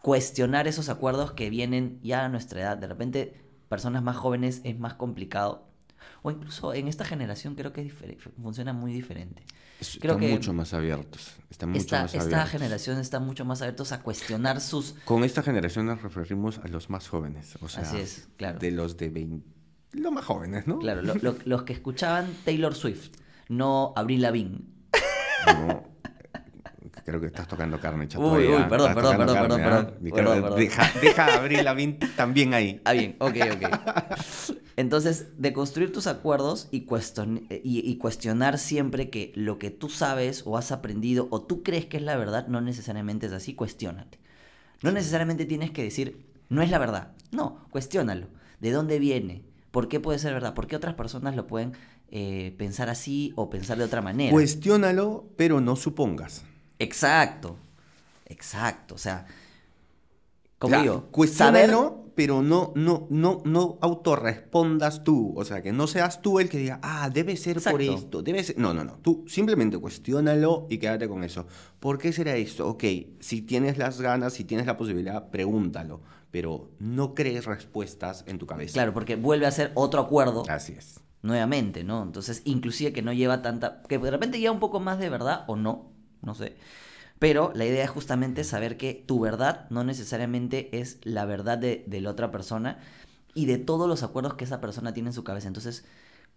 cuestionar 0.01 0.67
esos 0.67 0.89
acuerdos 0.89 1.31
que 1.31 1.49
vienen 1.49 1.99
ya 2.03 2.25
a 2.25 2.29
nuestra 2.29 2.61
edad. 2.61 2.77
De 2.77 2.87
repente, 2.87 3.41
personas 3.69 4.03
más 4.03 4.15
jóvenes 4.15 4.61
es 4.63 4.77
más 4.77 4.93
complicado. 4.93 5.64
O 6.21 6.31
incluso 6.31 6.73
en 6.73 6.87
esta 6.87 7.05
generación 7.05 7.55
creo 7.55 7.71
que 7.73 7.89
funciona 8.41 8.73
muy 8.73 8.93
diferente. 8.93 9.43
Creo 9.99 10.15
están 10.15 10.31
mucho 10.31 10.53
más 10.53 10.73
abiertos. 10.73 11.35
Están 11.49 11.69
mucho 11.69 11.81
esta, 11.81 12.01
más 12.03 12.13
esta 12.15 12.45
generación 12.47 12.99
está 12.99 13.19
mucho 13.19 13.45
más 13.45 13.61
abiertos 13.61 13.91
a 13.91 14.01
cuestionar 14.01 14.61
sus... 14.61 14.95
Con 15.05 15.23
esta 15.23 15.43
generación 15.43 15.85
nos 15.85 16.01
referimos 16.01 16.59
a 16.59 16.67
los 16.67 16.89
más 16.89 17.07
jóvenes. 17.07 17.57
O 17.61 17.67
sea, 17.69 17.83
Así 17.83 17.97
es, 17.97 18.27
claro. 18.37 18.59
De 18.59 18.71
los 18.71 18.97
de 18.97 19.09
20... 19.09 19.45
Los 19.93 20.11
más 20.11 20.25
jóvenes, 20.25 20.67
¿no? 20.67 20.79
Claro, 20.79 21.01
los 21.01 21.63
que 21.63 21.73
escuchaban 21.73 22.27
Taylor 22.43 22.75
Swift, 22.75 23.11
no 23.49 23.93
Avril 23.95 24.21
Lavigne. 24.21 24.59
No, 25.45 25.94
creo 27.03 27.19
que 27.19 27.27
estás 27.27 27.47
tocando 27.47 27.79
carne, 27.79 28.07
chato. 28.07 28.25
Uy, 28.25 28.47
uy, 28.47 28.63
perdón, 28.69 28.93
perdón, 28.93 29.17
perdón, 29.17 29.37
perdón, 29.41 29.61
¿ah? 29.61 29.91
perdón, 30.01 30.55
Deja, 30.55 30.91
deja 31.01 31.35
abrir 31.35 31.63
la 31.63 31.75
también 32.15 32.53
ahí. 32.53 32.81
Ah, 32.85 32.93
bien, 32.93 33.15
ok, 33.19 33.35
ok. 33.53 34.55
Entonces, 34.77 35.27
de 35.37 35.53
construir 35.53 35.91
tus 35.91 36.07
acuerdos 36.07 36.67
y, 36.71 36.85
y, 37.63 37.97
cuestionar 37.97 38.57
siempre 38.57 39.09
que 39.09 39.31
lo 39.35 39.57
que 39.57 39.71
tú 39.71 39.89
sabes 39.89 40.43
o 40.45 40.57
has 40.57 40.71
aprendido 40.71 41.27
o 41.31 41.41
tú 41.41 41.63
crees 41.63 41.85
que 41.85 41.97
es 41.97 42.03
la 42.03 42.17
verdad, 42.17 42.47
no 42.47 42.61
necesariamente 42.61 43.27
es 43.27 43.31
así, 43.31 43.55
cuestionate. 43.55 44.19
No 44.81 44.91
necesariamente 44.91 45.45
tienes 45.45 45.71
que 45.71 45.83
decir, 45.83 46.25
no 46.49 46.61
es 46.61 46.69
la 46.69 46.77
verdad. 46.77 47.13
No, 47.31 47.65
cuestiónalo. 47.71 48.27
¿De 48.59 48.71
dónde 48.71 48.99
viene? 48.99 49.43
¿Por 49.71 49.87
qué 49.87 49.99
puede 49.99 50.19
ser 50.19 50.33
verdad? 50.33 50.53
¿Por 50.53 50.67
qué 50.67 50.75
otras 50.75 50.95
personas 50.95 51.35
lo 51.35 51.47
pueden 51.47 51.73
eh, 52.09 52.53
pensar 52.57 52.89
así 52.89 53.33
o 53.35 53.49
pensar 53.49 53.77
de 53.77 53.83
otra 53.83 54.01
manera? 54.01 54.31
Cuestiónalo, 54.31 55.25
pero 55.37 55.61
no 55.61 55.75
supongas. 55.75 56.43
Exacto, 56.79 57.57
exacto. 58.25 58.95
O 58.95 58.97
sea, 58.97 59.25
como 60.57 60.81
digo, 60.81 61.09
pero 62.15 62.41
no, 62.41 62.71
no, 62.75 63.07
no, 63.09 63.41
no 63.43 63.77
autorrespondas 63.81 65.03
tú. 65.03 65.33
O 65.35 65.43
sea, 65.43 65.61
que 65.61 65.73
no 65.73 65.85
seas 65.85 66.21
tú 66.21 66.39
el 66.39 66.49
que 66.49 66.57
diga, 66.57 66.79
ah, 66.81 67.09
debe 67.09 67.35
ser 67.35 67.61
por 67.61 67.81
esto, 67.81 68.21
debe 68.21 68.43
ser. 68.43 68.57
No, 68.57 68.73
no, 68.73 68.83
no. 68.83 68.93
Tú 69.01 69.25
simplemente 69.27 69.77
cuestiónalo 69.77 70.65
y 70.69 70.77
quédate 70.77 71.07
con 71.09 71.23
eso. 71.23 71.45
¿Por 71.79 71.97
qué 71.97 72.13
será 72.13 72.35
esto? 72.35 72.67
Ok, 72.67 72.83
si 73.19 73.41
tienes 73.41 73.77
las 73.77 73.99
ganas, 73.99 74.33
si 74.33 74.45
tienes 74.45 74.65
la 74.65 74.77
posibilidad, 74.77 75.29
pregúntalo. 75.29 76.01
Pero 76.31 76.71
no 76.79 77.13
crees 77.13 77.45
respuestas 77.45 78.23
en 78.27 78.39
tu 78.39 78.45
cabeza. 78.45 78.73
Claro, 78.73 78.93
porque 78.93 79.15
vuelve 79.15 79.45
a 79.45 79.51
ser 79.51 79.71
otro 79.75 80.01
acuerdo. 80.01 80.43
Así 80.49 80.73
es. 80.73 80.99
Nuevamente, 81.21 81.83
¿no? 81.83 82.03
Entonces, 82.03 82.41
inclusive 82.45 82.93
que 82.93 83.01
no 83.01 83.13
lleva 83.13 83.41
tanta. 83.41 83.81
que 83.87 83.97
de 83.97 84.11
repente 84.11 84.39
lleva 84.39 84.53
un 84.53 84.59
poco 84.59 84.79
más 84.79 84.99
de 84.99 85.09
verdad 85.09 85.43
o 85.47 85.55
no 85.55 85.94
no 86.25 86.35
sé. 86.35 86.55
Pero 87.19 87.51
la 87.55 87.65
idea 87.65 87.83
es 87.83 87.89
justamente 87.89 88.43
saber 88.43 88.77
que 88.77 88.93
tu 88.93 89.19
verdad 89.19 89.69
no 89.69 89.83
necesariamente 89.83 90.79
es 90.79 90.99
la 91.03 91.25
verdad 91.25 91.57
de, 91.57 91.85
la 91.87 92.09
otra 92.09 92.31
persona 92.31 92.79
y 93.33 93.45
de 93.45 93.57
todos 93.57 93.87
los 93.87 94.03
acuerdos 94.03 94.33
que 94.35 94.43
esa 94.43 94.61
persona 94.61 94.93
tiene 94.93 95.09
en 95.09 95.13
su 95.13 95.23
cabeza. 95.23 95.47
Entonces, 95.47 95.85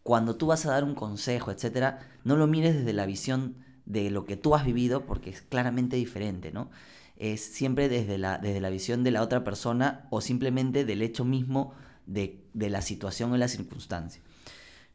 cuando 0.03 0.37
tú 0.37 0.47
vas 0.47 0.67
a 0.67 0.71
dar 0.71 0.85
un 0.85 0.95
consejo, 0.95 1.51
etcétera, 1.51 1.99
no 2.25 2.37
lo 2.37 2.47
mires 2.47 2.77
desde 2.77 2.93
la 2.93 3.07
visión 3.07 3.57
de 3.87 4.11
lo 4.11 4.25
que 4.25 4.37
tú 4.37 4.55
has 4.55 4.65
vivido, 4.65 5.05
porque 5.05 5.31
es 5.31 5.43
claramente 5.43 5.97
diferente, 5.97 6.53
¿no? 6.53 6.71
Es 7.17 7.43
siempre 7.43 7.89
desde 7.89 8.17
la, 8.17 8.39
desde 8.39 8.61
la 8.61 8.71
visión 8.71 9.03
de 9.03 9.11
la 9.11 9.23
otra 9.23 9.43
persona 9.43 10.07
o 10.11 10.21
simplemente 10.21 10.85
del 10.85 11.03
hecho 11.03 11.25
mismo 11.25 11.75
de, 12.07 12.45
de 12.55 12.71
la 12.71 12.83
situación 12.83 13.33
o 13.33 13.37
la 13.37 13.49
circunstancia. 13.49 14.23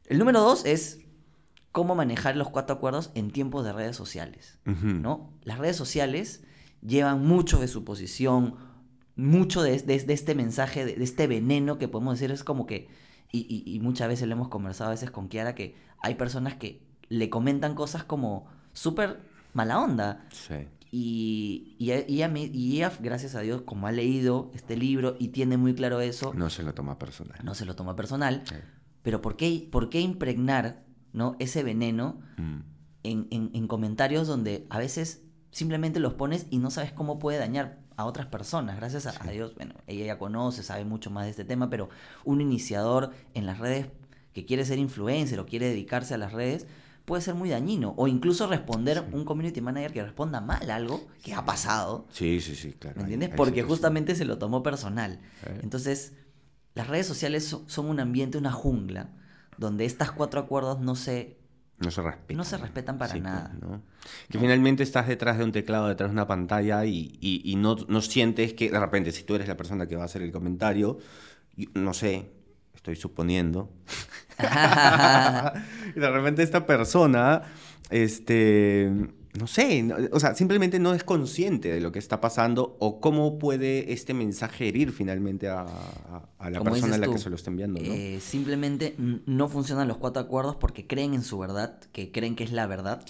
El 0.06 0.20
número 0.20 0.42
dos 0.42 0.66
es 0.66 1.03
cómo 1.74 1.96
manejar 1.96 2.38
los 2.38 2.50
cuatro 2.50 2.76
acuerdos 2.76 3.12
en 3.16 3.32
tiempos 3.32 3.66
de 3.66 3.74
redes 3.74 3.98
sociales. 3.98 4.60
¿no? 4.64 5.34
Las 5.44 5.58
redes 5.58 5.76
sociales 5.76 6.44
llevan 6.82 7.26
mucho 7.26 7.60
de 7.60 7.68
su 7.68 7.84
posición, 7.84 8.56
mucho 9.16 9.64
de, 9.64 9.74
este 9.74 10.36
mensaje, 10.36 10.86
de, 10.86 11.04
este 11.04 11.26
veneno 11.26 11.80
que 11.80 11.88
podemos 11.88 12.20
decir, 12.20 12.32
es 12.32 12.44
como 12.44 12.68
que, 12.68 12.90
y, 13.32 13.80
muchas 13.82 14.08
veces 14.08 14.28
lo 14.28 14.34
hemos 14.36 14.50
conversado 14.50 14.92
a 14.92 14.94
veces 14.94 15.10
con 15.10 15.28
Kiara, 15.28 15.56
que 15.56 15.76
hay 16.00 16.14
personas 16.14 16.56
que 16.56 16.86
le 17.10 17.32
comentan 17.32 17.74
cosas 17.74 18.04
como 18.04 18.46
súper 18.74 19.22
mala 19.54 19.82
onda. 19.82 20.28
Sí. 20.32 20.68
Y, 20.92 21.76
y, 21.80 21.92
ella, 21.92 22.92
gracias 23.00 23.34
a 23.34 23.42
Dios, 23.42 23.64
como 23.64 23.88
ha 23.88 23.92
leído 23.92 24.52
este 24.54 24.78
libro 24.78 25.16
y 25.18 25.30
tiene 25.30 25.58
muy 25.58 25.74
claro 25.74 26.02
eso... 26.02 26.36
No 26.36 26.52
se 26.52 26.62
lo 26.62 26.76
toma 26.76 27.00
personal. 27.00 27.40
No 27.44 27.56
se 27.56 27.66
lo 27.66 27.76
toma 27.76 27.96
personal. 27.96 28.44
Pero 29.02 29.22
¿por 29.22 29.38
qué, 29.38 29.68
¿por 29.72 29.90
qué 29.90 30.02
impregnar 30.02 30.93
¿no? 31.14 31.36
Ese 31.40 31.64
veneno 31.64 32.20
mm. 32.38 32.60
en, 33.04 33.68
comentarios 33.68 34.28
donde 34.28 34.66
a 34.70 34.80
veces 34.80 35.22
simplemente 35.52 36.00
los 36.00 36.14
pones 36.16 36.48
y 36.50 36.58
no 36.58 36.72
sabes 36.72 36.92
cómo 36.92 37.20
puede 37.20 37.38
dañar 37.38 37.80
a 37.96 38.06
otras 38.06 38.26
personas. 38.26 38.78
Gracias 38.78 39.06
a, 39.06 39.32
Dios, 39.32 39.56
bueno, 39.56 39.76
ella 39.88 40.06
ya 40.06 40.18
conoce, 40.18 40.64
sabe 40.64 40.84
mucho 40.84 41.12
más 41.12 41.26
de 41.26 41.32
este 41.32 41.46
tema, 41.46 41.70
pero 41.70 41.90
un 42.26 42.42
iniciador 42.42 43.12
en 43.34 43.46
las 43.46 43.60
redes 43.60 43.88
que 44.34 44.46
quiere 44.46 44.66
ser 44.66 44.80
influencer 44.80 45.40
o 45.40 45.46
quiere 45.46 45.68
dedicarse 45.68 46.16
a 46.16 46.18
las 46.18 46.34
redes, 46.34 46.66
puede 47.06 47.22
ser 47.22 47.36
muy 47.36 47.50
dañino. 47.50 47.94
O 47.98 48.08
incluso 48.08 48.48
responder 48.48 49.04
un 49.12 49.26
community 49.26 49.62
manager 49.62 49.94
que 49.94 50.04
responda 50.04 50.42
mal 50.42 50.70
algo 50.72 51.06
que 51.22 51.34
ha 51.34 51.46
pasado. 51.46 52.08
Sí, 52.10 52.42
sí, 52.42 52.56
sí, 52.56 52.74
claro. 52.74 52.98
¿Me 52.98 53.04
entiendes? 53.04 53.30
Porque 53.36 53.62
justamente 53.62 54.16
se 54.16 54.26
lo 54.26 54.40
tomó 54.40 54.64
personal. 54.64 55.20
Entonces, 55.62 56.14
las 56.74 56.88
redes 56.88 57.06
sociales 57.06 57.56
son 57.68 57.86
un 57.86 58.00
ambiente, 58.00 58.38
una 58.40 58.52
jungla, 58.52 59.12
donde 59.58 59.86
estas 59.86 60.12
cuatro 60.12 60.42
acuerdos 60.42 60.80
no 60.80 60.96
se, 60.96 61.38
no 61.80 61.92
se 61.92 62.02
respetan. 62.02 62.38
No 62.38 62.44
se 62.44 62.58
respetan 62.58 62.98
para 62.98 63.12
pues, 63.12 63.24
nada. 63.24 63.52
Que 64.30 64.40
finalmente 64.40 64.84
estás 64.84 65.08
detrás 65.08 65.38
de 65.38 65.44
un 65.44 65.52
teclado, 65.52 65.88
detrás 65.88 66.10
de 66.10 66.14
una 66.14 66.28
pantalla 66.28 66.86
y, 66.86 67.54
no, 67.58 67.76
no, 67.88 68.02
sientes 68.02 68.54
que 68.54 68.70
de 68.70 68.80
repente, 68.80 69.12
si 69.12 69.24
tú 69.24 69.36
eres 69.36 69.48
la 69.48 69.58
persona 69.58 69.88
que 69.88 69.96
va 69.96 70.04
a 70.04 70.06
hacer 70.06 70.22
el 70.22 70.32
comentario, 70.32 71.00
no 71.74 71.94
sé, 71.94 72.32
estoy 72.74 72.96
suponiendo, 72.96 73.72
y 75.96 76.00
de 76.00 76.10
repente 76.10 76.44
esta 76.44 76.66
persona, 76.66 77.44
este 77.90 78.92
no 79.40 79.48
sé, 79.48 79.88
o 80.12 80.20
sea, 80.20 80.36
simplemente 80.36 80.80
no 80.80 80.94
es 80.94 81.04
consciente 81.04 81.74
de 81.74 81.82
lo 81.82 81.92
que 81.92 81.98
está 81.98 82.22
pasando 82.22 82.78
o 82.80 83.00
cómo 83.00 83.40
puede 83.40 83.92
este 83.92 84.14
mensaje 84.14 84.68
herir 84.68 84.92
finalmente 84.92 85.50
a, 85.50 85.66
la 86.40 86.62
persona 86.62 86.96
a 86.96 86.98
la 87.00 87.08
que 87.08 87.18
se 87.18 87.32
lo 87.32 87.36
está 87.36 87.50
enviando. 87.50 87.82
¿no? 87.82 87.92
Eh, 87.92 88.20
simplemente 88.22 88.96
no 88.98 89.50
funcionan 89.50 89.88
los 89.88 89.98
cuatro 89.98 90.22
acuerdos 90.22 90.56
porque 90.58 90.86
creen 90.86 91.16
en 91.16 91.24
su 91.24 91.40
verdad, 91.40 91.80
que 91.92 92.12
creen 92.12 92.36
que 92.36 92.44
es 92.44 92.52
la 92.52 92.68
verdad. 92.68 93.04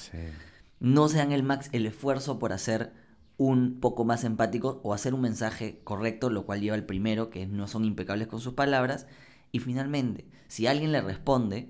No 0.79 1.09
se 1.09 1.17
dan 1.17 1.33
el, 1.33 1.43
max, 1.43 1.69
el 1.73 1.85
esfuerzo 1.85 2.39
por 2.39 2.53
hacer 2.53 2.93
un 3.35 3.81
poco 3.81 4.05
más 4.05 4.23
empático 4.23 4.79
o 4.83 4.93
hacer 4.93 5.13
un 5.13 5.21
mensaje 5.21 5.81
correcto, 5.83 6.29
lo 6.29 6.45
cual 6.45 6.61
lleva 6.61 6.77
el 6.77 6.85
primero, 6.85 7.29
que 7.29 7.47
no 7.47 7.67
son 7.67 7.83
impecables 7.83 8.27
con 8.27 8.39
sus 8.39 8.53
palabras. 8.53 9.07
Y 9.51 9.59
finalmente, 9.59 10.25
si 10.47 10.67
alguien 10.67 10.93
le 10.93 11.01
responde, 11.01 11.69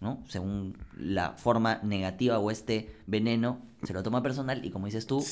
¿no? 0.00 0.22
Según 0.28 0.76
la 0.96 1.32
forma 1.32 1.80
negativa 1.82 2.38
o 2.38 2.50
este 2.50 2.94
veneno, 3.06 3.60
se 3.82 3.92
lo 3.92 4.02
toma 4.02 4.22
personal 4.22 4.64
y 4.64 4.70
como 4.70 4.86
dices 4.86 5.06
tú, 5.06 5.24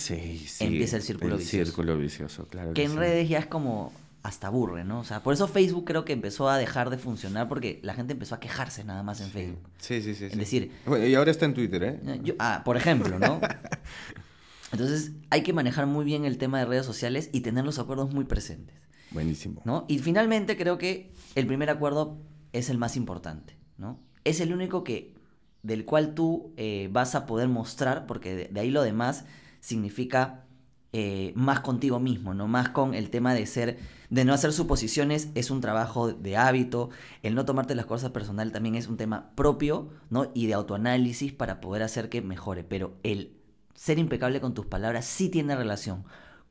empieza 0.61 0.97
el 0.97 1.03
círculo 1.03 1.35
el 1.35 1.41
vicioso. 1.41 1.65
círculo 1.67 1.97
vicioso, 1.97 2.47
claro. 2.49 2.73
Que, 2.75 2.85
en 2.85 2.97
redes 2.97 3.29
ya 3.29 3.39
es 3.39 3.47
como 3.47 3.93
hasta 4.23 4.49
aburre, 4.49 4.85
¿no? 4.85 5.01
O 5.01 5.05
sea, 5.05 5.23
por 5.23 5.35
eso 5.35 5.47
Facebook 5.47 5.85
creo 5.85 6.05
que 6.05 6.13
empezó 6.13 6.49
a 6.49 6.59
dejar 6.59 6.91
de 6.91 6.99
funcionar 6.99 7.49
porque 7.49 7.81
la 7.83 7.95
gente 7.95 8.13
empezó 8.13 8.35
a 8.35 8.41
quejarse 8.41 8.83
nada 8.83 9.03
más 9.05 9.21
en 9.21 9.31
Facebook. 9.31 9.63
Sí, 9.79 10.03
sí, 10.03 10.15
sí. 10.15 10.25
Es 10.25 10.37
decir... 10.37 10.73
y 10.87 11.15
ahora 11.15 11.31
está 11.31 11.45
en 11.45 11.55
Twitter, 11.55 11.83
¿eh? 11.85 12.35
ah, 12.41 12.63
por 12.65 12.77
ejemplo, 12.77 13.19
¿no? 13.19 13.41
Entonces 14.73 15.13
hay 15.31 15.43
que 15.43 15.53
manejar 15.53 15.87
muy 15.87 16.05
bien 16.05 16.25
el 16.25 16.39
tema 16.39 16.59
de 16.59 16.65
redes 16.65 16.85
sociales 16.85 17.31
y 17.33 17.41
tener 17.41 17.65
los 17.65 17.79
acuerdos 17.79 18.13
muy 18.13 18.25
presentes. 18.25 18.75
Buenísimo. 19.13 19.63
¿no? 19.65 19.85
Y 19.89 19.99
finalmente 20.01 20.57
creo 20.57 20.77
que 20.77 21.13
el 21.37 21.47
primer 21.47 21.71
acuerdo 21.71 22.19
es 22.53 22.69
el 22.69 22.79
más 22.79 22.97
importante, 22.97 23.57
¿no? 23.79 24.01
Es 24.27 24.41
el 24.41 24.53
único 24.53 24.85
que 24.85 25.15
del 25.63 25.85
cual 25.85 26.15
tú 26.15 26.53
eh, 26.57 26.89
vas 26.93 27.15
a 27.15 27.27
poder 27.27 27.49
mostrar, 27.49 28.07
porque 28.07 28.49
de, 28.51 28.61
ahí 28.61 28.71
lo 28.71 28.83
demás 28.83 29.25
significa 29.61 30.45
eh, 30.93 31.33
más 31.35 31.61
contigo 31.61 31.99
mismo, 31.99 32.35
no 32.35 32.47
más 32.47 32.69
con 32.69 32.95
el 32.95 33.11
tema 33.11 33.35
de 33.35 33.47
ser, 33.47 33.79
de 34.09 34.25
no 34.25 34.33
hacer 34.33 34.53
suposiciones, 34.53 35.29
es 35.35 35.51
un 35.51 35.61
trabajo 35.61 36.13
de 36.13 36.37
hábito, 36.37 36.91
el 37.23 37.35
no 37.35 37.45
tomarte 37.45 37.75
las 37.75 37.87
cosas 37.87 38.11
personal 38.11 38.53
también 38.53 38.77
es 38.77 38.87
un 38.87 38.97
tema 38.97 39.31
propio, 39.35 39.91
¿no? 40.09 40.31
Y 40.35 40.47
de 40.47 40.55
autoanálisis 40.55 41.33
para 41.33 41.61
poder 41.61 41.83
hacer 41.83 42.09
que 42.09 42.23
mejore, 42.23 42.63
pero 42.63 42.95
el 43.03 43.37
ser 43.75 43.99
impecable 43.99 44.41
con 44.41 44.55
tus 44.55 44.67
palabras 44.67 45.05
sí 45.05 45.29
tiene 45.29 45.57
relación 45.57 46.05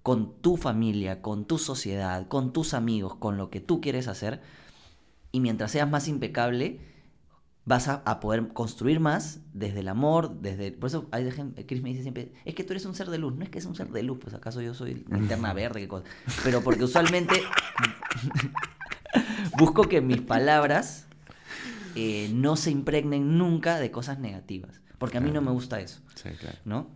con 0.03 0.39
tu 0.41 0.57
familia, 0.57 1.21
con 1.21 1.45
tu 1.45 1.57
sociedad, 1.57 2.27
con 2.27 2.53
tus 2.53 2.73
amigos, 2.73 3.15
con 3.15 3.37
lo 3.37 3.49
que 3.49 3.61
tú 3.61 3.81
quieres 3.81 4.07
hacer, 4.07 4.41
y 5.31 5.39
mientras 5.39 5.71
seas 5.71 5.89
más 5.89 6.07
impecable, 6.07 6.79
vas 7.65 7.87
a, 7.87 8.19
poder 8.19 8.47
construir 8.49 8.99
más 8.99 9.41
desde 9.53 9.79
el 9.79 9.87
amor, 9.87 10.39
desde... 10.39 10.71
Por 10.71 10.87
eso 10.87 11.07
hay 11.11 11.29
gente, 11.31 11.65
Chris 11.65 11.81
me 11.81 11.89
dice 11.89 12.03
siempre, 12.03 12.31
es 12.45 12.53
que 12.53 12.63
tú 12.63 12.73
eres 12.73 12.85
un 12.85 12.93
ser 12.93 13.09
de 13.09 13.17
luz. 13.17 13.35
No 13.35 13.43
es 13.43 13.49
que 13.49 13.57
es 13.57 13.65
un 13.65 13.75
ser 13.75 13.89
de 13.89 14.03
luz, 14.03 14.19
pues 14.21 14.35
acaso 14.35 14.61
yo 14.61 14.73
soy 14.73 15.03
linterna 15.09 15.53
verde, 15.53 15.81
qué 15.81 15.87
cosa. 15.87 16.05
Pero 16.43 16.61
porque 16.61 16.83
usualmente 16.83 17.41
busco 19.57 19.83
que 19.83 19.99
mis 19.99 20.21
palabras 20.21 21.07
eh, 21.95 22.29
no 22.33 22.55
se 22.55 22.69
impregnen 22.69 23.37
nunca 23.37 23.79
de 23.79 23.89
cosas 23.89 24.19
negativas. 24.19 24.81
Porque 24.99 25.17
a 25.17 25.21
mí 25.21 25.31
no 25.31 25.41
me 25.41 25.51
gusta 25.51 25.79
eso. 25.81 26.01
Sí, 26.13 26.29
claro. 26.39 26.57
¿No? 26.65 26.89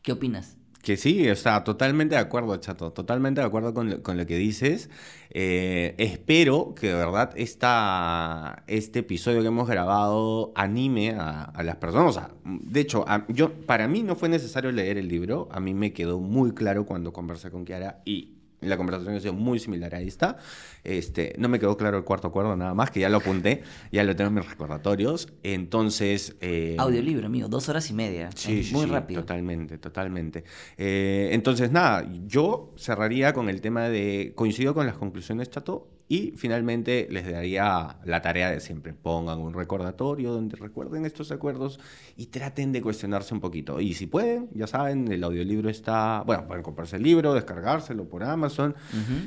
¿Qué 0.00 0.12
opinas? 0.12 0.56
Que 0.82 0.96
sí, 0.96 1.28
o 1.30 1.36
sea, 1.36 1.62
totalmente 1.62 2.16
de 2.16 2.20
acuerdo, 2.20 2.56
Chato, 2.56 2.92
totalmente 2.92 3.40
de 3.40 3.46
acuerdo 3.46 3.72
con 3.72 3.88
lo, 3.88 4.02
con 4.02 4.16
lo 4.16 4.26
que 4.26 4.36
dices. 4.36 4.90
Eh, 5.30 5.94
espero 5.96 6.74
que 6.74 6.88
de 6.88 6.94
verdad 6.94 7.32
esta, 7.36 8.64
este 8.66 8.98
episodio 8.98 9.40
que 9.42 9.46
hemos 9.46 9.68
grabado 9.68 10.52
anime 10.56 11.14
a, 11.16 11.52
las 11.62 11.76
personas. 11.76 12.08
O 12.08 12.12
sea, 12.12 12.30
de 12.44 12.80
hecho, 12.80 13.04
yo, 13.28 13.52
para 13.52 13.86
mí 13.86 14.02
no 14.02 14.16
fue 14.16 14.28
necesario 14.28 14.72
leer 14.72 14.98
el 14.98 15.06
libro, 15.06 15.48
a 15.52 15.60
mí 15.60 15.72
me 15.72 15.92
quedó 15.92 16.18
muy 16.18 16.52
claro 16.52 16.84
cuando 16.84 17.12
conversé 17.12 17.52
con 17.52 17.64
Kiara 17.64 18.02
y 18.04 18.41
la 18.62 18.76
conversación 18.76 19.14
ha 19.14 19.20
sido 19.20 19.34
muy 19.34 19.58
similar 19.58 19.94
a 19.94 20.00
esta. 20.00 20.38
Este, 20.84 21.34
no 21.38 21.48
me 21.48 21.58
quedó 21.58 21.76
claro 21.76 21.98
el 21.98 22.04
cuarto 22.04 22.28
acuerdo 22.28 22.56
nada 22.56 22.74
más, 22.74 22.90
que 22.90 23.00
ya 23.00 23.08
lo 23.08 23.18
apunté, 23.18 23.62
ya 23.90 24.04
lo 24.04 24.16
tengo 24.16 24.28
en 24.28 24.34
mis 24.34 24.48
recordatorios. 24.48 25.28
Entonces... 25.42 26.36
Eh, 26.40 26.76
Audiolibro, 26.78 27.26
amigo, 27.26 27.48
dos 27.48 27.68
horas 27.68 27.90
y 27.90 27.94
media. 27.94 28.30
Sí, 28.34 28.70
muy 28.72 28.86
rápido. 28.86 29.20
Totalmente, 29.20 29.78
totalmente. 29.78 30.44
Eh, 30.76 31.30
entonces, 31.32 31.70
nada, 31.70 32.08
yo 32.26 32.72
cerraría 32.76 33.32
con 33.32 33.48
el 33.48 33.60
tema 33.60 33.88
de... 33.88 34.32
Coincido 34.34 34.74
con 34.74 34.86
las 34.86 34.96
conclusiones, 34.96 35.50
Chato, 35.50 35.88
y 36.12 36.34
finalmente 36.36 37.08
les 37.10 37.24
daría 37.26 37.96
la 38.04 38.20
tarea 38.20 38.50
de 38.50 38.60
siempre. 38.60 38.92
Pongan 38.92 39.38
un 39.38 39.54
recordatorio 39.54 40.30
donde 40.30 40.56
recuerden 40.56 41.06
estos 41.06 41.32
acuerdos 41.32 41.80
y 42.18 42.26
traten 42.26 42.70
de 42.70 42.82
cuestionarse 42.82 43.32
un 43.32 43.40
poquito. 43.40 43.80
Y 43.80 43.94
si 43.94 44.06
pueden, 44.06 44.50
ya 44.52 44.66
saben, 44.66 45.10
el 45.10 45.24
audiolibro 45.24 45.70
está... 45.70 46.22
Bueno, 46.26 46.46
pueden 46.46 46.62
comprarse 46.62 46.96
el 46.96 47.02
libro, 47.02 47.32
descargárselo 47.32 48.10
por 48.10 48.24
Amazon, 48.24 48.74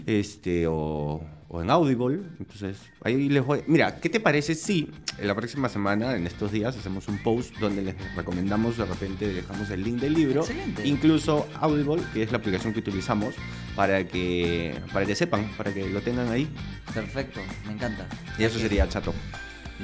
este, 0.06 0.68
o 0.68 1.24
o 1.48 1.62
en 1.62 1.70
Audible. 1.70 2.22
Entonces, 2.40 2.78
ahí 3.02 3.30
les 3.30 3.46
voy. 3.46 3.64
Mira, 3.68 4.00
¿qué 4.00 4.10
te 4.10 4.20
parece 4.20 4.56
si 4.56 4.92
la 5.22 5.36
próxima 5.36 5.70
semana, 5.70 6.16
en 6.16 6.28
estos 6.28 6.52
días, 6.52 6.76
hacemos 6.78 7.08
un 7.08 7.18
post 7.20 7.56
donde 7.58 7.82
les 7.82 8.16
recomendamos, 8.16 8.78
de 8.78 8.86
repente 8.86 9.32
dejamos 9.32 9.70
el 9.70 9.84
link 9.84 10.00
del 10.00 10.14
libro, 10.14 10.42
Excelente. 10.42 10.88
incluso 10.88 11.48
Audible, 11.60 12.02
que 12.14 12.24
es 12.24 12.32
la 12.32 12.38
aplicación 12.38 12.74
que 12.74 12.80
utilizamos, 12.80 13.36
para 13.76 14.06
que, 14.08 14.76
para 14.92 15.06
que 15.06 15.16
sepan, 15.16 15.50
para 15.58 15.74
que 15.74 15.90
lo 15.90 16.02
tengan 16.02 16.30
ahí. 16.30 16.48
Perfecto, 16.94 17.40
me 17.66 17.74
encanta. 17.74 18.08
Y 18.38 18.44
eso 18.44 18.60
sería 18.60 18.88
chato. 18.90 19.14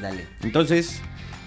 Dale. 0.01 0.27
Entonces, 0.41 1.01